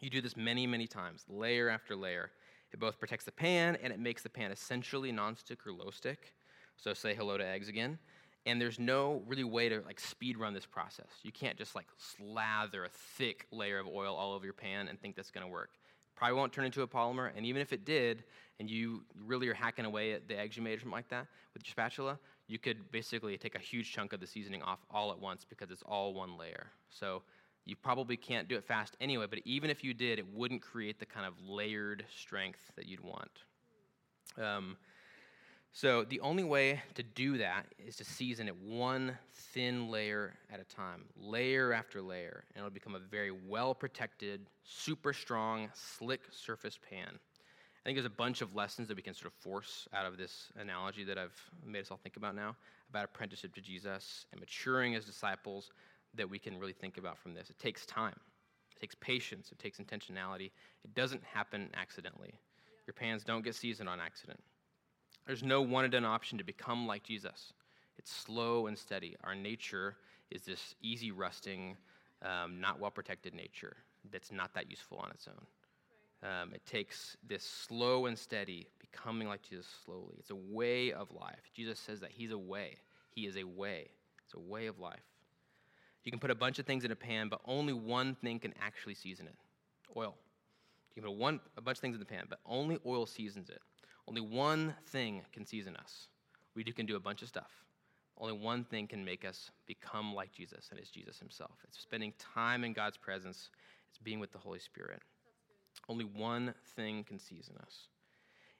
You 0.00 0.10
do 0.10 0.20
this 0.20 0.36
many, 0.36 0.66
many 0.66 0.86
times, 0.86 1.24
layer 1.28 1.68
after 1.68 1.96
layer, 1.96 2.30
it 2.72 2.80
both 2.80 2.98
protects 2.98 3.24
the 3.24 3.32
pan 3.32 3.78
and 3.82 3.92
it 3.92 4.00
makes 4.00 4.22
the 4.22 4.28
pan 4.28 4.50
essentially 4.50 5.12
nonstick 5.12 5.64
or 5.66 5.72
low 5.72 5.90
stick. 5.90 6.34
So 6.76 6.92
say 6.92 7.14
hello 7.14 7.38
to 7.38 7.46
eggs 7.46 7.68
again. 7.68 7.98
And 8.46 8.60
there's 8.60 8.78
no 8.78 9.22
really 9.26 9.44
way 9.44 9.68
to 9.70 9.80
like 9.86 9.98
speed 9.98 10.36
run 10.36 10.52
this 10.52 10.66
process. 10.66 11.08
You 11.22 11.32
can't 11.32 11.56
just 11.56 11.74
like 11.74 11.86
slather 11.96 12.84
a 12.84 12.90
thick 13.16 13.46
layer 13.50 13.78
of 13.78 13.86
oil 13.86 14.14
all 14.14 14.32
over 14.32 14.44
your 14.44 14.54
pan 14.54 14.88
and 14.88 15.00
think 15.00 15.16
that's 15.16 15.30
going 15.30 15.46
to 15.46 15.50
work. 15.50 15.70
Probably 16.14 16.36
won't 16.36 16.52
turn 16.52 16.64
into 16.64 16.82
a 16.82 16.86
polymer. 16.86 17.30
And 17.34 17.46
even 17.46 17.62
if 17.62 17.72
it 17.72 17.84
did, 17.84 18.24
and 18.60 18.70
you 18.70 19.02
really 19.26 19.48
are 19.48 19.54
hacking 19.54 19.84
away 19.84 20.12
at 20.12 20.28
the 20.28 20.38
eggs 20.38 20.56
you 20.56 20.62
made 20.62 20.76
or 20.76 20.80
something 20.80 20.92
like 20.92 21.08
that 21.08 21.26
with 21.54 21.66
your 21.66 21.72
spatula, 21.72 22.18
you 22.46 22.58
could 22.58 22.90
basically 22.92 23.36
take 23.36 23.54
a 23.54 23.58
huge 23.58 23.90
chunk 23.92 24.12
of 24.12 24.20
the 24.20 24.26
seasoning 24.26 24.62
off 24.62 24.80
all 24.90 25.10
at 25.10 25.18
once 25.18 25.44
because 25.48 25.70
it's 25.70 25.82
all 25.82 26.14
one 26.14 26.38
layer. 26.38 26.66
So 26.90 27.22
you 27.64 27.76
probably 27.76 28.16
can't 28.16 28.46
do 28.46 28.56
it 28.56 28.64
fast 28.64 28.96
anyway, 29.00 29.26
but 29.28 29.40
even 29.44 29.70
if 29.70 29.82
you 29.82 29.94
did, 29.94 30.18
it 30.18 30.26
wouldn't 30.34 30.62
create 30.62 30.98
the 30.98 31.06
kind 31.06 31.26
of 31.26 31.32
layered 31.48 32.04
strength 32.14 32.60
that 32.76 32.86
you'd 32.86 33.00
want. 33.00 33.30
Um, 34.40 34.76
so 35.74 36.04
the 36.04 36.20
only 36.20 36.44
way 36.44 36.80
to 36.94 37.02
do 37.02 37.36
that 37.38 37.66
is 37.84 37.96
to 37.96 38.04
season 38.04 38.46
it 38.46 38.56
one 38.56 39.18
thin 39.32 39.90
layer 39.90 40.34
at 40.52 40.60
a 40.60 40.64
time, 40.64 41.02
layer 41.16 41.72
after 41.72 42.00
layer, 42.00 42.44
and 42.54 42.60
it'll 42.60 42.72
become 42.72 42.94
a 42.94 43.00
very 43.00 43.32
well 43.32 43.74
protected, 43.74 44.46
super 44.62 45.12
strong, 45.12 45.68
slick 45.74 46.20
surface 46.30 46.78
pan. 46.88 47.08
I 47.10 47.82
think 47.84 47.96
there's 47.96 48.06
a 48.06 48.10
bunch 48.10 48.40
of 48.40 48.54
lessons 48.54 48.86
that 48.86 48.96
we 48.96 49.02
can 49.02 49.14
sort 49.14 49.26
of 49.26 49.34
force 49.34 49.88
out 49.92 50.06
of 50.06 50.16
this 50.16 50.52
analogy 50.56 51.02
that 51.02 51.18
I've 51.18 51.38
made 51.66 51.80
us 51.80 51.90
all 51.90 51.98
think 52.00 52.16
about 52.16 52.36
now 52.36 52.54
about 52.88 53.06
apprenticeship 53.06 53.52
to 53.56 53.60
Jesus 53.60 54.26
and 54.30 54.40
maturing 54.40 54.94
as 54.94 55.04
disciples 55.04 55.72
that 56.14 56.30
we 56.30 56.38
can 56.38 56.56
really 56.60 56.72
think 56.72 56.98
about 56.98 57.18
from 57.18 57.34
this. 57.34 57.50
It 57.50 57.58
takes 57.58 57.84
time, 57.84 58.14
it 58.76 58.80
takes 58.80 58.94
patience, 58.94 59.50
it 59.50 59.58
takes 59.58 59.78
intentionality. 59.78 60.52
It 60.84 60.94
doesn't 60.94 61.24
happen 61.24 61.70
accidentally. 61.74 62.34
Your 62.86 62.94
pans 62.94 63.24
don't 63.24 63.42
get 63.42 63.56
seasoned 63.56 63.88
on 63.88 63.98
accident. 63.98 64.38
There's 65.26 65.42
no 65.42 65.62
one 65.62 65.84
and 65.84 65.92
done 65.92 66.04
option 66.04 66.38
to 66.38 66.44
become 66.44 66.86
like 66.86 67.02
Jesus. 67.02 67.52
It's 67.98 68.12
slow 68.12 68.66
and 68.66 68.78
steady. 68.78 69.16
Our 69.24 69.34
nature 69.34 69.96
is 70.30 70.42
this 70.42 70.74
easy 70.82 71.12
rusting, 71.12 71.76
um, 72.22 72.60
not 72.60 72.80
well 72.80 72.90
protected 72.90 73.34
nature 73.34 73.76
that's 74.10 74.32
not 74.32 74.52
that 74.54 74.70
useful 74.70 74.98
on 74.98 75.10
its 75.10 75.28
own. 75.28 75.46
Um, 76.28 76.54
it 76.54 76.64
takes 76.66 77.16
this 77.26 77.44
slow 77.44 78.06
and 78.06 78.18
steady, 78.18 78.66
becoming 78.80 79.28
like 79.28 79.42
Jesus 79.42 79.66
slowly. 79.84 80.16
It's 80.18 80.30
a 80.30 80.36
way 80.36 80.92
of 80.92 81.10
life. 81.12 81.50
Jesus 81.54 81.78
says 81.78 82.00
that 82.00 82.10
He's 82.10 82.32
a 82.32 82.38
way. 82.38 82.76
He 83.10 83.26
is 83.26 83.36
a 83.36 83.44
way. 83.44 83.88
It's 84.24 84.34
a 84.34 84.40
way 84.40 84.66
of 84.66 84.78
life. 84.78 85.02
You 86.04 86.10
can 86.10 86.20
put 86.20 86.30
a 86.30 86.34
bunch 86.34 86.58
of 86.58 86.66
things 86.66 86.84
in 86.84 86.90
a 86.90 86.96
pan, 86.96 87.28
but 87.28 87.40
only 87.46 87.72
one 87.72 88.14
thing 88.16 88.38
can 88.38 88.54
actually 88.60 88.94
season 88.94 89.26
it 89.26 89.36
oil. 89.96 90.14
You 90.94 91.02
can 91.02 91.10
put 91.10 91.18
one, 91.18 91.40
a 91.56 91.60
bunch 91.60 91.78
of 91.78 91.82
things 91.82 91.94
in 91.94 92.00
the 92.00 92.06
pan, 92.06 92.24
but 92.28 92.40
only 92.46 92.78
oil 92.86 93.06
seasons 93.06 93.50
it. 93.50 93.60
Only 94.08 94.20
one 94.20 94.74
thing 94.88 95.22
can 95.32 95.46
season 95.46 95.76
us. 95.76 96.08
We 96.54 96.64
can 96.64 96.86
do 96.86 96.96
a 96.96 97.00
bunch 97.00 97.22
of 97.22 97.28
stuff. 97.28 97.50
Only 98.18 98.34
one 98.34 98.64
thing 98.64 98.86
can 98.86 99.04
make 99.04 99.24
us 99.24 99.50
become 99.66 100.14
like 100.14 100.32
Jesus, 100.32 100.68
and 100.70 100.78
it's 100.78 100.90
Jesus 100.90 101.18
himself. 101.18 101.58
It's 101.64 101.80
spending 101.80 102.12
time 102.18 102.62
in 102.62 102.72
God's 102.72 102.96
presence, 102.96 103.50
it's 103.88 103.98
being 103.98 104.20
with 104.20 104.32
the 104.32 104.38
Holy 104.38 104.60
Spirit. 104.60 105.02
Only 105.88 106.04
one 106.04 106.54
thing 106.76 107.02
can 107.04 107.18
season 107.18 107.56
us. 107.60 107.88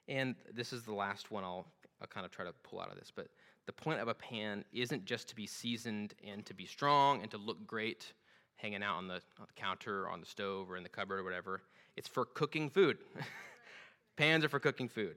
And 0.07 0.35
this 0.53 0.73
is 0.73 0.83
the 0.83 0.93
last 0.93 1.31
one 1.31 1.43
I'll, 1.43 1.65
I'll 2.01 2.07
kind 2.07 2.25
of 2.25 2.31
try 2.31 2.45
to 2.45 2.51
pull 2.63 2.81
out 2.81 2.91
of 2.91 2.97
this. 2.97 3.11
But 3.15 3.27
the 3.65 3.71
point 3.71 3.99
of 3.99 4.07
a 4.07 4.13
pan 4.13 4.65
isn't 4.73 5.05
just 5.05 5.27
to 5.29 5.35
be 5.35 5.47
seasoned 5.47 6.13
and 6.25 6.45
to 6.45 6.53
be 6.53 6.65
strong 6.65 7.21
and 7.21 7.31
to 7.31 7.37
look 7.37 7.65
great 7.65 8.13
hanging 8.57 8.83
out 8.83 8.97
on 8.97 9.07
the, 9.07 9.15
on 9.15 9.47
the 9.47 9.53
counter 9.55 10.03
or 10.03 10.09
on 10.09 10.19
the 10.19 10.25
stove 10.25 10.69
or 10.69 10.77
in 10.77 10.83
the 10.83 10.89
cupboard 10.89 11.19
or 11.19 11.23
whatever. 11.23 11.61
It's 11.95 12.07
for 12.07 12.25
cooking 12.25 12.69
food. 12.69 12.97
Pans 14.17 14.45
are 14.45 14.49
for 14.49 14.59
cooking 14.59 14.87
food. 14.87 15.15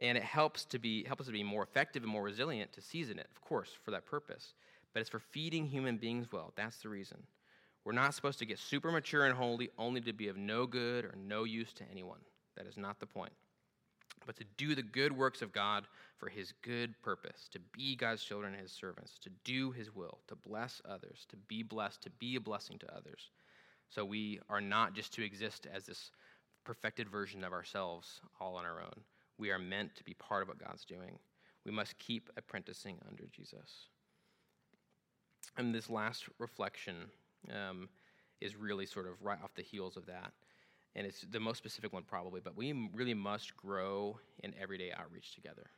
And 0.00 0.16
it 0.16 0.24
helps 0.24 0.64
to 0.66 0.78
be 0.78 1.04
help 1.04 1.20
us 1.20 1.26
to 1.26 1.32
be 1.32 1.42
more 1.42 1.62
effective 1.62 2.02
and 2.02 2.12
more 2.12 2.22
resilient 2.22 2.72
to 2.72 2.80
season 2.80 3.18
it, 3.18 3.28
of 3.34 3.40
course, 3.42 3.70
for 3.84 3.90
that 3.90 4.06
purpose. 4.06 4.54
But 4.92 5.00
it's 5.00 5.10
for 5.10 5.18
feeding 5.18 5.66
human 5.66 5.98
beings 5.98 6.32
well. 6.32 6.52
That's 6.56 6.78
the 6.78 6.88
reason. 6.88 7.18
We're 7.84 7.92
not 7.92 8.14
supposed 8.14 8.38
to 8.40 8.46
get 8.46 8.58
super 8.58 8.90
mature 8.90 9.26
and 9.26 9.34
holy 9.34 9.70
only 9.78 10.00
to 10.02 10.12
be 10.12 10.28
of 10.28 10.36
no 10.36 10.66
good 10.66 11.04
or 11.04 11.14
no 11.16 11.44
use 11.44 11.72
to 11.74 11.84
anyone. 11.90 12.18
That 12.56 12.66
is 12.66 12.76
not 12.76 13.00
the 13.00 13.06
point. 13.06 13.32
But 14.26 14.36
to 14.36 14.44
do 14.58 14.74
the 14.74 14.82
good 14.82 15.16
works 15.16 15.40
of 15.40 15.52
God 15.52 15.86
for 16.18 16.28
his 16.28 16.52
good 16.62 16.94
purpose, 17.02 17.48
to 17.52 17.58
be 17.72 17.96
God's 17.96 18.22
children 18.22 18.52
and 18.52 18.62
his 18.62 18.72
servants, 18.72 19.18
to 19.20 19.30
do 19.44 19.70
his 19.70 19.94
will, 19.94 20.18
to 20.28 20.36
bless 20.36 20.82
others, 20.86 21.26
to 21.30 21.36
be 21.36 21.62
blessed, 21.62 22.02
to 22.02 22.10
be 22.10 22.36
a 22.36 22.40
blessing 22.40 22.78
to 22.80 22.94
others. 22.94 23.30
So 23.88 24.04
we 24.04 24.40
are 24.50 24.60
not 24.60 24.94
just 24.94 25.14
to 25.14 25.24
exist 25.24 25.66
as 25.72 25.86
this 25.86 26.10
perfected 26.64 27.08
version 27.08 27.42
of 27.44 27.52
ourselves 27.52 28.20
all 28.38 28.56
on 28.56 28.66
our 28.66 28.82
own. 28.82 29.00
We 29.40 29.50
are 29.50 29.58
meant 29.58 29.96
to 29.96 30.04
be 30.04 30.12
part 30.12 30.42
of 30.42 30.48
what 30.48 30.58
God's 30.58 30.84
doing. 30.84 31.18
We 31.64 31.72
must 31.72 31.98
keep 31.98 32.28
apprenticing 32.36 32.98
under 33.08 33.24
Jesus. 33.32 33.86
And 35.56 35.74
this 35.74 35.88
last 35.88 36.26
reflection 36.38 36.96
um, 37.50 37.88
is 38.42 38.54
really 38.54 38.84
sort 38.84 39.06
of 39.06 39.14
right 39.22 39.38
off 39.42 39.54
the 39.54 39.62
heels 39.62 39.96
of 39.96 40.04
that. 40.06 40.32
And 40.94 41.06
it's 41.06 41.24
the 41.30 41.40
most 41.40 41.56
specific 41.56 41.92
one, 41.92 42.02
probably, 42.02 42.42
but 42.42 42.54
we 42.54 42.90
really 42.92 43.14
must 43.14 43.56
grow 43.56 44.18
in 44.42 44.52
everyday 44.60 44.92
outreach 44.92 45.34
together. 45.34 45.70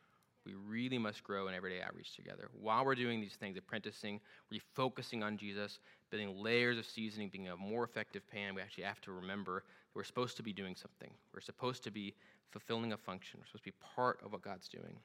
We 0.45 0.55
really 0.55 0.99
must 0.99 1.23
grow 1.23 1.47
in 1.47 1.55
everyday 1.55 1.83
outreach 1.83 2.17
together. 2.17 2.49
While 2.61 2.85
we're 2.85 2.97
doing 2.97 3.21
these 3.21 3.35
things, 3.35 3.57
apprenticing, 3.57 4.21
refocusing 4.53 5.23
on 5.23 5.37
Jesus, 5.37 5.79
building 6.11 6.43
layers 6.43 6.79
of 6.79 6.87
seasoning, 6.87 7.29
being 7.29 7.49
a 7.49 7.57
more 7.57 7.85
effective 7.85 8.29
pan, 8.29 8.57
we 8.57 8.61
actually 8.61 8.85
have 8.85 9.01
to 9.03 9.13
remember 9.13 9.63
we're 9.95 10.05
supposed 10.05 10.37
to 10.39 10.43
be 10.43 10.53
doing 10.53 10.75
something. 10.77 11.11
We're 11.35 11.41
supposed 11.41 11.85
to 11.85 11.91
be 11.91 12.15
fulfilling 12.51 12.93
a 12.93 12.97
function. 12.97 13.41
We're 13.41 13.47
supposed 13.47 13.65
to 13.65 13.71
be 13.71 13.77
part 13.95 14.21
of 14.25 14.33
what 14.33 14.43
God's 14.43 14.69
doing. 14.69 14.97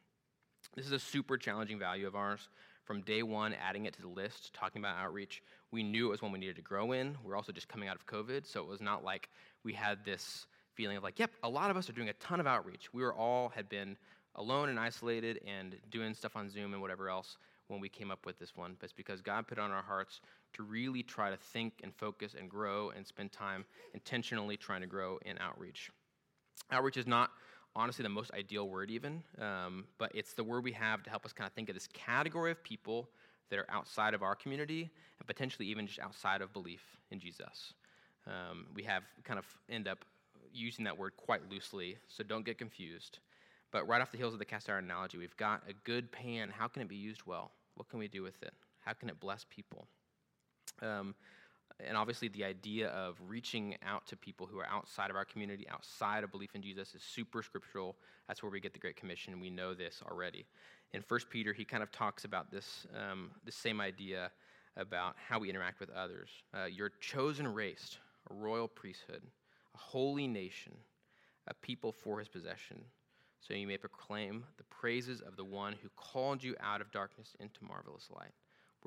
This 0.75 0.85
is 0.85 0.91
a 0.91 0.99
super 0.99 1.37
challenging 1.37 1.79
value 1.79 2.07
of 2.07 2.15
ours. 2.15 2.49
From 2.83 3.01
day 3.01 3.21
one, 3.21 3.53
adding 3.53 3.85
it 3.85 3.93
to 3.95 4.01
the 4.01 4.07
list, 4.07 4.53
talking 4.53 4.81
about 4.81 4.97
outreach, 4.97 5.43
we 5.71 5.83
knew 5.83 6.07
it 6.07 6.11
was 6.11 6.21
one 6.21 6.31
we 6.31 6.39
needed 6.39 6.55
to 6.55 6.61
grow 6.61 6.93
in. 6.93 7.17
We're 7.23 7.35
also 7.35 7.51
just 7.51 7.67
coming 7.67 7.89
out 7.89 7.97
of 7.97 8.05
COVID, 8.05 8.45
so 8.45 8.61
it 8.61 8.67
was 8.67 8.81
not 8.81 9.03
like 9.03 9.29
we 9.63 9.73
had 9.73 10.05
this 10.05 10.47
feeling 10.73 10.95
of 10.95 11.03
like, 11.03 11.19
yep, 11.19 11.31
a 11.43 11.49
lot 11.49 11.69
of 11.69 11.75
us 11.75 11.89
are 11.89 11.93
doing 11.93 12.09
a 12.09 12.13
ton 12.13 12.39
of 12.39 12.47
outreach. 12.47 12.93
We 12.93 13.01
were 13.01 13.13
all 13.13 13.49
had 13.49 13.67
been 13.67 13.97
alone 14.35 14.69
and 14.69 14.79
isolated 14.79 15.41
and 15.45 15.75
doing 15.89 16.13
stuff 16.13 16.35
on 16.35 16.49
Zoom 16.49 16.73
and 16.73 16.81
whatever 16.81 17.09
else 17.09 17.37
when 17.67 17.81
we 17.81 17.89
came 17.89 18.11
up 18.11 18.25
with 18.25 18.39
this 18.39 18.55
one. 18.55 18.77
But 18.79 18.85
it's 18.85 18.93
because 18.93 19.21
God 19.21 19.47
put 19.47 19.59
on 19.59 19.71
our 19.71 19.81
hearts 19.81 20.21
to 20.53 20.63
really 20.63 21.03
try 21.03 21.29
to 21.29 21.37
think 21.37 21.81
and 21.83 21.93
focus 21.93 22.35
and 22.37 22.49
grow 22.49 22.91
and 22.95 23.05
spend 23.05 23.31
time 23.31 23.65
intentionally 23.93 24.57
trying 24.57 24.81
to 24.81 24.87
grow 24.87 25.19
in 25.25 25.37
outreach. 25.39 25.91
Outreach 26.71 26.97
is 26.97 27.07
not 27.07 27.31
honestly 27.75 28.03
the 28.03 28.09
most 28.09 28.31
ideal 28.33 28.67
word, 28.67 28.89
even, 28.89 29.23
um, 29.39 29.85
but 29.97 30.11
it's 30.15 30.33
the 30.33 30.43
word 30.43 30.63
we 30.63 30.71
have 30.71 31.03
to 31.03 31.09
help 31.09 31.25
us 31.25 31.33
kind 31.33 31.47
of 31.47 31.53
think 31.53 31.69
of 31.69 31.75
this 31.75 31.87
category 31.87 32.51
of 32.51 32.63
people 32.63 33.09
that 33.49 33.59
are 33.59 33.67
outside 33.69 34.13
of 34.13 34.23
our 34.23 34.35
community 34.35 34.89
and 35.19 35.27
potentially 35.27 35.67
even 35.67 35.87
just 35.87 35.99
outside 35.99 36.41
of 36.41 36.51
belief 36.53 36.81
in 37.11 37.19
Jesus. 37.19 37.73
Um, 38.25 38.67
we 38.75 38.83
have 38.83 39.03
kind 39.23 39.39
of 39.39 39.45
end 39.69 39.87
up 39.87 40.03
using 40.51 40.83
that 40.85 40.97
word 40.97 41.13
quite 41.17 41.49
loosely, 41.49 41.97
so 42.07 42.23
don't 42.23 42.45
get 42.45 42.57
confused. 42.57 43.19
But 43.71 43.87
right 43.87 44.01
off 44.01 44.11
the 44.11 44.17
heels 44.17 44.33
of 44.33 44.39
the 44.39 44.45
cast 44.45 44.69
iron 44.69 44.85
analogy, 44.85 45.17
we've 45.17 45.37
got 45.37 45.61
a 45.69 45.73
good 45.83 46.11
pan. 46.11 46.49
How 46.49 46.67
can 46.67 46.81
it 46.81 46.87
be 46.87 46.95
used 46.95 47.25
well? 47.25 47.51
What 47.75 47.89
can 47.89 47.99
we 47.99 48.07
do 48.07 48.23
with 48.23 48.41
it? 48.41 48.53
How 48.83 48.93
can 48.93 49.09
it 49.09 49.19
bless 49.19 49.45
people? 49.49 49.87
Um, 50.81 51.15
and 51.85 51.95
obviously, 51.95 52.27
the 52.29 52.43
idea 52.43 52.89
of 52.89 53.17
reaching 53.27 53.75
out 53.87 54.07
to 54.07 54.17
people 54.17 54.47
who 54.47 54.57
are 54.57 54.65
outside 54.65 55.09
of 55.11 55.15
our 55.15 55.25
community, 55.25 55.67
outside 55.69 56.23
of 56.23 56.31
belief 56.31 56.55
in 56.55 56.61
Jesus, 56.61 56.95
is 56.95 57.03
super 57.03 57.43
scriptural. 57.43 57.95
That's 58.27 58.41
where 58.41 58.51
we 58.51 58.59
get 58.59 58.73
the 58.73 58.79
Great 58.79 58.95
Commission. 58.95 59.39
We 59.39 59.51
know 59.51 59.73
this 59.75 60.01
already. 60.09 60.45
In 60.93 61.03
1 61.07 61.19
Peter, 61.29 61.53
he 61.53 61.65
kind 61.65 61.83
of 61.83 61.91
talks 61.91 62.25
about 62.25 62.49
this, 62.49 62.87
um, 62.95 63.31
this 63.45 63.55
same 63.55 63.79
idea 63.79 64.31
about 64.75 65.15
how 65.27 65.37
we 65.37 65.49
interact 65.49 65.79
with 65.79 65.89
others. 65.91 66.29
Uh, 66.53 66.65
you're 66.65 66.91
chosen 66.99 67.47
race, 67.47 67.97
a 68.31 68.33
royal 68.33 68.67
priesthood, 68.67 69.21
a 69.75 69.77
holy 69.77 70.27
nation, 70.27 70.73
a 71.47 71.53
people 71.53 71.91
for 71.91 72.19
his 72.19 72.27
possession, 72.27 72.81
so 73.39 73.53
you 73.53 73.67
may 73.67 73.77
proclaim 73.77 74.43
the 74.57 74.63
praises 74.63 75.21
of 75.21 75.37
the 75.37 75.43
one 75.43 75.73
who 75.81 75.89
called 75.95 76.43
you 76.43 76.55
out 76.59 76.81
of 76.81 76.91
darkness 76.91 77.35
into 77.39 77.63
marvelous 77.63 78.09
light. 78.15 78.33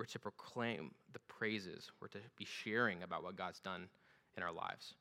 We're 0.00 0.06
to 0.06 0.18
proclaim 0.18 0.92
the 1.12 1.18
praises. 1.28 1.90
We're 2.00 2.08
to 2.08 2.20
be 2.38 2.46
sharing 2.46 3.02
about 3.02 3.22
what 3.22 3.36
God's 3.36 3.60
done 3.60 3.86
in 4.34 4.42
our 4.42 4.50
lives. 4.50 4.94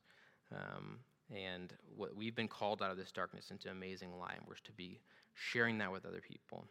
Um, 0.54 0.98
and 1.34 1.72
what 1.96 2.14
we've 2.14 2.34
been 2.34 2.48
called 2.48 2.82
out 2.82 2.90
of 2.90 2.98
this 2.98 3.10
darkness 3.10 3.50
into 3.50 3.70
amazing 3.70 4.18
light. 4.18 4.36
We're 4.46 4.56
to 4.62 4.72
be 4.72 5.00
sharing 5.32 5.78
that 5.78 5.90
with 5.90 6.04
other 6.04 6.20
people. 6.20 6.66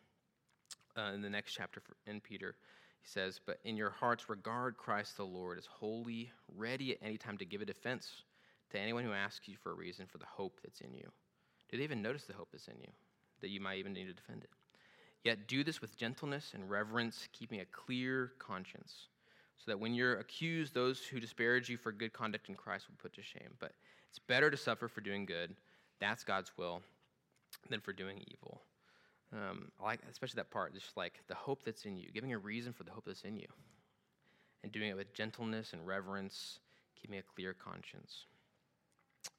Uh, 0.96 1.14
in 1.16 1.24
the 1.24 1.30
next 1.32 1.54
chapter 1.54 1.82
in 2.06 2.22
Peter, 2.22 2.54
he 3.02 3.10
says, 3.10 3.40
But 3.44 3.58
in 3.64 3.76
your 3.76 3.90
hearts, 3.90 4.30
regard 4.30 4.78
Christ 4.78 5.18
the 5.18 5.26
Lord 5.26 5.58
as 5.58 5.66
holy, 5.66 6.32
ready 6.56 6.92
at 6.92 7.00
any 7.02 7.18
time 7.18 7.40
to 7.40 7.46
give 7.46 7.64
a 7.64 7.66
defense 7.66 8.26
to 8.70 8.80
anyone 8.80 9.06
who 9.06 9.12
asks 9.12 9.48
you 9.48 9.56
for 9.64 9.72
a 9.72 9.76
reason 9.76 10.06
for 10.06 10.20
the 10.20 10.28
hope 10.28 10.60
that's 10.64 10.82
in 10.82 10.94
you. 10.94 11.10
Do 11.72 11.78
they 11.80 11.84
even 11.84 12.04
notice 12.04 12.26
the 12.26 12.34
hope 12.34 12.50
that's 12.52 12.68
in 12.68 12.80
you, 12.80 12.92
that 13.42 13.50
you 13.50 13.60
might 13.60 13.80
even 13.80 13.94
need 13.94 14.06
to 14.06 14.14
defend 14.14 14.44
it? 14.44 14.52
Yet 15.24 15.48
do 15.48 15.64
this 15.64 15.82
with 15.82 15.98
gentleness 15.98 16.52
and 16.54 16.70
reverence, 16.70 17.28
keeping 17.34 17.60
a 17.60 17.66
clear 17.66 18.32
conscience, 18.40 19.08
so 19.58 19.72
that 19.72 19.80
when 19.80 19.94
you're 19.94 20.20
accused, 20.20 20.74
those 20.74 21.00
who 21.00 21.20
disparage 21.20 21.70
you 21.70 21.78
for 21.78 21.92
good 21.92 22.14
conduct 22.14 22.48
in 22.48 22.56
Christ 22.56 22.88
will 22.88 22.96
put 23.02 23.14
to 23.14 23.22
shame. 23.22 23.52
But 23.60 23.74
it's 24.10 24.20
better 24.20 24.50
to 24.50 24.58
suffer 24.58 24.88
for 24.88 25.02
doing 25.02 25.26
good, 25.26 25.56
that's 26.00 26.24
God's 26.24 26.52
will, 26.58 26.82
than 27.70 27.82
for 27.82 27.92
doing 27.92 28.24
evil. 28.32 28.62
Um, 29.34 29.72
I 29.80 29.86
like 29.86 30.00
especially 30.10 30.38
that 30.38 30.52
part, 30.52 30.74
just 30.74 30.96
like 30.98 31.20
the 31.28 31.36
hope 31.36 31.64
that's 31.64 31.86
in 31.86 31.98
you, 31.98 32.10
giving 32.14 32.34
a 32.34 32.38
reason 32.38 32.74
for 32.74 32.84
the 32.84 32.92
hope 32.92 33.06
that's 33.06 33.22
in 33.22 33.36
you, 33.36 33.48
and 34.64 34.72
doing 34.72 34.90
it 34.90 34.96
with 34.96 35.14
gentleness 35.14 35.74
and 35.74 35.86
reverence, 35.86 36.60
keeping 37.00 37.20
a 37.20 37.22
clear 37.22 37.54
conscience. 37.54 38.26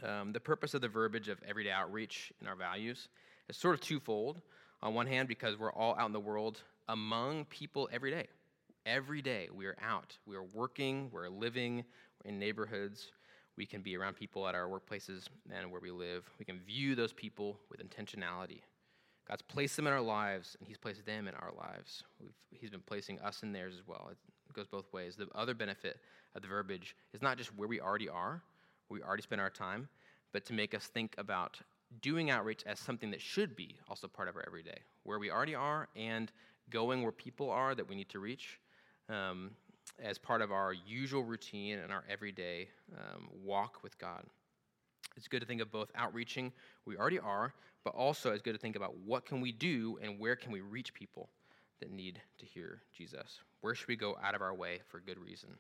Um, 0.03 0.33
the 0.33 0.41
purpose 0.41 0.75
of 0.75 0.83
the 0.83 0.89
verbiage 0.89 1.29
of 1.29 1.39
everyday 1.49 1.71
outreach 1.71 2.33
in 2.41 2.47
our 2.47 2.55
values 2.55 3.09
is 3.49 3.57
sort 3.57 3.75
of 3.75 3.81
twofold. 3.81 4.43
On 4.83 4.95
one 4.95 5.07
hand, 5.07 5.29
because 5.29 5.59
we're 5.59 5.73
all 5.73 5.95
out 5.99 6.07
in 6.07 6.13
the 6.13 6.21
world 6.21 6.63
among 6.89 7.45
people 7.47 7.89
every 7.93 8.11
day. 8.11 8.27
Every 8.87 9.21
day 9.21 9.49
we 9.55 9.67
are 9.67 9.77
out. 9.83 10.17
We 10.27 10.37
are 10.37 10.43
working, 10.43 11.11
we're 11.13 11.29
living, 11.29 11.85
we're 12.25 12.31
in 12.31 12.39
neighborhoods. 12.39 13.13
We 13.57 13.67
can 13.67 13.83
be 13.83 13.97
around 13.97 14.15
people 14.15 14.49
at 14.49 14.55
our 14.55 14.67
workplaces 14.69 15.27
and 15.55 15.71
where 15.71 15.83
we 15.83 15.91
live. 15.91 16.25
We 16.39 16.47
can 16.47 16.59
view 16.61 16.95
those 16.95 17.13
people 17.13 17.59
with 17.71 17.81
intentionality. 17.87 18.63
God's 19.29 19.43
placed 19.43 19.77
them 19.77 19.87
in 19.87 19.93
our 19.93 20.01
lives, 20.01 20.57
and 20.59 20.67
He's 20.67 20.79
placed 20.79 21.05
them 21.05 21.29
in 21.29 21.35
our 21.35 21.53
lives. 21.57 22.03
We've, 22.21 22.33
he's 22.51 22.71
been 22.71 22.81
placing 22.81 23.21
us 23.21 23.43
in 23.43 23.53
theirs 23.53 23.75
as 23.75 23.87
well. 23.87 24.09
It 24.11 24.55
goes 24.55 24.67
both 24.67 24.93
ways. 24.93 25.15
The 25.15 25.29
other 25.35 25.55
benefit 25.55 25.99
of 26.35 26.43
the 26.43 26.49
verbiage 26.49 26.97
is 27.13 27.23
not 27.23 27.37
just 27.39 27.55
where 27.55 27.69
we 27.69 27.81
already 27.81 28.09
are, 28.09 28.43
we 28.89 29.03
already 29.03 29.23
spend 29.23 29.41
our 29.41 29.51
time, 29.51 29.89
but 30.33 30.45
to 30.47 30.53
make 30.53 30.75
us 30.75 30.87
think 30.87 31.15
about 31.19 31.61
doing 32.01 32.31
outreach 32.31 32.63
as 32.67 32.79
something 32.79 33.11
that 33.11 33.21
should 33.21 33.57
be 33.57 33.77
also 33.89 34.07
part 34.09 34.29
of 34.29 34.37
our 34.37 34.45
everyday, 34.47 34.79
where 35.03 35.19
we 35.19 35.31
already 35.31 35.55
are, 35.55 35.89
and 35.97 36.31
going 36.71 37.03
where 37.03 37.13
people 37.13 37.51
are 37.51 37.75
that 37.75 37.89
we 37.89 37.95
need 37.97 38.09
to 38.09 38.21
reach 38.21 38.61
um, 39.09 39.51
as 40.03 40.19
part 40.19 40.41
of 40.41 40.53
our 40.53 40.73
usual 40.73 41.25
routine 41.25 41.79
and 41.79 41.93
our 41.93 42.05
everyday 42.09 42.69
um, 42.97 43.29
walk 43.45 43.83
with 43.83 43.99
God. 43.99 44.23
It's 45.17 45.29
good 45.29 45.41
to 45.41 45.47
think 45.47 45.61
of 45.61 45.73
both 45.73 45.91
outreaching, 45.95 46.53
we 46.87 46.97
already 46.97 47.19
are, 47.19 47.53
but 47.85 47.95
also 47.95 48.31
it's 48.31 48.43
good 48.43 48.53
to 48.53 48.61
think 48.61 48.77
about 48.77 48.97
what 48.99 49.27
can 49.27 49.41
we 49.41 49.53
do 49.53 49.99
and 50.03 50.19
where 50.19 50.37
can 50.37 50.53
we 50.53 50.61
reach 50.61 50.95
people 50.95 51.29
that 51.81 51.91
need 51.91 52.21
to 52.39 52.47
hear 52.47 52.83
Jesus. 52.97 53.41
Where 53.61 53.75
should 53.75 53.89
we 53.89 53.97
go 53.97 54.17
out 54.23 54.35
of 54.35 54.43
our 54.43 54.55
way 54.55 54.81
for 54.89 55.01
good 55.01 55.19
reason? 55.19 55.51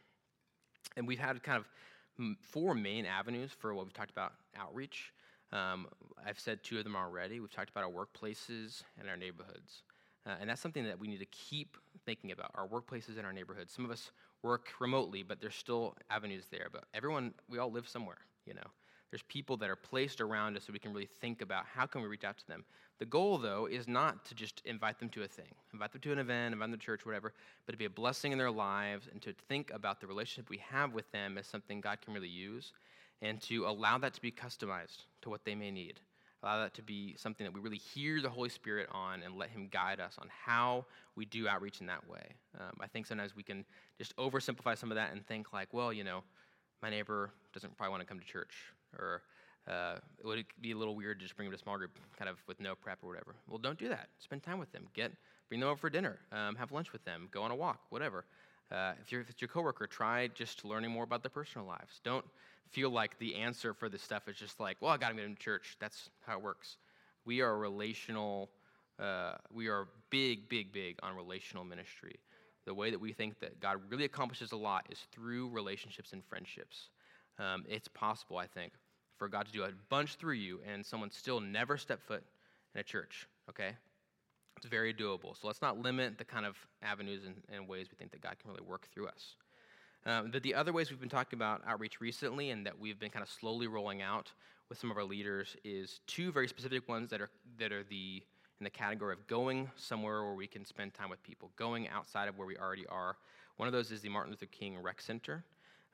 And 0.97 1.07
we've 1.07 1.19
had 1.19 1.43
kind 1.43 1.59
of 1.59 2.37
four 2.41 2.75
main 2.75 3.07
avenues 3.07 3.51
for 3.59 3.75
what 3.75 3.87
we've 3.87 3.93
talked 3.93 4.11
about 4.11 4.33
outreach. 4.57 5.13
Um, 5.53 5.87
I've 6.25 6.39
said 6.39 6.63
two 6.63 6.79
of 6.79 6.85
them 6.85 6.97
already. 6.97 7.41
We've 7.41 7.51
talked 7.51 7.71
about 7.71 7.85
our 7.85 7.91
workplaces 7.91 8.83
and 8.99 9.09
our 9.09 9.17
neighborhoods. 9.17 9.83
Uh, 10.27 10.35
and 10.41 10.51
that's 10.51 10.61
something 10.61 10.85
that 10.85 10.99
we 10.99 11.09
need 11.09 11.19
to 11.21 11.27
keep 11.27 11.77
thinking 12.05 12.31
about 12.31 12.51
our 12.55 12.69
workplaces 12.69 13.17
and 13.17 13.27
our 13.27 13.33
neighborhoods. 13.33 13.73
Some 13.73 13.85
of 13.85 13.91
us 13.91 14.11
work 14.43 14.69
remotely, 14.79 15.23
but 15.23 15.41
there's 15.41 15.55
still 15.55 15.95
avenues 16.11 16.45
there. 16.51 16.69
But 16.71 16.85
everyone, 16.95 17.35
we 17.49 17.59
all 17.59 17.71
live 17.71 17.89
somewhere, 17.89 18.19
you 18.47 18.55
know. 18.55 18.63
There's 19.11 19.23
people 19.23 19.57
that 19.57 19.69
are 19.69 19.77
placed 19.77 20.21
around 20.21 20.57
us 20.57 20.65
so 20.65 20.73
we 20.73 20.79
can 20.79 20.93
really 20.93 21.09
think 21.21 21.43
about 21.43 21.65
how 21.67 21.85
can 21.85 22.01
we 22.01 22.07
reach 22.07 22.23
out 22.23 22.39
to 22.39 22.47
them. 22.47 22.65
The 23.01 23.07
goal, 23.07 23.39
though, 23.39 23.67
is 23.67 23.89
not 23.89 24.25
to 24.27 24.35
just 24.35 24.63
invite 24.65 25.01
them 25.01 25.09
to 25.11 25.23
a 25.23 25.27
thing, 25.27 25.53
invite 25.73 25.91
them 25.91 26.01
to 26.03 26.13
an 26.13 26.19
event, 26.19 26.53
invite 26.53 26.71
them 26.71 26.79
to 26.79 26.85
church, 26.85 27.05
whatever, 27.05 27.33
but 27.67 27.73
to 27.73 27.79
be 27.79 27.87
a 27.87 27.91
blessing 27.91 28.31
in 28.31 28.39
their 28.39 28.51
lives 28.51 29.09
and 29.11 29.21
to 29.23 29.33
think 29.49 29.73
about 29.75 30.01
the 30.01 30.07
relationship 30.07 30.49
we 30.49 30.59
have 30.59 30.93
with 30.93 31.11
them 31.11 31.39
as 31.39 31.47
something 31.47 31.81
God 31.81 32.01
can 32.03 32.15
really 32.15 32.29
use 32.29 32.73
and 33.23 33.41
to 33.43 33.67
allow 33.67 33.99
that 33.99 34.15
to 34.15 34.21
be 34.21 34.31
customized 34.31 35.05
to 35.23 35.31
what 35.31 35.45
they 35.45 35.55
may 35.55 35.71
need. 35.71 36.01
Allow 36.43 36.61
that 36.61 36.75
to 36.75 36.83
be 36.83 37.15
something 37.19 37.45
that 37.45 37.53
we 37.53 37.61
really 37.61 37.77
hear 37.77 38.23
the 38.23 38.31
Holy 38.31 38.49
Spirit 38.49 38.89
on 38.93 39.23
and 39.23 39.37
let 39.37 39.51
Him 39.51 39.69
guide 39.71 40.01
us 40.01 40.17
on 40.19 40.29
how 40.45 40.87
we 41.15 41.27
do 41.27 41.47
outreach 41.47 41.81
in 41.81 41.87
that 41.87 42.09
way. 42.09 42.25
Um, 42.59 42.73
I 42.81 42.87
think 42.87 43.07
sometimes 43.07 43.37
we 43.37 43.43
can 43.43 43.65
just 43.99 44.17
oversimplify 44.17 44.77
some 44.79 44.91
of 44.91 44.95
that 44.95 45.13
and 45.13 45.27
think, 45.27 45.53
like, 45.53 45.69
well, 45.73 45.93
you 45.93 46.03
know, 46.03 46.23
my 46.83 46.89
neighbor 46.89 47.31
doesn't 47.53 47.77
probably 47.77 47.91
want 47.91 48.01
to 48.01 48.07
come 48.07 48.19
to 48.19 48.25
church 48.25 48.55
or 48.99 49.23
uh, 49.69 49.97
would 50.25 50.39
it 50.39 50.47
be 50.61 50.73
a 50.73 50.77
little 50.77 50.95
weird 50.95 51.19
to 51.19 51.25
just 51.25 51.37
bring 51.37 51.47
them 51.47 51.53
to 51.53 51.61
a 51.61 51.63
small 51.63 51.77
group, 51.77 51.91
kind 52.19 52.29
of 52.29 52.39
with 52.47 52.61
no 52.61 52.75
prep 52.75 52.99
or 53.03 53.09
whatever? 53.09 53.35
Well, 53.49 53.59
don't 53.59 53.79
do 53.79 53.89
that. 53.89 54.09
Spend 54.19 54.43
time 54.43 54.59
with 54.59 54.73
them. 54.73 54.87
Get 54.95 55.13
bring 55.49 55.61
them 55.61 55.69
over 55.69 55.79
for 55.79 55.91
dinner. 55.91 56.19
Um, 56.33 56.57
have 56.57 56.73
lunch 56.73 56.93
with 56.93 57.05
them. 57.05 57.29
Go 57.31 57.43
on 57.43 57.51
a 57.51 57.55
walk. 57.55 57.81
Whatever. 57.91 58.25
Uh, 58.71 58.93
if, 59.01 59.11
you're, 59.11 59.21
if 59.21 59.31
it's 59.31 59.41
your 59.41 59.49
coworker, 59.49 59.87
try 59.87 60.29
just 60.29 60.65
learning 60.65 60.91
more 60.91 61.05
about 61.05 61.23
their 61.23 61.31
personal 61.31 61.67
lives. 61.67 62.01
Don't 62.05 62.25
feel 62.71 62.91
like 62.91 63.19
the 63.19 63.35
answer 63.35 63.75
for 63.75 63.89
this 63.89 64.03
stuff 64.03 64.29
is 64.29 64.37
just 64.37 64.61
like, 64.61 64.77
well, 64.81 64.93
I 64.93 64.97
got 64.97 65.09
to 65.09 65.15
get 65.15 65.23
them 65.23 65.35
to 65.35 65.41
church. 65.41 65.77
That's 65.81 66.11
how 66.27 66.39
it 66.39 66.43
works. 66.43 66.77
We 67.25 67.41
are 67.41 67.59
relational. 67.59 68.51
Uh, 68.99 69.33
we 69.53 69.69
are 69.69 69.89
big, 70.11 70.49
big, 70.49 70.73
big 70.73 70.99
on 71.03 71.17
relational 71.17 71.65
ministry. 71.65 72.17
The 72.65 72.75
way 72.75 72.91
that 72.91 73.01
we 73.01 73.13
think 73.13 73.41
that 73.41 73.61
God 73.61 73.81
really 73.89 74.05
accomplishes 74.05 74.53
a 74.53 74.57
lot 74.57 74.87
is 74.91 74.99
through 75.13 75.49
relationships 75.49 76.13
and 76.13 76.25
friendships 76.25 76.91
um, 77.41 77.65
it's 77.69 77.89
possible, 77.89 78.37
I 78.37 78.47
think, 78.47 78.73
for 79.17 79.29
God 79.29 79.47
to 79.47 79.53
do 79.53 79.65
a 79.65 79.71
bunch 79.89 80.17
through 80.17 80.35
you 80.35 80.61
and 80.71 80.85
someone 80.85 81.11
still 81.11 81.41
never 81.41 81.77
step 81.77 82.03
foot 82.03 82.23
in 82.75 82.81
a 82.81 82.85
church, 82.85 83.27
okay? 83.49 83.73
It's 84.61 84.69
very 84.69 84.93
doable. 84.93 85.41
So 85.41 85.47
let's 85.47 85.63
not 85.63 85.79
limit 85.79 86.19
the 86.19 86.25
kind 86.25 86.45
of 86.45 86.55
avenues 86.83 87.23
and, 87.25 87.35
and 87.51 87.67
ways 87.67 87.87
we 87.91 87.97
think 87.97 88.11
that 88.11 88.21
God 88.21 88.37
can 88.39 88.51
really 88.51 88.63
work 88.69 88.89
through 88.93 89.07
us. 89.07 89.37
Um, 90.05 90.31
but 90.31 90.43
the 90.43 90.55
other 90.55 90.71
ways 90.71 90.91
we've 90.91 91.01
been 91.01 91.09
talking 91.09 91.39
about 91.39 91.63
outreach 91.67 91.99
recently 91.99 92.51
and 92.51 92.67
that 92.67 92.79
we've 92.79 92.99
been 92.99 93.11
kind 93.11 93.23
of 93.23 93.31
slowly 93.31 93.69
rolling 93.69 94.03
out 94.03 94.31
with 94.69 94.79
some 94.79 94.91
of 94.91 94.99
our 94.99 95.05
leaders 95.05 95.57
is 95.65 96.01
two 96.07 96.31
very 96.31 96.47
specific 96.47 96.87
ones 96.91 97.09
that 97.09 97.23
are, 97.23 97.31
that 97.59 97.73
are 97.73 97.85
the, 97.85 98.23
in 98.61 98.65
the 98.65 98.71
category 98.71 99.15
of 99.15 99.27
going 99.27 99.71
somewhere 99.77 100.23
where 100.23 100.35
we 100.35 100.47
can 100.47 100.67
spend 100.67 100.93
time 100.93 101.09
with 101.09 101.23
people, 101.23 101.51
going 101.57 101.89
outside 101.89 102.29
of 102.29 102.37
where 102.37 102.47
we 102.47 102.59
already 102.59 102.87
are. 102.89 103.17
One 103.57 103.67
of 103.67 103.73
those 103.73 103.91
is 103.91 104.03
the 104.03 104.11
Martin 104.11 104.31
Luther 104.31 104.45
King 104.45 104.77
Rec 104.83 105.01
Center. 105.01 105.43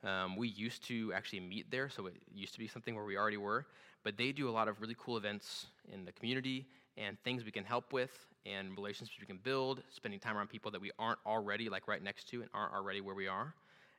Um, 0.03 0.35
we 0.35 0.49
used 0.49 0.85
to 0.89 1.13
actually 1.13 1.39
meet 1.39 1.71
there, 1.71 1.87
so 1.87 2.05
it 2.07 2.15
used 2.33 2.51
to 2.51 2.59
be 2.59 2.67
something 2.67 2.95
where 2.95 3.05
we 3.05 3.17
already 3.17 3.37
were. 3.37 3.65
But 4.03 4.17
they 4.17 4.33
do 4.33 4.49
a 4.49 4.51
lot 4.51 4.67
of 4.67 4.81
really 4.81 4.95
cool 4.99 5.15
events 5.15 5.67
in 5.93 6.03
the 6.03 6.11
community 6.11 6.67
and 6.97 7.17
things 7.23 7.45
we 7.45 7.51
can 7.51 7.63
help 7.63 7.93
with 7.93 8.11
and 8.45 8.75
relationships 8.75 9.17
we 9.19 9.27
can 9.27 9.39
build, 9.43 9.81
spending 9.89 10.19
time 10.19 10.37
around 10.37 10.49
people 10.49 10.71
that 10.71 10.81
we 10.81 10.91
aren't 10.97 11.19
already 11.25 11.69
like 11.69 11.87
right 11.87 12.01
next 12.01 12.27
to 12.29 12.41
and 12.41 12.49
aren't 12.53 12.73
already 12.73 13.01
where 13.01 13.15
we 13.15 13.27
are. 13.27 13.53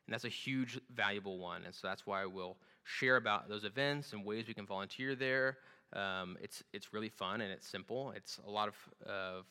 And 0.05 0.13
that's 0.13 0.25
a 0.25 0.29
huge, 0.29 0.79
valuable 0.95 1.37
one. 1.37 1.63
And 1.65 1.73
so 1.73 1.87
that's 1.87 2.05
why 2.05 2.25
we'll 2.25 2.57
share 2.83 3.17
about 3.17 3.47
those 3.47 3.63
events 3.63 4.13
and 4.13 4.25
ways 4.25 4.47
we 4.47 4.53
can 4.53 4.65
volunteer 4.65 5.15
there. 5.15 5.57
Um, 5.93 6.37
it's, 6.41 6.63
it's 6.73 6.93
really 6.93 7.09
fun 7.09 7.41
and 7.41 7.51
it's 7.51 7.67
simple. 7.67 8.11
It's 8.15 8.39
a 8.47 8.49
lot 8.49 8.67
of, 8.67 8.75
of 9.07 9.45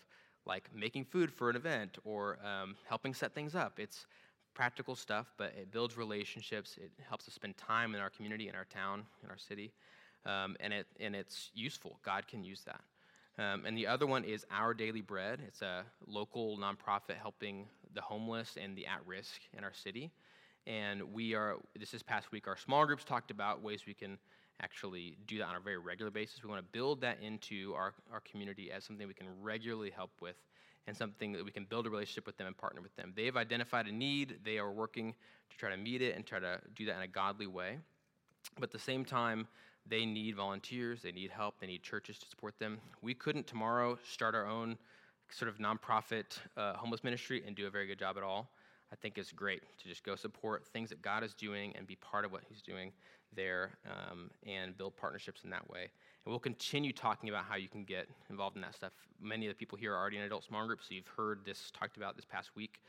like 0.47 0.69
making 0.75 1.05
food 1.05 1.31
for 1.31 1.49
an 1.49 1.57
event 1.57 1.99
or 2.05 2.39
um, 2.45 2.75
helping 2.89 3.15
set 3.15 3.35
things 3.35 3.55
up. 3.55 3.79
It's 3.79 4.07
practical 4.55 4.97
stuff, 4.97 5.33
but 5.37 5.55
it 5.57 5.71
builds 5.71 5.97
relationships. 5.97 6.77
It 6.77 6.91
helps 7.09 7.29
us 7.29 7.35
spend 7.35 7.57
time 7.57 7.95
in 7.95 8.01
our 8.01 8.11
community, 8.11 8.49
in 8.49 8.57
our 8.57 8.65
town, 8.65 9.05
in 9.23 9.31
our 9.31 9.39
city, 9.39 9.73
um, 10.27 10.57
and 10.59 10.73
it 10.73 10.87
and 10.99 11.15
it's 11.15 11.51
useful. 11.55 12.01
God 12.05 12.27
can 12.27 12.43
use 12.43 12.63
that. 12.65 12.81
Um, 13.39 13.64
and 13.66 13.78
the 13.78 13.86
other 13.86 14.07
one 14.07 14.24
is 14.24 14.45
Our 14.51 14.74
Daily 14.74 15.01
Bread. 15.01 15.41
It's 15.47 15.62
a 15.62 15.84
local 16.09 16.59
nonprofit 16.59 17.16
helping 17.20 17.66
the 17.95 18.01
homeless 18.01 18.57
and 18.61 18.76
the 18.76 18.84
at-risk 18.86 19.41
in 19.57 19.62
our 19.62 19.72
city. 19.72 20.11
And 20.66 21.12
we 21.12 21.34
are 21.34 21.57
this 21.78 21.95
is 21.95 22.03
past 22.03 22.32
week. 22.32 22.49
Our 22.49 22.57
small 22.57 22.84
groups 22.84 23.05
talked 23.05 23.30
about 23.30 23.62
ways 23.62 23.84
we 23.86 23.95
can 23.95 24.18
actually 24.61 25.16
do 25.28 25.39
that 25.39 25.47
on 25.47 25.55
a 25.55 25.61
very 25.61 25.78
regular 25.78 26.11
basis. 26.11 26.43
We 26.43 26.51
want 26.51 26.61
to 26.61 26.72
build 26.72 27.01
that 27.03 27.18
into 27.22 27.74
our, 27.74 27.95
our 28.12 28.20
community 28.20 28.72
as 28.72 28.84
something 28.84 29.07
we 29.07 29.14
can 29.14 29.28
regularly 29.41 29.91
help 29.91 30.11
with 30.20 30.34
and 30.89 30.97
something 30.97 31.32
that 31.32 31.45
we 31.45 31.53
can 31.53 31.64
build 31.64 31.86
a 31.86 31.91
relationship 31.91 32.26
with 32.26 32.36
them 32.39 32.49
and 32.49 32.57
partner 32.57 32.82
with 32.82 32.95
them. 32.97 33.12
They've 33.14 33.36
identified 33.36 33.86
a 33.86 33.93
need, 33.93 34.41
they 34.45 34.59
are 34.59 34.72
working 34.72 35.14
to 35.51 35.57
try 35.57 35.70
to 35.70 35.76
meet 35.76 36.03
it 36.03 36.16
and 36.16 36.26
try 36.26 36.41
to 36.41 36.59
do 36.74 36.86
that 36.86 36.97
in 36.97 37.03
a 37.03 37.07
godly 37.09 37.47
way. 37.47 37.78
But 38.57 38.64
at 38.64 38.72
the 38.72 38.78
same 38.80 39.05
time, 39.05 39.47
they 39.89 40.05
need 40.05 40.36
volunteers, 40.36 41.03
they 41.03 41.12
need 41.12 41.30
help, 41.30 41.61
they 41.61 41.66
need 41.66 41.82
churches 41.82 42.18
to 42.18 42.26
support 42.28 42.59
them. 42.59 42.78
We 43.03 43.14
couldn't 43.14 43.47
tomorrow 43.47 43.99
start 44.09 44.34
our 44.34 44.47
own 44.47 44.76
sort 45.30 45.49
of 45.49 45.59
nonprofit 45.59 46.39
uh, 46.57 46.74
homeless 46.74 47.05
ministry 47.05 47.43
and 47.47 47.55
do 47.55 47.66
a 47.66 47.70
very 47.70 47.86
good 47.86 47.99
job 47.99 48.16
at 48.16 48.22
all. 48.22 48.51
I 48.93 48.97
think 48.97 49.18
it's 49.18 49.32
great 49.32 49.62
to 49.78 49.89
just 49.89 50.03
go 50.03 50.16
support 50.16 50.66
things 50.66 50.89
that 50.89 51.03
God 51.03 51.22
is 51.22 51.34
doing 51.34 51.74
and 51.76 51.86
be 51.86 51.97
part 51.97 52.24
of 52.24 52.32
what 52.32 52.43
He's 52.49 52.62
doing 52.62 52.93
there 53.36 53.72
um, 53.86 54.30
and 54.47 54.76
build 54.76 54.97
partnerships 54.97 55.45
in 55.45 55.51
that 55.51 55.68
way. 55.68 55.82
And 55.82 56.32
we'll 56.32 56.39
continue 56.39 56.93
talking 56.93 57.28
about 57.28 57.45
how 57.45 57.57
you 57.57 57.68
can 57.68 57.84
get 57.84 58.09
involved 58.30 58.57
in 58.57 58.62
that 58.62 58.74
stuff. 58.74 58.93
Many 59.20 59.47
of 59.47 59.51
the 59.51 59.57
people 59.57 59.76
here 59.76 59.93
are 59.93 59.99
already 59.99 60.16
in 60.16 60.22
adult 60.22 60.45
small 60.45 60.66
groups, 60.66 60.89
so 60.89 60.95
you've 60.95 61.09
heard 61.16 61.41
this 61.45 61.70
talked 61.78 61.99
about 61.99 62.16
this 62.16 62.24
past 62.24 62.57
week. 62.57 62.80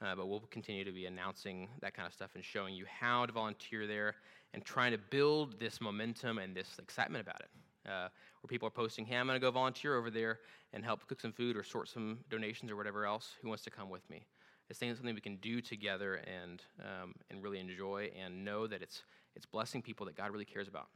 Uh, 0.00 0.14
but 0.14 0.28
we'll 0.28 0.40
continue 0.50 0.84
to 0.84 0.92
be 0.92 1.06
announcing 1.06 1.68
that 1.80 1.92
kind 1.92 2.06
of 2.06 2.12
stuff 2.12 2.30
and 2.34 2.44
showing 2.44 2.74
you 2.74 2.84
how 2.86 3.26
to 3.26 3.32
volunteer 3.32 3.86
there 3.86 4.14
and 4.54 4.64
trying 4.64 4.92
to 4.92 4.98
build 4.98 5.58
this 5.58 5.80
momentum 5.80 6.38
and 6.38 6.54
this 6.54 6.68
excitement 6.78 7.22
about 7.22 7.40
it. 7.40 7.50
Uh, 7.88 8.08
where 8.40 8.48
people 8.48 8.68
are 8.68 8.72
posting, 8.72 9.04
hey, 9.06 9.16
I'm 9.16 9.26
going 9.26 9.36
to 9.36 9.44
go 9.44 9.50
volunteer 9.50 9.96
over 9.96 10.10
there 10.10 10.40
and 10.72 10.84
help 10.84 11.06
cook 11.06 11.20
some 11.20 11.32
food 11.32 11.56
or 11.56 11.64
sort 11.64 11.88
some 11.88 12.18
donations 12.28 12.70
or 12.70 12.76
whatever 12.76 13.06
else. 13.06 13.34
Who 13.42 13.48
wants 13.48 13.64
to 13.64 13.70
come 13.70 13.88
with 13.88 14.08
me? 14.10 14.26
It's 14.68 14.78
something 14.78 15.14
we 15.14 15.20
can 15.20 15.36
do 15.36 15.60
together 15.62 16.16
and, 16.16 16.62
um, 16.80 17.14
and 17.30 17.42
really 17.42 17.58
enjoy 17.58 18.10
and 18.22 18.44
know 18.44 18.66
that 18.66 18.82
it's, 18.82 19.02
it's 19.34 19.46
blessing 19.46 19.80
people 19.80 20.04
that 20.06 20.16
God 20.16 20.30
really 20.30 20.44
cares 20.44 20.68
about. 20.68 20.88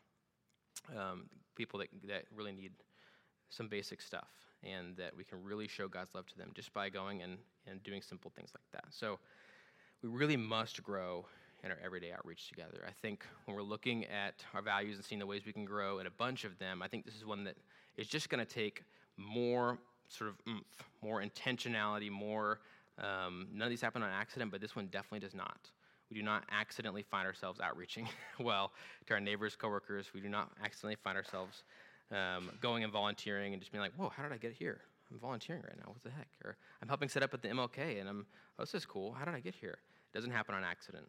Um, 0.94 1.24
people 1.56 1.80
that, 1.80 1.88
that 2.06 2.24
really 2.34 2.52
need 2.52 2.72
some 3.48 3.68
basic 3.68 4.02
stuff 4.02 4.28
and 4.62 4.96
that 4.96 5.16
we 5.16 5.24
can 5.24 5.42
really 5.42 5.68
show 5.68 5.88
God's 5.88 6.14
love 6.14 6.26
to 6.26 6.38
them 6.38 6.50
just 6.54 6.72
by 6.72 6.88
going 6.88 7.22
and, 7.22 7.38
and 7.66 7.82
doing 7.82 8.02
simple 8.02 8.30
things 8.34 8.50
like 8.54 8.82
that. 8.82 8.92
So 8.92 9.18
we 10.02 10.08
really 10.08 10.36
must 10.36 10.82
grow 10.82 11.26
in 11.64 11.70
our 11.70 11.78
everyday 11.84 12.12
outreach 12.12 12.48
together. 12.48 12.84
I 12.86 12.92
think 13.02 13.24
when 13.44 13.56
we're 13.56 13.62
looking 13.62 14.04
at 14.06 14.44
our 14.54 14.62
values 14.62 14.96
and 14.96 15.04
seeing 15.04 15.18
the 15.18 15.26
ways 15.26 15.42
we 15.46 15.52
can 15.52 15.64
grow 15.64 16.00
in 16.00 16.06
a 16.06 16.10
bunch 16.10 16.44
of 16.44 16.58
them, 16.58 16.82
I 16.82 16.88
think 16.88 17.04
this 17.04 17.14
is 17.14 17.24
one 17.24 17.44
that 17.44 17.56
is 17.96 18.06
just 18.08 18.28
going 18.28 18.44
to 18.44 18.52
take 18.54 18.84
more 19.16 19.78
sort 20.08 20.30
of 20.30 20.36
oomph, 20.48 20.82
more 21.02 21.22
intentionality, 21.22 22.10
more 22.10 22.60
um, 22.98 23.48
none 23.52 23.66
of 23.66 23.70
these 23.70 23.80
happen 23.80 24.02
on 24.02 24.10
accident, 24.10 24.50
but 24.50 24.60
this 24.60 24.76
one 24.76 24.86
definitely 24.86 25.20
does 25.20 25.34
not. 25.34 25.70
We 26.10 26.16
do 26.16 26.22
not 26.22 26.44
accidentally 26.50 27.02
find 27.02 27.26
ourselves 27.26 27.58
outreaching 27.60 28.08
well 28.40 28.72
to 29.06 29.14
our 29.14 29.20
neighbors, 29.20 29.56
coworkers. 29.56 30.12
We 30.12 30.20
do 30.20 30.28
not 30.28 30.50
accidentally 30.62 30.98
find 31.02 31.16
ourselves 31.16 31.62
um, 32.12 32.50
going 32.60 32.84
and 32.84 32.92
volunteering 32.92 33.52
and 33.52 33.60
just 33.60 33.72
being 33.72 33.82
like, 33.82 33.94
whoa, 33.96 34.10
how 34.14 34.22
did 34.22 34.32
I 34.32 34.36
get 34.36 34.52
here? 34.52 34.80
I'm 35.10 35.18
volunteering 35.18 35.62
right 35.62 35.76
now. 35.76 35.90
What 35.92 36.02
the 36.02 36.10
heck? 36.10 36.28
Or 36.44 36.56
I'm 36.80 36.88
helping 36.88 37.08
set 37.08 37.22
up 37.22 37.34
at 37.34 37.42
the 37.42 37.48
MLK 37.48 38.00
and 38.00 38.08
I'm, 38.08 38.26
oh, 38.58 38.62
this 38.62 38.74
is 38.74 38.86
cool. 38.86 39.12
How 39.12 39.24
did 39.24 39.34
I 39.34 39.40
get 39.40 39.54
here? 39.54 39.78
It 40.12 40.16
doesn't 40.16 40.30
happen 40.30 40.54
on 40.54 40.64
accident. 40.64 41.06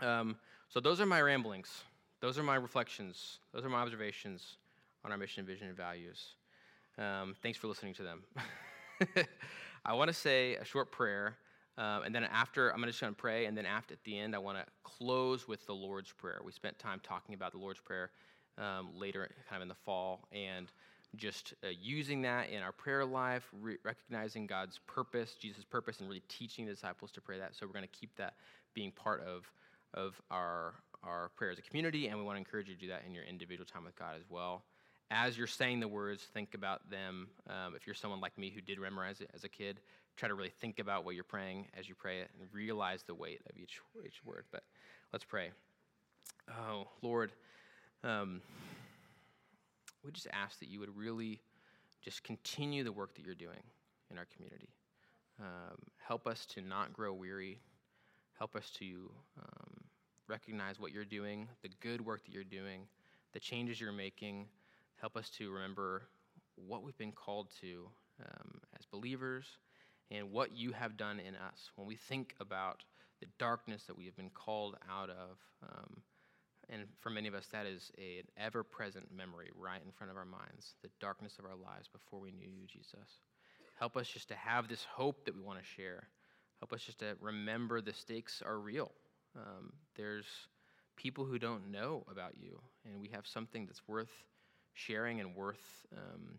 Um, 0.00 0.36
so 0.68 0.80
those 0.80 1.00
are 1.00 1.06
my 1.06 1.20
ramblings. 1.20 1.82
Those 2.20 2.38
are 2.38 2.42
my 2.42 2.56
reflections. 2.56 3.38
Those 3.52 3.64
are 3.64 3.68
my 3.68 3.78
observations 3.78 4.56
on 5.04 5.12
our 5.12 5.18
mission, 5.18 5.46
vision, 5.46 5.68
and 5.68 5.76
values. 5.76 6.34
Um, 6.98 7.34
thanks 7.42 7.58
for 7.58 7.68
listening 7.68 7.94
to 7.94 8.02
them. 8.02 8.24
I 9.84 9.94
want 9.94 10.08
to 10.08 10.14
say 10.14 10.56
a 10.56 10.64
short 10.64 10.90
prayer, 10.90 11.36
um, 11.78 12.02
and 12.02 12.14
then 12.14 12.24
after, 12.24 12.70
I'm 12.74 12.82
just 12.84 13.00
going 13.00 13.14
to 13.14 13.16
pray, 13.16 13.46
and 13.46 13.56
then 13.56 13.64
after, 13.64 13.94
at 13.94 14.02
the 14.02 14.18
end, 14.18 14.34
I 14.34 14.38
want 14.38 14.58
to 14.58 14.64
close 14.82 15.46
with 15.46 15.64
the 15.66 15.74
Lord's 15.74 16.12
Prayer. 16.12 16.40
We 16.44 16.50
spent 16.50 16.76
time 16.78 17.00
talking 17.04 17.36
about 17.36 17.52
the 17.52 17.58
Lord's 17.58 17.80
Prayer 17.80 18.10
um, 18.58 18.90
later, 18.96 19.28
kind 19.48 19.56
of 19.56 19.62
in 19.62 19.68
the 19.68 19.74
fall, 19.84 20.26
and 20.32 20.70
just 21.16 21.54
uh, 21.64 21.68
using 21.80 22.22
that 22.22 22.50
in 22.50 22.62
our 22.62 22.72
prayer 22.72 23.04
life, 23.04 23.48
re- 23.60 23.78
recognizing 23.82 24.46
God's 24.46 24.78
purpose, 24.86 25.36
Jesus' 25.40 25.64
purpose, 25.64 26.00
and 26.00 26.08
really 26.08 26.22
teaching 26.28 26.66
the 26.66 26.72
disciples 26.72 27.10
to 27.12 27.20
pray 27.20 27.38
that. 27.38 27.54
So 27.54 27.66
we're 27.66 27.72
going 27.72 27.88
to 27.88 27.98
keep 27.98 28.14
that 28.16 28.34
being 28.74 28.92
part 28.92 29.22
of, 29.22 29.50
of 29.94 30.20
our, 30.30 30.74
our 31.02 31.30
prayer 31.36 31.50
as 31.50 31.58
a 31.58 31.62
community, 31.62 32.08
and 32.08 32.18
we 32.18 32.24
want 32.24 32.36
to 32.36 32.40
encourage 32.40 32.68
you 32.68 32.74
to 32.74 32.80
do 32.80 32.88
that 32.88 33.04
in 33.06 33.14
your 33.14 33.24
individual 33.24 33.64
time 33.64 33.84
with 33.84 33.96
God 33.98 34.16
as 34.16 34.24
well. 34.28 34.64
As 35.10 35.38
you're 35.38 35.46
saying 35.46 35.80
the 35.80 35.88
words, 35.88 36.22
think 36.34 36.52
about 36.52 36.90
them. 36.90 37.28
Um, 37.48 37.74
if 37.74 37.86
you're 37.86 37.94
someone 37.94 38.20
like 38.20 38.36
me 38.36 38.50
who 38.50 38.60
did 38.60 38.78
memorize 38.78 39.22
it 39.22 39.30
as 39.34 39.44
a 39.44 39.48
kid, 39.48 39.80
try 40.16 40.28
to 40.28 40.34
really 40.34 40.52
think 40.60 40.78
about 40.78 41.06
what 41.06 41.14
you're 41.14 41.24
praying 41.24 41.68
as 41.78 41.88
you 41.88 41.94
pray 41.94 42.20
it 42.20 42.28
and 42.38 42.48
realize 42.52 43.04
the 43.04 43.14
weight 43.14 43.40
of 43.48 43.56
each, 43.56 43.80
each 44.04 44.22
word. 44.26 44.44
But 44.52 44.64
let's 45.10 45.24
pray. 45.24 45.52
Oh, 46.50 46.88
Lord. 47.00 47.32
Um, 48.04 48.40
we 50.04 50.12
just 50.12 50.28
ask 50.32 50.58
that 50.60 50.68
you 50.68 50.80
would 50.80 50.96
really 50.96 51.40
just 52.02 52.22
continue 52.22 52.84
the 52.84 52.92
work 52.92 53.14
that 53.14 53.24
you're 53.24 53.34
doing 53.34 53.62
in 54.10 54.18
our 54.18 54.26
community. 54.34 54.68
Um, 55.40 55.78
help 56.06 56.26
us 56.26 56.46
to 56.46 56.60
not 56.60 56.92
grow 56.92 57.12
weary. 57.12 57.58
Help 58.38 58.54
us 58.54 58.70
to 58.78 59.10
um, 59.38 59.74
recognize 60.28 60.78
what 60.78 60.92
you're 60.92 61.04
doing, 61.04 61.48
the 61.62 61.70
good 61.80 62.04
work 62.04 62.24
that 62.24 62.32
you're 62.32 62.44
doing, 62.44 62.82
the 63.32 63.40
changes 63.40 63.80
you're 63.80 63.92
making. 63.92 64.46
Help 65.00 65.16
us 65.16 65.30
to 65.30 65.50
remember 65.50 66.02
what 66.54 66.82
we've 66.82 66.98
been 66.98 67.12
called 67.12 67.48
to 67.60 67.88
um, 68.20 68.60
as 68.78 68.86
believers 68.86 69.44
and 70.10 70.30
what 70.32 70.56
you 70.56 70.72
have 70.72 70.96
done 70.96 71.20
in 71.20 71.34
us. 71.34 71.70
When 71.76 71.86
we 71.86 71.96
think 71.96 72.34
about 72.40 72.84
the 73.20 73.26
darkness 73.38 73.84
that 73.84 73.96
we 73.96 74.04
have 74.06 74.16
been 74.16 74.30
called 74.30 74.76
out 74.90 75.10
of, 75.10 75.38
um, 75.62 76.02
and 76.70 76.82
for 77.00 77.10
many 77.10 77.28
of 77.28 77.34
us, 77.34 77.46
that 77.52 77.66
is 77.66 77.90
an 77.98 78.24
ever 78.36 78.62
present 78.62 79.06
memory 79.14 79.50
right 79.58 79.80
in 79.84 79.90
front 79.92 80.10
of 80.10 80.16
our 80.16 80.24
minds, 80.24 80.74
the 80.82 80.90
darkness 81.00 81.38
of 81.38 81.44
our 81.44 81.56
lives 81.56 81.88
before 81.88 82.20
we 82.20 82.30
knew 82.30 82.48
you, 82.48 82.66
Jesus. 82.66 83.22
Help 83.78 83.96
us 83.96 84.08
just 84.08 84.28
to 84.28 84.34
have 84.34 84.68
this 84.68 84.84
hope 84.84 85.24
that 85.24 85.34
we 85.34 85.40
want 85.40 85.58
to 85.58 85.64
share. 85.64 86.08
Help 86.60 86.72
us 86.72 86.82
just 86.82 86.98
to 86.98 87.16
remember 87.20 87.80
the 87.80 87.92
stakes 87.92 88.42
are 88.44 88.58
real. 88.58 88.90
Um, 89.36 89.72
there's 89.96 90.26
people 90.96 91.24
who 91.24 91.38
don't 91.38 91.70
know 91.70 92.04
about 92.10 92.32
you, 92.36 92.60
and 92.84 93.00
we 93.00 93.08
have 93.08 93.26
something 93.26 93.66
that's 93.66 93.86
worth 93.86 94.10
sharing 94.74 95.20
and 95.20 95.34
worth 95.34 95.86
um, 95.96 96.38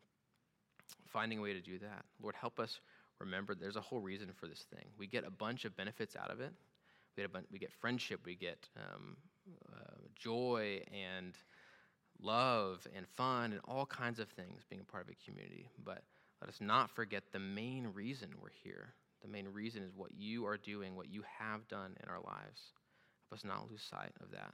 finding 1.08 1.40
a 1.40 1.42
way 1.42 1.54
to 1.54 1.62
do 1.62 1.80
that. 1.80 2.06
Lord, 2.22 2.36
help 2.36 2.60
us 2.60 2.82
remember 3.20 3.56
there's 3.56 3.78
a 3.78 3.82
whole 3.82 4.00
reason 4.00 4.30
for 4.36 4.48
this 4.48 4.66
thing. 4.74 4.86
We 4.98 5.08
get 5.08 5.26
a 5.26 5.32
bunch 5.32 5.66
of 5.66 5.76
benefits 5.76 6.16
out 6.16 6.32
of 6.32 6.40
it. 6.40 6.54
We 7.16 7.24
get, 7.24 7.34
bunch, 7.34 7.46
we 7.52 7.60
get 7.60 7.72
friendship, 7.74 8.22
we 8.26 8.36
get 8.36 8.68
um, 8.78 9.18
uh, 9.74 9.89
joy 10.20 10.82
and 10.92 11.36
love 12.22 12.86
and 12.96 13.08
fun 13.08 13.54
and 13.54 13.62
all 13.66 13.86
kinds 13.86 14.20
of 14.20 14.28
things 14.30 14.64
being 14.70 14.82
a 14.82 14.92
part 14.92 15.04
of 15.04 15.10
a 15.10 15.26
community. 15.26 15.70
But 15.84 16.04
let 16.42 16.50
us 16.50 16.60
not 16.62 16.90
forget 16.92 17.24
the 17.32 17.40
main 17.40 17.88
reason 17.94 18.30
we're 18.42 18.50
here. 18.64 18.94
The 19.22 19.28
main 19.28 19.48
reason 19.48 19.84
is 19.84 19.92
what 19.96 20.12
you 20.18 20.46
are 20.46 20.58
doing, 20.58 20.96
what 20.96 21.10
you 21.10 21.24
have 21.40 21.68
done 21.68 21.96
in 22.02 22.10
our 22.10 22.20
lives. 22.20 22.74
Help 23.30 23.40
us 23.40 23.44
not 23.44 23.70
lose 23.70 23.82
sight 23.82 24.12
of 24.22 24.32
that. 24.32 24.54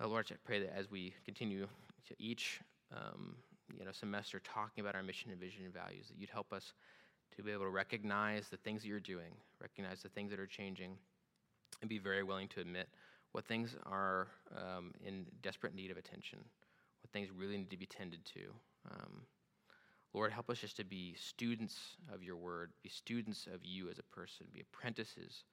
Uh, 0.00 0.08
Lord, 0.08 0.26
I 0.30 0.34
pray 0.44 0.60
that 0.60 0.76
as 0.76 0.90
we 0.90 1.14
continue 1.24 1.66
to 2.08 2.14
each 2.18 2.60
um, 2.92 3.36
you 3.78 3.84
know, 3.84 3.92
semester 3.92 4.40
talking 4.40 4.82
about 4.82 4.94
our 4.94 5.02
mission 5.02 5.30
and 5.30 5.40
vision 5.40 5.64
and 5.64 5.72
values, 5.72 6.08
that 6.08 6.18
you'd 6.18 6.30
help 6.30 6.52
us 6.52 6.72
to 7.36 7.42
be 7.42 7.52
able 7.52 7.64
to 7.64 7.70
recognize 7.70 8.48
the 8.48 8.56
things 8.58 8.82
that 8.82 8.88
you're 8.88 9.00
doing, 9.00 9.32
recognize 9.60 10.02
the 10.02 10.08
things 10.08 10.30
that 10.30 10.40
are 10.40 10.46
changing, 10.46 10.96
and 11.80 11.88
be 11.88 11.98
very 11.98 12.22
willing 12.22 12.48
to 12.48 12.60
admit 12.60 12.88
what 13.32 13.46
things 13.46 13.76
are 13.86 14.28
um, 14.56 14.92
in 15.04 15.26
desperate 15.42 15.74
need 15.74 15.90
of 15.90 15.96
attention, 15.96 16.38
what 17.02 17.10
things 17.12 17.28
really 17.34 17.56
need 17.56 17.70
to 17.70 17.76
be 17.76 17.86
tended 17.86 18.24
to. 18.26 18.40
Um, 18.90 19.22
Lord, 20.14 20.32
help 20.32 20.50
us 20.50 20.58
just 20.58 20.76
to 20.76 20.84
be 20.84 21.14
students 21.18 21.96
of 22.12 22.22
your 22.22 22.36
word, 22.36 22.72
be 22.82 22.90
students 22.90 23.46
of 23.52 23.64
you 23.64 23.88
as 23.88 23.98
a 23.98 24.14
person, 24.14 24.46
be 24.52 24.60
apprentices 24.60 25.44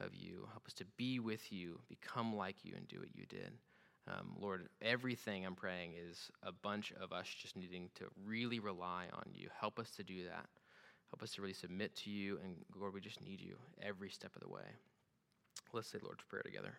of 0.00 0.14
you. 0.14 0.48
Help 0.50 0.66
us 0.66 0.74
to 0.74 0.84
be 0.96 1.20
with 1.20 1.52
you, 1.52 1.78
become 1.88 2.34
like 2.34 2.56
you, 2.64 2.74
and 2.76 2.88
do 2.88 2.98
what 2.98 3.14
you 3.14 3.24
did. 3.26 3.52
Um, 4.08 4.32
Lord, 4.40 4.68
everything 4.82 5.46
I'm 5.46 5.54
praying 5.54 5.92
is 5.94 6.30
a 6.42 6.50
bunch 6.50 6.92
of 7.00 7.12
us 7.12 7.28
just 7.28 7.56
needing 7.56 7.90
to 7.96 8.06
really 8.24 8.58
rely 8.58 9.06
on 9.12 9.24
you. 9.32 9.48
Help 9.60 9.78
us 9.78 9.90
to 9.92 10.02
do 10.02 10.24
that. 10.24 10.46
Help 11.10 11.22
us 11.22 11.32
to 11.32 11.42
really 11.42 11.54
submit 11.54 11.94
to 11.96 12.10
you. 12.10 12.38
And 12.42 12.56
Lord, 12.74 12.94
we 12.94 13.00
just 13.00 13.20
need 13.20 13.40
you 13.40 13.56
every 13.82 14.10
step 14.10 14.34
of 14.34 14.42
the 14.42 14.48
way. 14.48 14.62
Let's 15.72 15.88
say 15.88 15.98
Lord's 16.02 16.24
Prayer 16.28 16.42
together. 16.42 16.78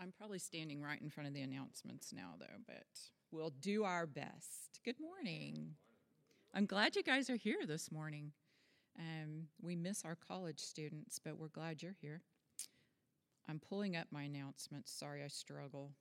I'm 0.00 0.12
probably 0.16 0.38
standing 0.38 0.80
right 0.80 1.00
in 1.00 1.10
front 1.10 1.28
of 1.28 1.34
the 1.34 1.42
announcements 1.42 2.12
now, 2.12 2.34
though, 2.38 2.46
but 2.66 2.86
we'll 3.30 3.52
do 3.60 3.84
our 3.84 4.06
best. 4.06 4.80
Good 4.84 4.98
morning. 4.98 5.74
I'm 6.54 6.66
glad 6.66 6.96
you 6.96 7.02
guys 7.02 7.28
are 7.28 7.36
here 7.36 7.66
this 7.66 7.92
morning. 7.92 8.32
Um, 8.98 9.48
we 9.60 9.76
miss 9.76 10.04
our 10.04 10.16
college 10.16 10.58
students, 10.58 11.20
but 11.22 11.38
we're 11.38 11.48
glad 11.48 11.82
you're 11.82 11.96
here. 12.00 12.22
I'm 13.48 13.60
pulling 13.60 13.96
up 13.96 14.06
my 14.10 14.22
announcements. 14.22 14.92
Sorry, 14.92 15.22
I 15.22 15.28
struggle. 15.28 15.92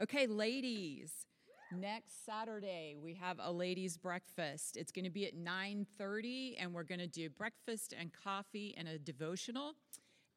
Okay, 0.00 0.26
ladies. 0.26 1.26
Next 1.72 2.26
Saturday 2.26 2.96
we 3.00 3.14
have 3.14 3.38
a 3.40 3.52
ladies 3.52 3.96
breakfast. 3.96 4.76
It's 4.76 4.90
going 4.90 5.04
to 5.04 5.10
be 5.10 5.26
at 5.26 5.36
9:30 5.36 6.56
and 6.58 6.74
we're 6.74 6.82
going 6.82 6.98
to 6.98 7.06
do 7.06 7.30
breakfast 7.30 7.94
and 7.96 8.10
coffee 8.12 8.74
and 8.76 8.88
a 8.88 8.98
devotional 8.98 9.74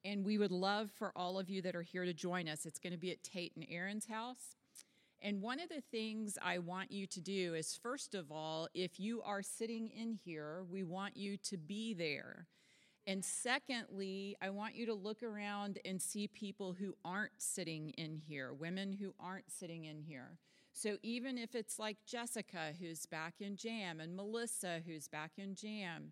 and 0.06 0.26
we 0.26 0.38
would 0.38 0.52
love 0.52 0.92
for 0.92 1.12
all 1.16 1.40
of 1.40 1.50
you 1.50 1.62
that 1.62 1.76
are 1.76 1.82
here 1.82 2.06
to 2.06 2.14
join 2.14 2.48
us. 2.48 2.66
It's 2.66 2.80
going 2.80 2.94
to 2.94 3.00
be 3.00 3.12
at 3.12 3.24
Tate 3.24 3.54
and 3.56 3.66
Aaron's 3.70 4.06
house. 4.06 4.56
And 5.22 5.42
one 5.42 5.62
of 5.62 5.70
the 5.70 5.82
things 5.92 6.38
I 6.42 6.58
want 6.58 6.92
you 6.92 7.08
to 7.08 7.22
do 7.22 7.54
is, 7.54 7.80
first 7.82 8.14
of 8.14 8.30
all, 8.30 8.68
if 8.74 9.00
you 9.00 9.22
are 9.22 9.42
sitting 9.42 9.88
in 9.88 10.20
here, 10.26 10.66
we 10.70 10.84
want 10.84 11.16
you 11.16 11.38
to 11.38 11.58
be 11.58 11.94
there. 11.94 12.48
And 13.08 13.24
secondly, 13.24 14.36
I 14.42 14.50
want 14.50 14.76
you 14.76 14.86
to 14.86 14.94
look 14.94 15.24
around 15.24 15.80
and 15.86 16.02
see 16.02 16.28
people 16.28 16.74
who 16.74 16.96
aren't 17.06 17.34
sitting 17.38 17.92
in 17.92 18.16
here, 18.16 18.54
women 18.54 18.92
who 18.92 19.14
aren't 19.20 19.50
sitting 19.52 19.86
in 19.86 20.02
here. 20.02 20.38
So 20.74 20.98
even 21.04 21.38
if 21.38 21.54
it's 21.56 21.80
like 21.80 21.98
Jessica, 22.06 22.74
who's 22.80 23.06
back 23.06 23.36
in 23.40 23.56
jam, 23.56 24.00
and 24.00 24.16
Melissa, 24.16 24.82
who's 24.86 25.08
back 25.08 25.32
in 25.38 25.56
jam, 25.56 26.12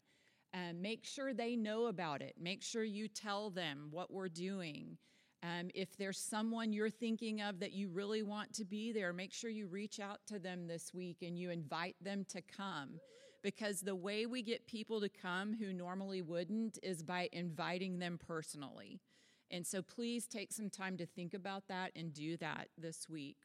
um, 0.53 0.81
make 0.81 1.05
sure 1.05 1.33
they 1.33 1.55
know 1.55 1.87
about 1.87 2.21
it. 2.21 2.35
Make 2.39 2.61
sure 2.61 2.83
you 2.83 3.07
tell 3.07 3.49
them 3.49 3.87
what 3.91 4.11
we're 4.11 4.29
doing. 4.29 4.97
Um, 5.43 5.69
if 5.73 5.97
there's 5.97 6.19
someone 6.19 6.71
you're 6.71 6.89
thinking 6.89 7.41
of 7.41 7.59
that 7.59 7.71
you 7.71 7.89
really 7.89 8.21
want 8.21 8.53
to 8.53 8.65
be 8.65 8.91
there, 8.91 9.11
make 9.13 9.33
sure 9.33 9.49
you 9.49 9.67
reach 9.67 9.99
out 9.99 10.19
to 10.27 10.39
them 10.39 10.67
this 10.67 10.93
week 10.93 11.17
and 11.21 11.37
you 11.37 11.49
invite 11.49 11.95
them 12.01 12.25
to 12.29 12.41
come. 12.41 12.99
Because 13.41 13.81
the 13.81 13.95
way 13.95 14.27
we 14.27 14.43
get 14.43 14.67
people 14.67 15.01
to 15.01 15.09
come 15.09 15.55
who 15.55 15.73
normally 15.73 16.21
wouldn't 16.21 16.77
is 16.83 17.01
by 17.01 17.27
inviting 17.31 17.97
them 17.97 18.19
personally. 18.19 18.99
And 19.49 19.65
so 19.65 19.81
please 19.81 20.27
take 20.27 20.53
some 20.53 20.69
time 20.69 20.95
to 20.97 21.05
think 21.07 21.33
about 21.33 21.67
that 21.67 21.91
and 21.95 22.13
do 22.13 22.37
that 22.37 22.69
this 22.77 23.09
week. 23.09 23.37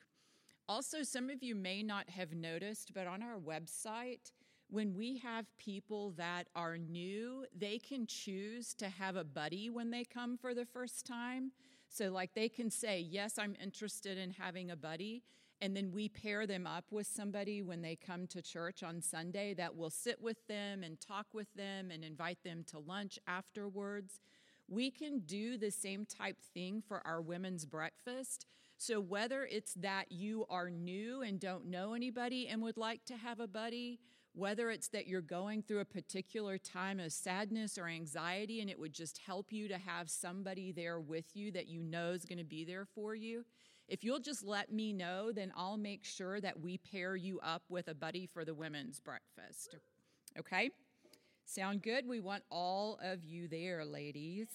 Also, 0.69 1.03
some 1.03 1.31
of 1.31 1.43
you 1.43 1.55
may 1.55 1.83
not 1.83 2.11
have 2.11 2.35
noticed, 2.35 2.93
but 2.93 3.07
on 3.07 3.23
our 3.23 3.39
website, 3.39 4.33
when 4.69 4.95
we 4.95 5.19
have 5.19 5.47
people 5.59 6.13
that 6.17 6.49
are 6.55 6.77
new, 6.77 7.45
they 7.57 7.79
can 7.79 8.07
choose 8.07 8.75
to 8.75 8.89
have 8.89 9.17
a 9.17 9.25
buddy 9.25 9.71
when 9.71 9.91
they 9.91 10.05
come 10.05 10.37
for 10.37 10.55
the 10.55 10.67
first 10.67 11.07
time. 11.07 11.53
So, 11.89 12.11
like, 12.11 12.35
they 12.35 12.49
can 12.49 12.71
say, 12.71 13.01
Yes, 13.01 13.39
I'm 13.39 13.57
interested 13.63 14.19
in 14.19 14.31
having 14.33 14.71
a 14.71 14.77
buddy. 14.77 15.23
And 15.63 15.75
then 15.75 15.91
we 15.91 16.11
pair 16.11 16.47
them 16.47 16.67
up 16.67 16.85
with 16.91 17.07
somebody 17.07 17.63
when 17.63 17.81
they 17.81 17.97
come 17.97 18.27
to 18.27 18.43
church 18.43 18.83
on 18.83 19.01
Sunday 19.01 19.55
that 19.55 19.75
will 19.75 19.89
sit 19.89 20.21
with 20.21 20.47
them 20.49 20.83
and 20.83 21.01
talk 21.01 21.27
with 21.33 21.47
them 21.55 21.91
and 21.91 22.05
invite 22.05 22.45
them 22.45 22.63
to 22.69 22.79
lunch 22.79 23.19
afterwards. 23.27 24.21
We 24.69 24.91
can 24.91 25.21
do 25.21 25.57
the 25.57 25.71
same 25.71 26.05
type 26.05 26.37
thing 26.53 26.83
for 26.87 27.01
our 27.07 27.23
women's 27.23 27.65
breakfast. 27.65 28.47
So, 28.77 29.01
whether 29.01 29.45
it's 29.45 29.73
that 29.75 30.13
you 30.13 30.45
are 30.51 30.69
new 30.69 31.23
and 31.23 31.41
don't 31.41 31.67
know 31.67 31.95
anybody 31.95 32.49
and 32.49 32.61
would 32.61 32.77
like 32.77 33.05
to 33.07 33.17
have 33.17 33.41
a 33.41 33.49
buddy, 33.49 33.99
whether 34.37 34.71
it's 34.71 34.89
that 34.89 35.07
you're 35.07 35.23
going 35.23 35.63
through 35.63 35.81
a 35.81 35.85
particular 35.85 36.59
time 36.59 37.01
of 37.01 37.11
sadness 37.11 37.79
or 37.79 37.89
anxiety 37.89 38.61
and 38.61 38.69
it 38.69 38.79
would 38.79 38.93
just 38.93 39.17
help 39.17 39.51
you 39.51 39.67
to 39.67 39.79
have 39.79 40.11
somebody 40.11 40.73
there 40.73 41.01
with 41.01 41.35
you 41.35 41.51
that 41.51 41.69
you 41.69 41.83
know 41.83 42.11
is 42.11 42.27
going 42.27 42.37
to 42.37 42.45
be 42.45 42.63
there 42.63 42.85
for 42.85 43.15
you. 43.15 43.47
If 43.89 44.05
you'll 44.05 44.21
just 44.21 44.45
let 44.45 44.71
me 44.71 44.93
know, 44.93 45.33
then 45.33 45.53
I'll 45.57 45.79
make 45.79 46.05
sure 46.05 46.39
that 46.43 46.61
we 46.61 46.77
pair 46.77 47.17
you 47.17 47.41
up 47.41 47.63
with 47.71 47.89
a 47.89 47.95
buddy 47.95 48.27
for 48.27 48.45
the 48.45 48.53
women's 48.53 49.01
breakfast. 49.01 49.77
Okay? 50.39 50.71
Sound 51.47 51.83
good? 51.83 52.07
We 52.07 52.21
want 52.21 52.43
all 52.51 52.99
of 53.03 53.25
you 53.25 53.49
there, 53.49 53.87
ladies. 53.87 54.49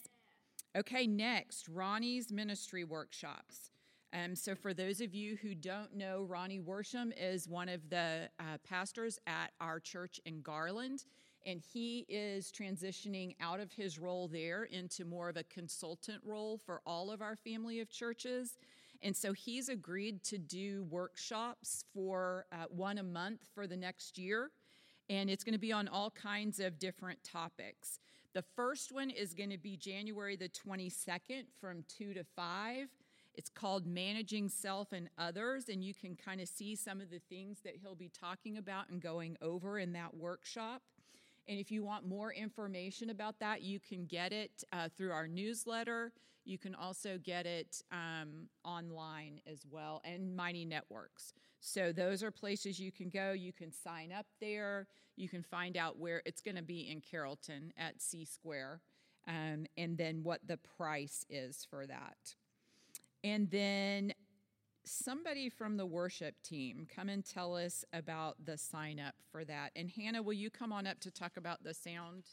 Okay, 0.77 1.07
next, 1.07 1.67
Ronnie's 1.67 2.31
ministry 2.31 2.83
workshops. 2.83 3.70
Um, 4.13 4.35
so, 4.35 4.55
for 4.55 4.73
those 4.73 4.99
of 4.99 5.15
you 5.15 5.37
who 5.37 5.55
don't 5.55 5.95
know, 5.95 6.25
Ronnie 6.27 6.59
Worsham 6.59 7.13
is 7.17 7.47
one 7.47 7.69
of 7.69 7.89
the 7.89 8.29
uh, 8.39 8.57
pastors 8.67 9.19
at 9.25 9.51
our 9.61 9.79
church 9.79 10.19
in 10.25 10.41
Garland, 10.41 11.05
and 11.45 11.61
he 11.61 12.05
is 12.09 12.51
transitioning 12.51 13.35
out 13.39 13.61
of 13.61 13.71
his 13.71 13.97
role 13.97 14.27
there 14.27 14.63
into 14.65 15.05
more 15.05 15.29
of 15.29 15.37
a 15.37 15.43
consultant 15.43 16.21
role 16.25 16.57
for 16.57 16.81
all 16.85 17.09
of 17.09 17.21
our 17.21 17.37
family 17.37 17.79
of 17.79 17.89
churches. 17.89 18.57
And 19.01 19.15
so 19.15 19.33
he's 19.33 19.69
agreed 19.69 20.23
to 20.25 20.37
do 20.37 20.83
workshops 20.89 21.85
for 21.93 22.45
uh, 22.51 22.65
one 22.69 22.97
a 22.97 23.03
month 23.03 23.47
for 23.55 23.65
the 23.65 23.77
next 23.77 24.17
year. 24.17 24.51
And 25.09 25.29
it's 25.29 25.43
going 25.43 25.53
to 25.53 25.59
be 25.59 25.71
on 25.71 25.87
all 25.87 26.11
kinds 26.11 26.59
of 26.59 26.77
different 26.77 27.23
topics. 27.23 27.99
The 28.33 28.43
first 28.55 28.91
one 28.91 29.09
is 29.09 29.33
going 29.33 29.49
to 29.49 29.57
be 29.57 29.75
January 29.75 30.35
the 30.35 30.49
22nd 30.49 31.45
from 31.59 31.83
2 31.97 32.13
to 32.13 32.23
5. 32.35 32.87
It's 33.35 33.49
called 33.49 33.85
Managing 33.85 34.49
Self 34.49 34.91
and 34.91 35.09
Others, 35.17 35.69
and 35.69 35.83
you 35.83 35.93
can 35.93 36.15
kind 36.15 36.41
of 36.41 36.47
see 36.47 36.75
some 36.75 36.99
of 36.99 37.09
the 37.09 37.21
things 37.29 37.59
that 37.63 37.75
he'll 37.81 37.95
be 37.95 38.09
talking 38.09 38.57
about 38.57 38.89
and 38.89 39.01
going 39.01 39.37
over 39.41 39.79
in 39.79 39.93
that 39.93 40.13
workshop. 40.15 40.81
And 41.47 41.59
if 41.59 41.71
you 41.71 41.83
want 41.83 42.05
more 42.05 42.31
information 42.31 43.09
about 43.09 43.39
that, 43.39 43.61
you 43.61 43.79
can 43.79 44.05
get 44.05 44.31
it 44.31 44.63
uh, 44.71 44.89
through 44.95 45.11
our 45.11 45.27
newsletter. 45.27 46.11
You 46.43 46.57
can 46.57 46.75
also 46.75 47.17
get 47.23 47.45
it 47.45 47.81
um, 47.91 48.47
online 48.63 49.41
as 49.49 49.65
well, 49.69 50.01
and 50.03 50.35
Mighty 50.35 50.65
Networks. 50.65 51.33
So 51.59 51.91
those 51.91 52.23
are 52.23 52.31
places 52.31 52.79
you 52.79 52.91
can 52.91 53.09
go. 53.09 53.31
You 53.31 53.53
can 53.53 53.71
sign 53.71 54.11
up 54.11 54.25
there. 54.39 54.87
You 55.15 55.29
can 55.29 55.43
find 55.43 55.77
out 55.77 55.99
where 55.99 56.21
it's 56.25 56.41
going 56.41 56.55
to 56.55 56.63
be 56.63 56.89
in 56.89 57.01
Carrollton 57.01 57.71
at 57.77 58.01
C 58.01 58.25
Square, 58.25 58.81
um, 59.27 59.65
and 59.77 59.97
then 59.97 60.23
what 60.23 60.41
the 60.47 60.57
price 60.57 61.25
is 61.29 61.65
for 61.69 61.85
that. 61.85 62.35
And 63.23 63.49
then 63.51 64.13
somebody 64.83 65.49
from 65.49 65.77
the 65.77 65.85
worship 65.85 66.35
team 66.43 66.87
come 66.93 67.09
and 67.09 67.23
tell 67.23 67.55
us 67.55 67.85
about 67.93 68.35
the 68.45 68.57
sign 68.57 68.99
up 68.99 69.15
for 69.31 69.45
that. 69.45 69.71
And 69.75 69.89
Hannah, 69.89 70.23
will 70.23 70.33
you 70.33 70.49
come 70.49 70.73
on 70.73 70.87
up 70.87 70.99
to 71.01 71.11
talk 71.11 71.37
about 71.37 71.63
the 71.63 71.73
sound 71.73 72.23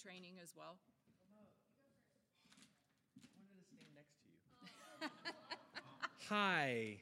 training 0.00 0.34
as 0.42 0.54
well? 0.56 0.76
Hi. 6.28 6.98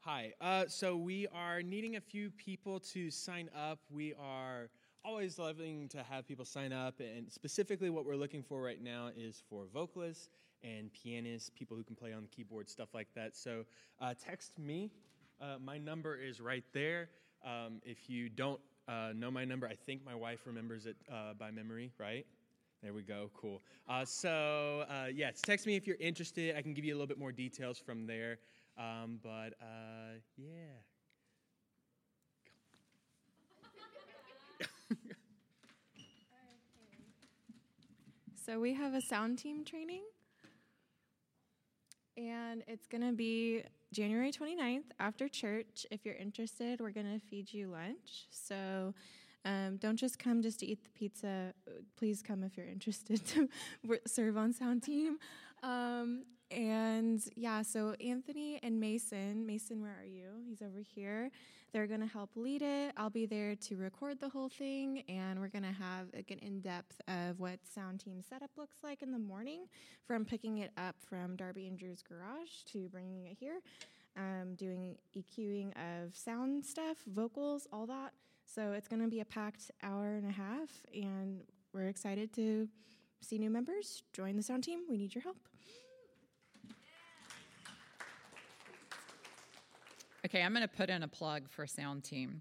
Hi. 0.00 0.32
Uh, 0.40 0.64
so 0.68 0.96
we 0.96 1.26
are 1.28 1.62
needing 1.62 1.96
a 1.96 2.00
few 2.00 2.30
people 2.30 2.80
to 2.80 3.10
sign 3.10 3.50
up. 3.56 3.78
We 3.90 4.14
are 4.14 4.70
always 5.04 5.38
loving 5.38 5.88
to 5.88 6.02
have 6.02 6.26
people 6.26 6.44
sign 6.44 6.72
up, 6.72 7.00
and 7.00 7.30
specifically 7.30 7.90
what 7.90 8.04
we're 8.04 8.16
looking 8.16 8.42
for 8.42 8.62
right 8.62 8.82
now 8.82 9.10
is 9.16 9.42
for 9.48 9.66
vocalists 9.72 10.28
and 10.62 10.92
pianists, 10.92 11.50
people 11.50 11.76
who 11.76 11.82
can 11.82 11.96
play 11.96 12.12
on 12.12 12.22
the 12.22 12.28
keyboard, 12.28 12.68
stuff 12.68 12.88
like 12.94 13.08
that. 13.14 13.36
So 13.36 13.64
uh, 14.00 14.14
text 14.22 14.58
me. 14.58 14.90
Uh, 15.40 15.56
my 15.62 15.78
number 15.78 16.16
is 16.16 16.40
right 16.40 16.64
there. 16.72 17.08
Um, 17.44 17.80
if 17.84 18.10
you 18.10 18.28
don't 18.28 18.60
uh, 18.88 19.12
know 19.14 19.30
my 19.30 19.44
number, 19.44 19.66
I 19.66 19.74
think 19.74 20.04
my 20.04 20.14
wife 20.14 20.40
remembers 20.44 20.86
it 20.86 20.96
uh, 21.10 21.34
by 21.38 21.50
memory, 21.50 21.92
right? 21.98 22.26
There 22.82 22.92
we 22.92 23.02
go. 23.02 23.30
Cool. 23.34 23.62
Uh, 23.88 24.04
so, 24.04 24.84
uh, 24.88 25.06
yes, 25.12 25.40
text 25.42 25.66
me 25.66 25.76
if 25.76 25.86
you're 25.86 25.96
interested. 26.00 26.56
I 26.56 26.62
can 26.62 26.74
give 26.74 26.84
you 26.84 26.92
a 26.92 26.96
little 26.96 27.06
bit 27.06 27.18
more 27.18 27.32
details 27.32 27.78
from 27.78 28.06
there. 28.06 28.38
Um, 28.78 29.18
but, 29.22 29.54
yeah. 30.36 30.46
So 38.50 38.58
we 38.58 38.74
have 38.74 38.94
a 38.94 39.00
sound 39.02 39.38
team 39.38 39.64
training 39.64 40.02
and 42.28 42.62
it's 42.66 42.86
going 42.86 43.06
to 43.06 43.12
be 43.12 43.62
January 43.92 44.30
29th 44.30 44.84
after 44.98 45.28
church. 45.28 45.86
If 45.90 46.04
you're 46.04 46.14
interested, 46.14 46.80
we're 46.80 46.90
going 46.90 47.12
to 47.12 47.20
feed 47.26 47.52
you 47.52 47.68
lunch. 47.68 48.26
So 48.30 48.94
um, 49.44 49.78
don't 49.78 49.96
just 49.96 50.18
come 50.18 50.42
just 50.42 50.60
to 50.60 50.66
eat 50.66 50.84
the 50.84 50.90
pizza. 50.90 51.54
Please 51.96 52.22
come 52.22 52.42
if 52.42 52.56
you're 52.56 52.66
interested 52.66 53.24
to 53.28 53.48
serve 54.06 54.36
on 54.36 54.52
sound 54.52 54.82
team. 54.82 55.18
Um, 55.62 56.24
and 56.50 57.22
yeah, 57.36 57.62
so 57.62 57.94
Anthony 58.04 58.58
and 58.62 58.80
Mason, 58.80 59.46
Mason, 59.46 59.80
where 59.80 59.96
are 60.00 60.06
you? 60.06 60.30
He's 60.48 60.62
over 60.62 60.80
here. 60.80 61.30
They're 61.72 61.86
going 61.86 62.00
to 62.00 62.06
help 62.06 62.30
lead 62.34 62.62
it. 62.62 62.92
I'll 62.96 63.10
be 63.10 63.26
there 63.26 63.54
to 63.54 63.76
record 63.76 64.18
the 64.18 64.28
whole 64.28 64.48
thing, 64.48 65.04
and 65.08 65.38
we're 65.38 65.48
going 65.48 65.62
to 65.62 65.68
have 65.72 66.08
like, 66.14 66.30
an 66.30 66.38
in 66.38 66.60
depth 66.60 67.00
of 67.06 67.38
what 67.38 67.60
sound 67.64 68.00
team 68.00 68.20
setup 68.28 68.50
looks 68.56 68.78
like 68.82 69.02
in 69.02 69.12
the 69.12 69.18
morning 69.18 69.66
from 70.04 70.24
picking 70.24 70.58
it 70.58 70.72
up 70.76 70.96
from 71.08 71.36
Darby 71.36 71.68
and 71.68 71.78
Drew's 71.78 72.02
garage 72.02 72.64
to 72.72 72.88
bringing 72.88 73.26
it 73.26 73.36
here, 73.38 73.60
um, 74.16 74.56
doing 74.56 74.96
EQing 75.16 75.72
of 75.76 76.16
sound 76.16 76.64
stuff, 76.64 76.98
vocals, 77.06 77.68
all 77.72 77.86
that. 77.86 78.12
So 78.44 78.72
it's 78.72 78.88
going 78.88 79.02
to 79.02 79.08
be 79.08 79.20
a 79.20 79.24
packed 79.24 79.70
hour 79.82 80.16
and 80.16 80.28
a 80.28 80.32
half, 80.32 80.70
and 80.92 81.42
we're 81.72 81.86
excited 81.86 82.32
to 82.34 82.68
see 83.20 83.38
new 83.38 83.50
members 83.50 84.02
join 84.12 84.36
the 84.36 84.42
sound 84.42 84.64
team. 84.64 84.80
We 84.88 84.96
need 84.96 85.14
your 85.14 85.22
help. 85.22 85.36
Okay, 90.30 90.44
I'm 90.44 90.52
going 90.52 90.62
to 90.62 90.68
put 90.68 90.90
in 90.90 91.02
a 91.02 91.08
plug 91.08 91.48
for 91.48 91.66
Sound 91.66 92.04
Team. 92.04 92.40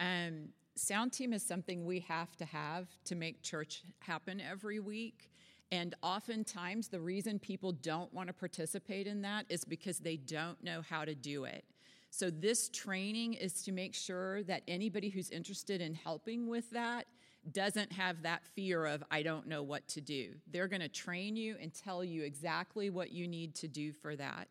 Um, 0.00 0.48
sound 0.76 1.12
Team 1.12 1.34
is 1.34 1.42
something 1.42 1.84
we 1.84 2.00
have 2.00 2.34
to 2.38 2.46
have 2.46 2.88
to 3.04 3.14
make 3.14 3.42
church 3.42 3.82
happen 3.98 4.40
every 4.40 4.80
week. 4.80 5.30
And 5.70 5.94
oftentimes, 6.00 6.88
the 6.88 7.00
reason 7.00 7.38
people 7.38 7.72
don't 7.72 8.10
want 8.14 8.28
to 8.28 8.32
participate 8.32 9.06
in 9.06 9.20
that 9.22 9.44
is 9.50 9.62
because 9.62 9.98
they 9.98 10.16
don't 10.16 10.64
know 10.64 10.80
how 10.80 11.04
to 11.04 11.14
do 11.14 11.44
it. 11.44 11.66
So, 12.08 12.30
this 12.30 12.70
training 12.70 13.34
is 13.34 13.62
to 13.64 13.72
make 13.72 13.94
sure 13.94 14.42
that 14.44 14.62
anybody 14.66 15.10
who's 15.10 15.28
interested 15.28 15.82
in 15.82 15.92
helping 15.92 16.48
with 16.48 16.70
that 16.70 17.08
doesn't 17.52 17.92
have 17.92 18.22
that 18.22 18.46
fear 18.54 18.86
of, 18.86 19.04
I 19.10 19.22
don't 19.22 19.46
know 19.46 19.62
what 19.62 19.86
to 19.88 20.00
do. 20.00 20.32
They're 20.50 20.66
going 20.66 20.80
to 20.80 20.88
train 20.88 21.36
you 21.36 21.56
and 21.60 21.74
tell 21.74 22.02
you 22.02 22.22
exactly 22.22 22.88
what 22.88 23.12
you 23.12 23.28
need 23.28 23.54
to 23.56 23.68
do 23.68 23.92
for 23.92 24.16
that. 24.16 24.48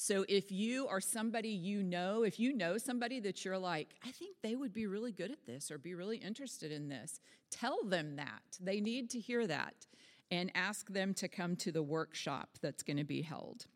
So 0.00 0.24
if 0.28 0.52
you 0.52 0.86
are 0.86 1.00
somebody 1.00 1.48
you 1.48 1.82
know, 1.82 2.22
if 2.22 2.38
you 2.38 2.52
know 2.52 2.78
somebody 2.78 3.18
that 3.18 3.44
you're 3.44 3.58
like, 3.58 3.88
I 4.06 4.12
think 4.12 4.36
they 4.44 4.54
would 4.54 4.72
be 4.72 4.86
really 4.86 5.10
good 5.10 5.32
at 5.32 5.44
this 5.44 5.72
or 5.72 5.76
be 5.76 5.94
really 5.96 6.18
interested 6.18 6.70
in 6.70 6.88
this, 6.88 7.18
tell 7.50 7.82
them 7.82 8.14
that. 8.14 8.42
They 8.60 8.80
need 8.80 9.10
to 9.10 9.18
hear 9.18 9.44
that 9.48 9.88
and 10.30 10.52
ask 10.54 10.88
them 10.88 11.14
to 11.14 11.26
come 11.26 11.56
to 11.56 11.72
the 11.72 11.82
workshop 11.82 12.58
that's 12.62 12.84
going 12.84 12.98
to 12.98 13.04
be 13.04 13.22
held. 13.22 13.66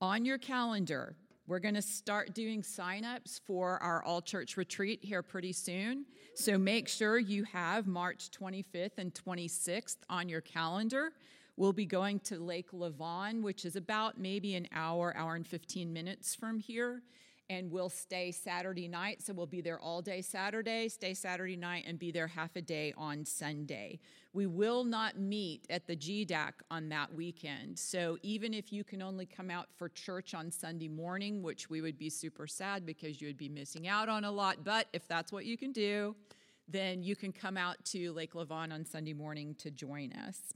On 0.00 0.24
your 0.24 0.38
calendar, 0.38 1.16
we're 1.48 1.58
going 1.58 1.74
to 1.74 1.82
start 1.82 2.32
doing 2.32 2.62
signups 2.62 3.40
for 3.44 3.82
our 3.82 4.04
all 4.04 4.22
church 4.22 4.56
retreat 4.56 5.00
here 5.02 5.24
pretty 5.24 5.52
soon. 5.52 6.06
So 6.36 6.56
make 6.56 6.86
sure 6.86 7.18
you 7.18 7.42
have 7.42 7.88
March 7.88 8.30
25th 8.30 8.98
and 8.98 9.12
26th 9.12 9.96
on 10.08 10.28
your 10.28 10.42
calendar. 10.42 11.10
We'll 11.56 11.72
be 11.72 11.86
going 11.86 12.20
to 12.20 12.38
Lake 12.38 12.72
Lavon, 12.72 13.42
which 13.42 13.64
is 13.64 13.76
about 13.76 14.18
maybe 14.18 14.54
an 14.54 14.68
hour, 14.72 15.14
hour 15.16 15.34
and 15.34 15.46
15 15.46 15.92
minutes 15.92 16.34
from 16.34 16.58
here. 16.58 17.02
And 17.50 17.70
we'll 17.70 17.90
stay 17.90 18.32
Saturday 18.32 18.88
night. 18.88 19.20
So 19.20 19.34
we'll 19.34 19.46
be 19.46 19.60
there 19.60 19.78
all 19.78 20.00
day 20.00 20.22
Saturday, 20.22 20.88
stay 20.88 21.12
Saturday 21.12 21.56
night, 21.56 21.84
and 21.86 21.98
be 21.98 22.10
there 22.10 22.26
half 22.26 22.56
a 22.56 22.62
day 22.62 22.94
on 22.96 23.26
Sunday. 23.26 24.00
We 24.32 24.46
will 24.46 24.84
not 24.84 25.18
meet 25.18 25.66
at 25.68 25.86
the 25.86 25.94
GDAC 25.94 26.52
on 26.70 26.88
that 26.88 27.12
weekend. 27.12 27.78
So 27.78 28.16
even 28.22 28.54
if 28.54 28.72
you 28.72 28.84
can 28.84 29.02
only 29.02 29.26
come 29.26 29.50
out 29.50 29.66
for 29.76 29.90
church 29.90 30.32
on 30.32 30.50
Sunday 30.50 30.88
morning, 30.88 31.42
which 31.42 31.68
we 31.68 31.82
would 31.82 31.98
be 31.98 32.08
super 32.08 32.46
sad 32.46 32.86
because 32.86 33.20
you 33.20 33.26
would 33.26 33.36
be 33.36 33.50
missing 33.50 33.86
out 33.86 34.08
on 34.08 34.24
a 34.24 34.30
lot, 34.30 34.64
but 34.64 34.86
if 34.94 35.06
that's 35.06 35.30
what 35.30 35.44
you 35.44 35.58
can 35.58 35.72
do, 35.72 36.16
then 36.68 37.02
you 37.02 37.14
can 37.14 37.32
come 37.32 37.58
out 37.58 37.84
to 37.84 38.12
Lake 38.12 38.32
Lavon 38.32 38.72
on 38.72 38.86
Sunday 38.86 39.12
morning 39.12 39.54
to 39.56 39.70
join 39.70 40.14
us. 40.14 40.54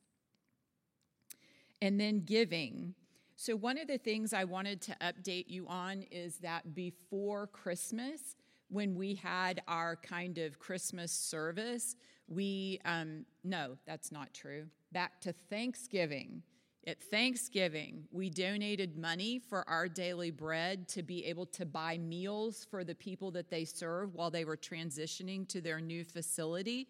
And 1.82 2.00
then 2.00 2.20
giving. 2.24 2.94
So, 3.36 3.54
one 3.54 3.76
of 3.78 3.86
the 3.86 3.98
things 3.98 4.32
I 4.32 4.44
wanted 4.44 4.80
to 4.82 4.96
update 5.02 5.44
you 5.48 5.66
on 5.68 6.04
is 6.10 6.38
that 6.38 6.74
before 6.74 7.48
Christmas, 7.48 8.36
when 8.68 8.94
we 8.94 9.14
had 9.14 9.60
our 9.68 9.96
kind 9.96 10.38
of 10.38 10.58
Christmas 10.58 11.12
service, 11.12 11.96
we, 12.28 12.80
um, 12.84 13.24
no, 13.44 13.76
that's 13.86 14.10
not 14.10 14.32
true. 14.32 14.66
Back 14.90 15.20
to 15.20 15.32
Thanksgiving 15.50 16.42
At 16.86 17.02
Thanksgiving, 17.02 18.04
we 18.12 18.30
donated 18.30 18.96
money 18.96 19.40
for 19.40 19.68
our 19.68 19.88
daily 19.88 20.30
bread 20.30 20.88
to 20.90 21.02
be 21.02 21.24
able 21.24 21.46
to 21.46 21.66
buy 21.66 21.98
meals 21.98 22.64
for 22.70 22.84
the 22.84 22.94
people 22.94 23.32
that 23.32 23.50
they 23.50 23.64
serve 23.64 24.14
while 24.14 24.30
they 24.30 24.44
were 24.44 24.56
transitioning 24.56 25.48
to 25.48 25.60
their 25.60 25.80
new 25.80 26.04
facility. 26.04 26.86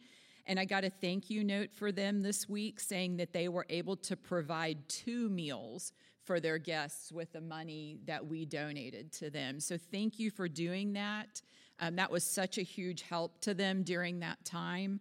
And 0.47 0.61
I 0.61 0.65
got 0.65 0.85
a 0.85 0.91
thank 0.91 1.29
you 1.29 1.43
note 1.43 1.73
for 1.73 1.91
them 1.91 2.23
this 2.23 2.49
week 2.49 2.79
saying 2.79 3.17
that 3.17 3.33
they 3.33 3.49
were 3.49 3.67
able 3.69 3.97
to 3.97 4.17
provide 4.17 4.89
two 4.89 5.29
meals 5.29 5.93
for 6.25 6.41
their 6.41 6.59
guests 6.59 7.13
with 7.13 7.33
the 7.33 7.41
money 7.41 7.99
that 8.07 8.27
we 8.27 8.45
donated 8.45 9.13
to 9.13 9.31
them. 9.31 9.61
So 9.61 9.77
thank 9.77 10.19
you 10.19 10.31
for 10.31 10.49
doing 10.49 10.93
that. 10.95 11.43
Um, 11.81 11.97
that 11.97 12.11
was 12.11 12.25
such 12.25 12.59
a 12.59 12.63
huge 12.63 13.03
help 13.03 13.41
to 13.43 13.55
them 13.55 13.83
during 13.83 14.21
that 14.21 14.45
time. 14.45 15.01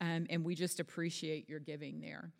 Um, 0.00 0.26
and 0.28 0.44
we 0.44 0.54
just 0.54 0.80
appreciate 0.80 1.48
your 1.48 1.60
giving 1.60 2.00
there. 2.00 2.30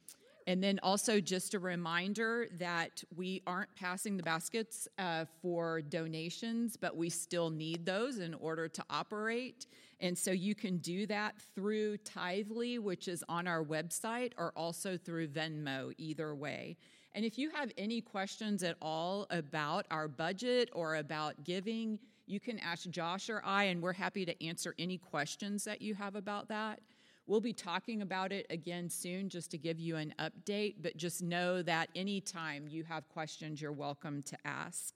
And 0.47 0.63
then 0.63 0.79
also 0.83 1.21
just 1.21 1.55
a 1.55 1.59
reminder 1.59 2.47
that 2.59 3.03
we 3.17 3.43
aren't 3.47 3.75
passing 3.75 4.17
the 4.17 4.23
baskets 4.23 4.87
uh, 4.99 5.25
for 5.43 5.83
donations, 5.83 6.77
but 6.77 6.97
we 6.97 7.11
still 7.11 7.51
need 7.51 7.85
those 7.85 8.19
in 8.19 8.33
order 8.35 8.69
to 8.69 8.85
operate. 8.89 9.67
And 10.01 10.17
so 10.17 10.31
you 10.31 10.55
can 10.55 10.79
do 10.79 11.07
that 11.07 11.37
through 11.55 11.99
Tithely, 11.99 12.79
which 12.79 13.09
is 13.09 13.25
on 13.29 13.47
our 13.47 13.65
website, 13.65 14.33
or 14.37 14.53
also 14.55 14.97
through 14.97 15.29
Venmo, 15.29 15.93
either 15.97 16.35
way. 16.35 16.77
And 17.15 17.25
if 17.25 17.39
you 17.39 17.49
have 17.51 17.73
any 17.79 18.03
questions 18.03 18.63
at 18.63 18.77
all 18.83 19.27
about 19.31 19.87
our 19.91 20.07
budget 20.07 20.69
or 20.75 20.97
about 20.97 21.45
giving, 21.45 21.99
you 22.27 22.41
can 22.41 22.59
ask 22.59 22.91
Josh 22.91 23.31
or 23.31 23.41
I, 23.43 23.65
and 23.65 23.81
we're 23.81 23.95
happy 23.95 24.27
to 24.27 24.47
answer 24.47 24.75
any 24.79 24.99
questions 24.99 25.65
that 25.65 25.81
you 25.81 25.95
have 25.95 26.15
about 26.15 26.49
that. 26.49 26.81
We'll 27.27 27.41
be 27.41 27.55
talking 27.55 28.03
about 28.03 28.33
it 28.33 28.47
again 28.51 28.91
soon 28.91 29.31
just 29.31 29.51
to 29.53 29.59
give 29.59 29.81
you 29.81 29.97
an 29.97 30.15
update, 30.19 30.77
but 30.83 30.97
just 30.97 31.23
know 31.23 31.63
that 31.63 31.89
anytime 31.97 32.69
you 32.69 32.85
have 32.85 33.09
questions, 33.09 33.63
you're 33.63 33.73
welcome 33.73 34.23
to 34.25 34.37
ask. 34.45 34.95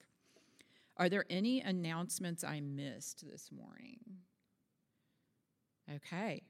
Are 0.97 1.09
there 1.09 1.25
any 1.29 1.61
announcements 1.61 2.43
I 2.43 2.59
missed 2.61 3.25
this 3.29 3.49
morning? 3.51 3.99
Okay, 5.95 6.43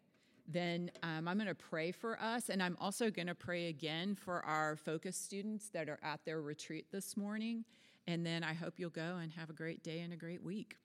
then 0.47 0.91
um, 1.03 1.27
I'm 1.27 1.37
going 1.37 1.47
to 1.47 1.55
pray 1.55 1.91
for 1.91 2.19
us, 2.21 2.49
and 2.49 2.61
I'm 2.61 2.77
also 2.79 3.09
going 3.09 3.27
to 3.27 3.35
pray 3.35 3.67
again 3.67 4.15
for 4.15 4.43
our 4.45 4.75
focus 4.75 5.15
students 5.17 5.69
that 5.69 5.89
are 5.89 5.99
at 6.03 6.19
their 6.25 6.41
retreat 6.41 6.87
this 6.91 7.15
morning. 7.15 7.65
And 8.07 8.25
then 8.25 8.43
I 8.43 8.53
hope 8.53 8.73
you'll 8.77 8.89
go 8.89 9.17
and 9.21 9.31
have 9.33 9.49
a 9.49 9.53
great 9.53 9.83
day 9.83 9.99
and 9.99 10.11
a 10.11 10.17
great 10.17 10.43
week. 10.43 10.75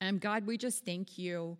Um, 0.00 0.18
God, 0.18 0.46
we 0.46 0.58
just 0.58 0.84
thank 0.84 1.18
you 1.18 1.56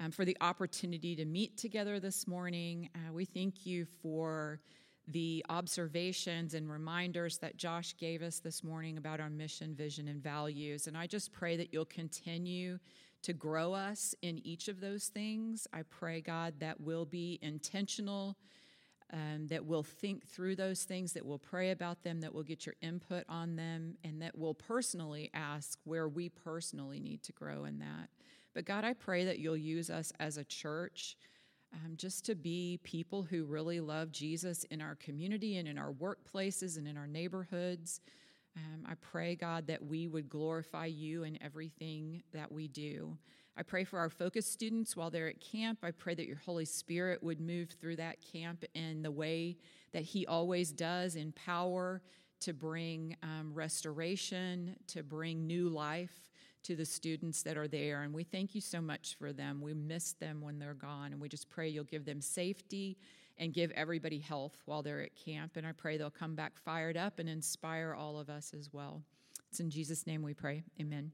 um, 0.00 0.10
for 0.10 0.24
the 0.24 0.36
opportunity 0.40 1.16
to 1.16 1.24
meet 1.24 1.56
together 1.56 2.00
this 2.00 2.26
morning. 2.26 2.88
Uh, 2.94 3.12
we 3.12 3.24
thank 3.24 3.66
you 3.66 3.84
for 4.02 4.60
the 5.08 5.44
observations 5.48 6.54
and 6.54 6.70
reminders 6.70 7.38
that 7.38 7.56
Josh 7.56 7.96
gave 7.96 8.22
us 8.22 8.40
this 8.40 8.62
morning 8.62 8.98
about 8.98 9.20
our 9.20 9.30
mission, 9.30 9.74
vision, 9.74 10.08
and 10.08 10.22
values. 10.22 10.86
And 10.86 10.96
I 10.96 11.06
just 11.06 11.32
pray 11.32 11.56
that 11.56 11.72
you'll 11.72 11.86
continue 11.86 12.78
to 13.22 13.32
grow 13.32 13.72
us 13.72 14.14
in 14.22 14.38
each 14.46 14.68
of 14.68 14.80
those 14.80 15.06
things. 15.06 15.66
I 15.72 15.82
pray, 15.82 16.20
God, 16.20 16.54
that 16.60 16.80
we'll 16.80 17.04
be 17.04 17.38
intentional, 17.42 18.36
um, 19.12 19.46
that 19.48 19.64
we'll 19.64 19.82
think 19.82 20.26
through 20.26 20.56
those 20.56 20.84
things, 20.84 21.12
that 21.14 21.26
we'll 21.26 21.38
pray 21.38 21.70
about 21.70 22.02
them, 22.02 22.20
that 22.20 22.34
we'll 22.34 22.42
get 22.44 22.66
your 22.66 22.76
input 22.80 23.24
on 23.28 23.56
them, 23.56 23.96
and 24.04 24.22
that 24.22 24.36
we'll 24.36 24.54
personally 24.54 25.30
ask 25.34 25.78
where 25.84 26.08
we 26.08 26.28
personally 26.28 27.00
need 27.00 27.22
to 27.24 27.32
grow 27.32 27.64
in 27.64 27.78
that. 27.80 28.08
But 28.54 28.64
God, 28.64 28.84
I 28.84 28.92
pray 28.92 29.24
that 29.24 29.38
you'll 29.38 29.56
use 29.56 29.90
us 29.90 30.12
as 30.18 30.36
a 30.36 30.44
church 30.44 31.16
um, 31.72 31.94
just 31.96 32.24
to 32.26 32.34
be 32.34 32.80
people 32.82 33.22
who 33.22 33.44
really 33.44 33.80
love 33.80 34.10
Jesus 34.10 34.64
in 34.64 34.80
our 34.80 34.94
community 34.94 35.58
and 35.58 35.68
in 35.68 35.78
our 35.78 35.92
workplaces 35.92 36.78
and 36.78 36.88
in 36.88 36.96
our 36.96 37.06
neighborhoods. 37.06 38.00
Um, 38.58 38.84
I 38.86 38.94
pray, 38.94 39.34
God, 39.34 39.66
that 39.68 39.84
we 39.84 40.08
would 40.08 40.28
glorify 40.28 40.86
you 40.86 41.24
in 41.24 41.38
everything 41.42 42.22
that 42.32 42.50
we 42.50 42.68
do. 42.68 43.16
I 43.56 43.62
pray 43.62 43.84
for 43.84 43.98
our 43.98 44.10
focus 44.10 44.46
students 44.46 44.96
while 44.96 45.10
they're 45.10 45.28
at 45.28 45.40
camp. 45.40 45.80
I 45.82 45.90
pray 45.90 46.14
that 46.14 46.26
your 46.26 46.36
Holy 46.36 46.64
Spirit 46.64 47.22
would 47.22 47.40
move 47.40 47.70
through 47.80 47.96
that 47.96 48.18
camp 48.32 48.64
in 48.74 49.02
the 49.02 49.10
way 49.10 49.56
that 49.92 50.02
He 50.02 50.26
always 50.26 50.70
does 50.72 51.16
in 51.16 51.32
power 51.32 52.02
to 52.40 52.52
bring 52.52 53.16
um, 53.22 53.52
restoration, 53.52 54.76
to 54.88 55.02
bring 55.02 55.46
new 55.46 55.68
life 55.68 56.30
to 56.64 56.76
the 56.76 56.84
students 56.84 57.42
that 57.42 57.56
are 57.56 57.68
there. 57.68 58.02
And 58.02 58.14
we 58.14 58.24
thank 58.24 58.54
you 58.54 58.60
so 58.60 58.80
much 58.80 59.16
for 59.18 59.32
them. 59.32 59.60
We 59.60 59.74
miss 59.74 60.12
them 60.12 60.40
when 60.40 60.58
they're 60.58 60.74
gone. 60.74 61.12
And 61.12 61.20
we 61.20 61.28
just 61.28 61.48
pray 61.48 61.68
you'll 61.68 61.84
give 61.84 62.04
them 62.04 62.20
safety 62.20 62.98
and 63.38 63.52
give 63.52 63.70
everybody 63.72 64.18
health 64.18 64.62
while 64.66 64.82
they're 64.82 65.00
at 65.00 65.14
camp. 65.14 65.56
And 65.56 65.66
I 65.66 65.72
pray 65.72 65.96
they'll 65.96 66.10
come 66.10 66.34
back 66.34 66.58
fired 66.64 66.96
up 66.96 67.18
and 67.18 67.28
inspire 67.28 67.94
all 67.94 68.18
of 68.18 68.28
us 68.28 68.52
as 68.56 68.70
well. 68.72 69.02
It's 69.50 69.60
in 69.60 69.70
Jesus' 69.70 70.06
name 70.06 70.22
we 70.22 70.34
pray. 70.34 70.62
Amen. 70.80 71.12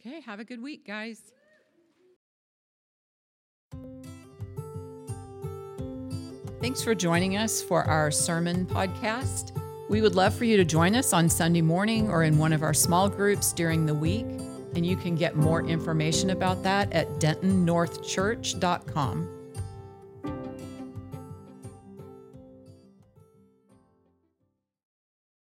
Okay, 0.00 0.20
have 0.20 0.40
a 0.40 0.44
good 0.44 0.62
week, 0.62 0.86
guys. 0.86 1.20
Thanks 6.60 6.82
for 6.82 6.94
joining 6.94 7.38
us 7.38 7.62
for 7.62 7.84
our 7.84 8.10
sermon 8.10 8.66
podcast. 8.66 9.58
We 9.88 10.02
would 10.02 10.14
love 10.14 10.34
for 10.34 10.44
you 10.44 10.58
to 10.58 10.64
join 10.64 10.94
us 10.94 11.12
on 11.12 11.28
Sunday 11.28 11.62
morning 11.62 12.08
or 12.08 12.22
in 12.22 12.38
one 12.38 12.52
of 12.52 12.62
our 12.62 12.74
small 12.74 13.08
groups 13.08 13.52
during 13.52 13.86
the 13.86 13.94
week. 13.94 14.26
And 14.76 14.86
you 14.86 14.94
can 14.94 15.16
get 15.16 15.34
more 15.36 15.66
information 15.66 16.30
about 16.30 16.62
that 16.62 16.92
at 16.92 17.08
dentonnorthchurch.com. 17.18 19.39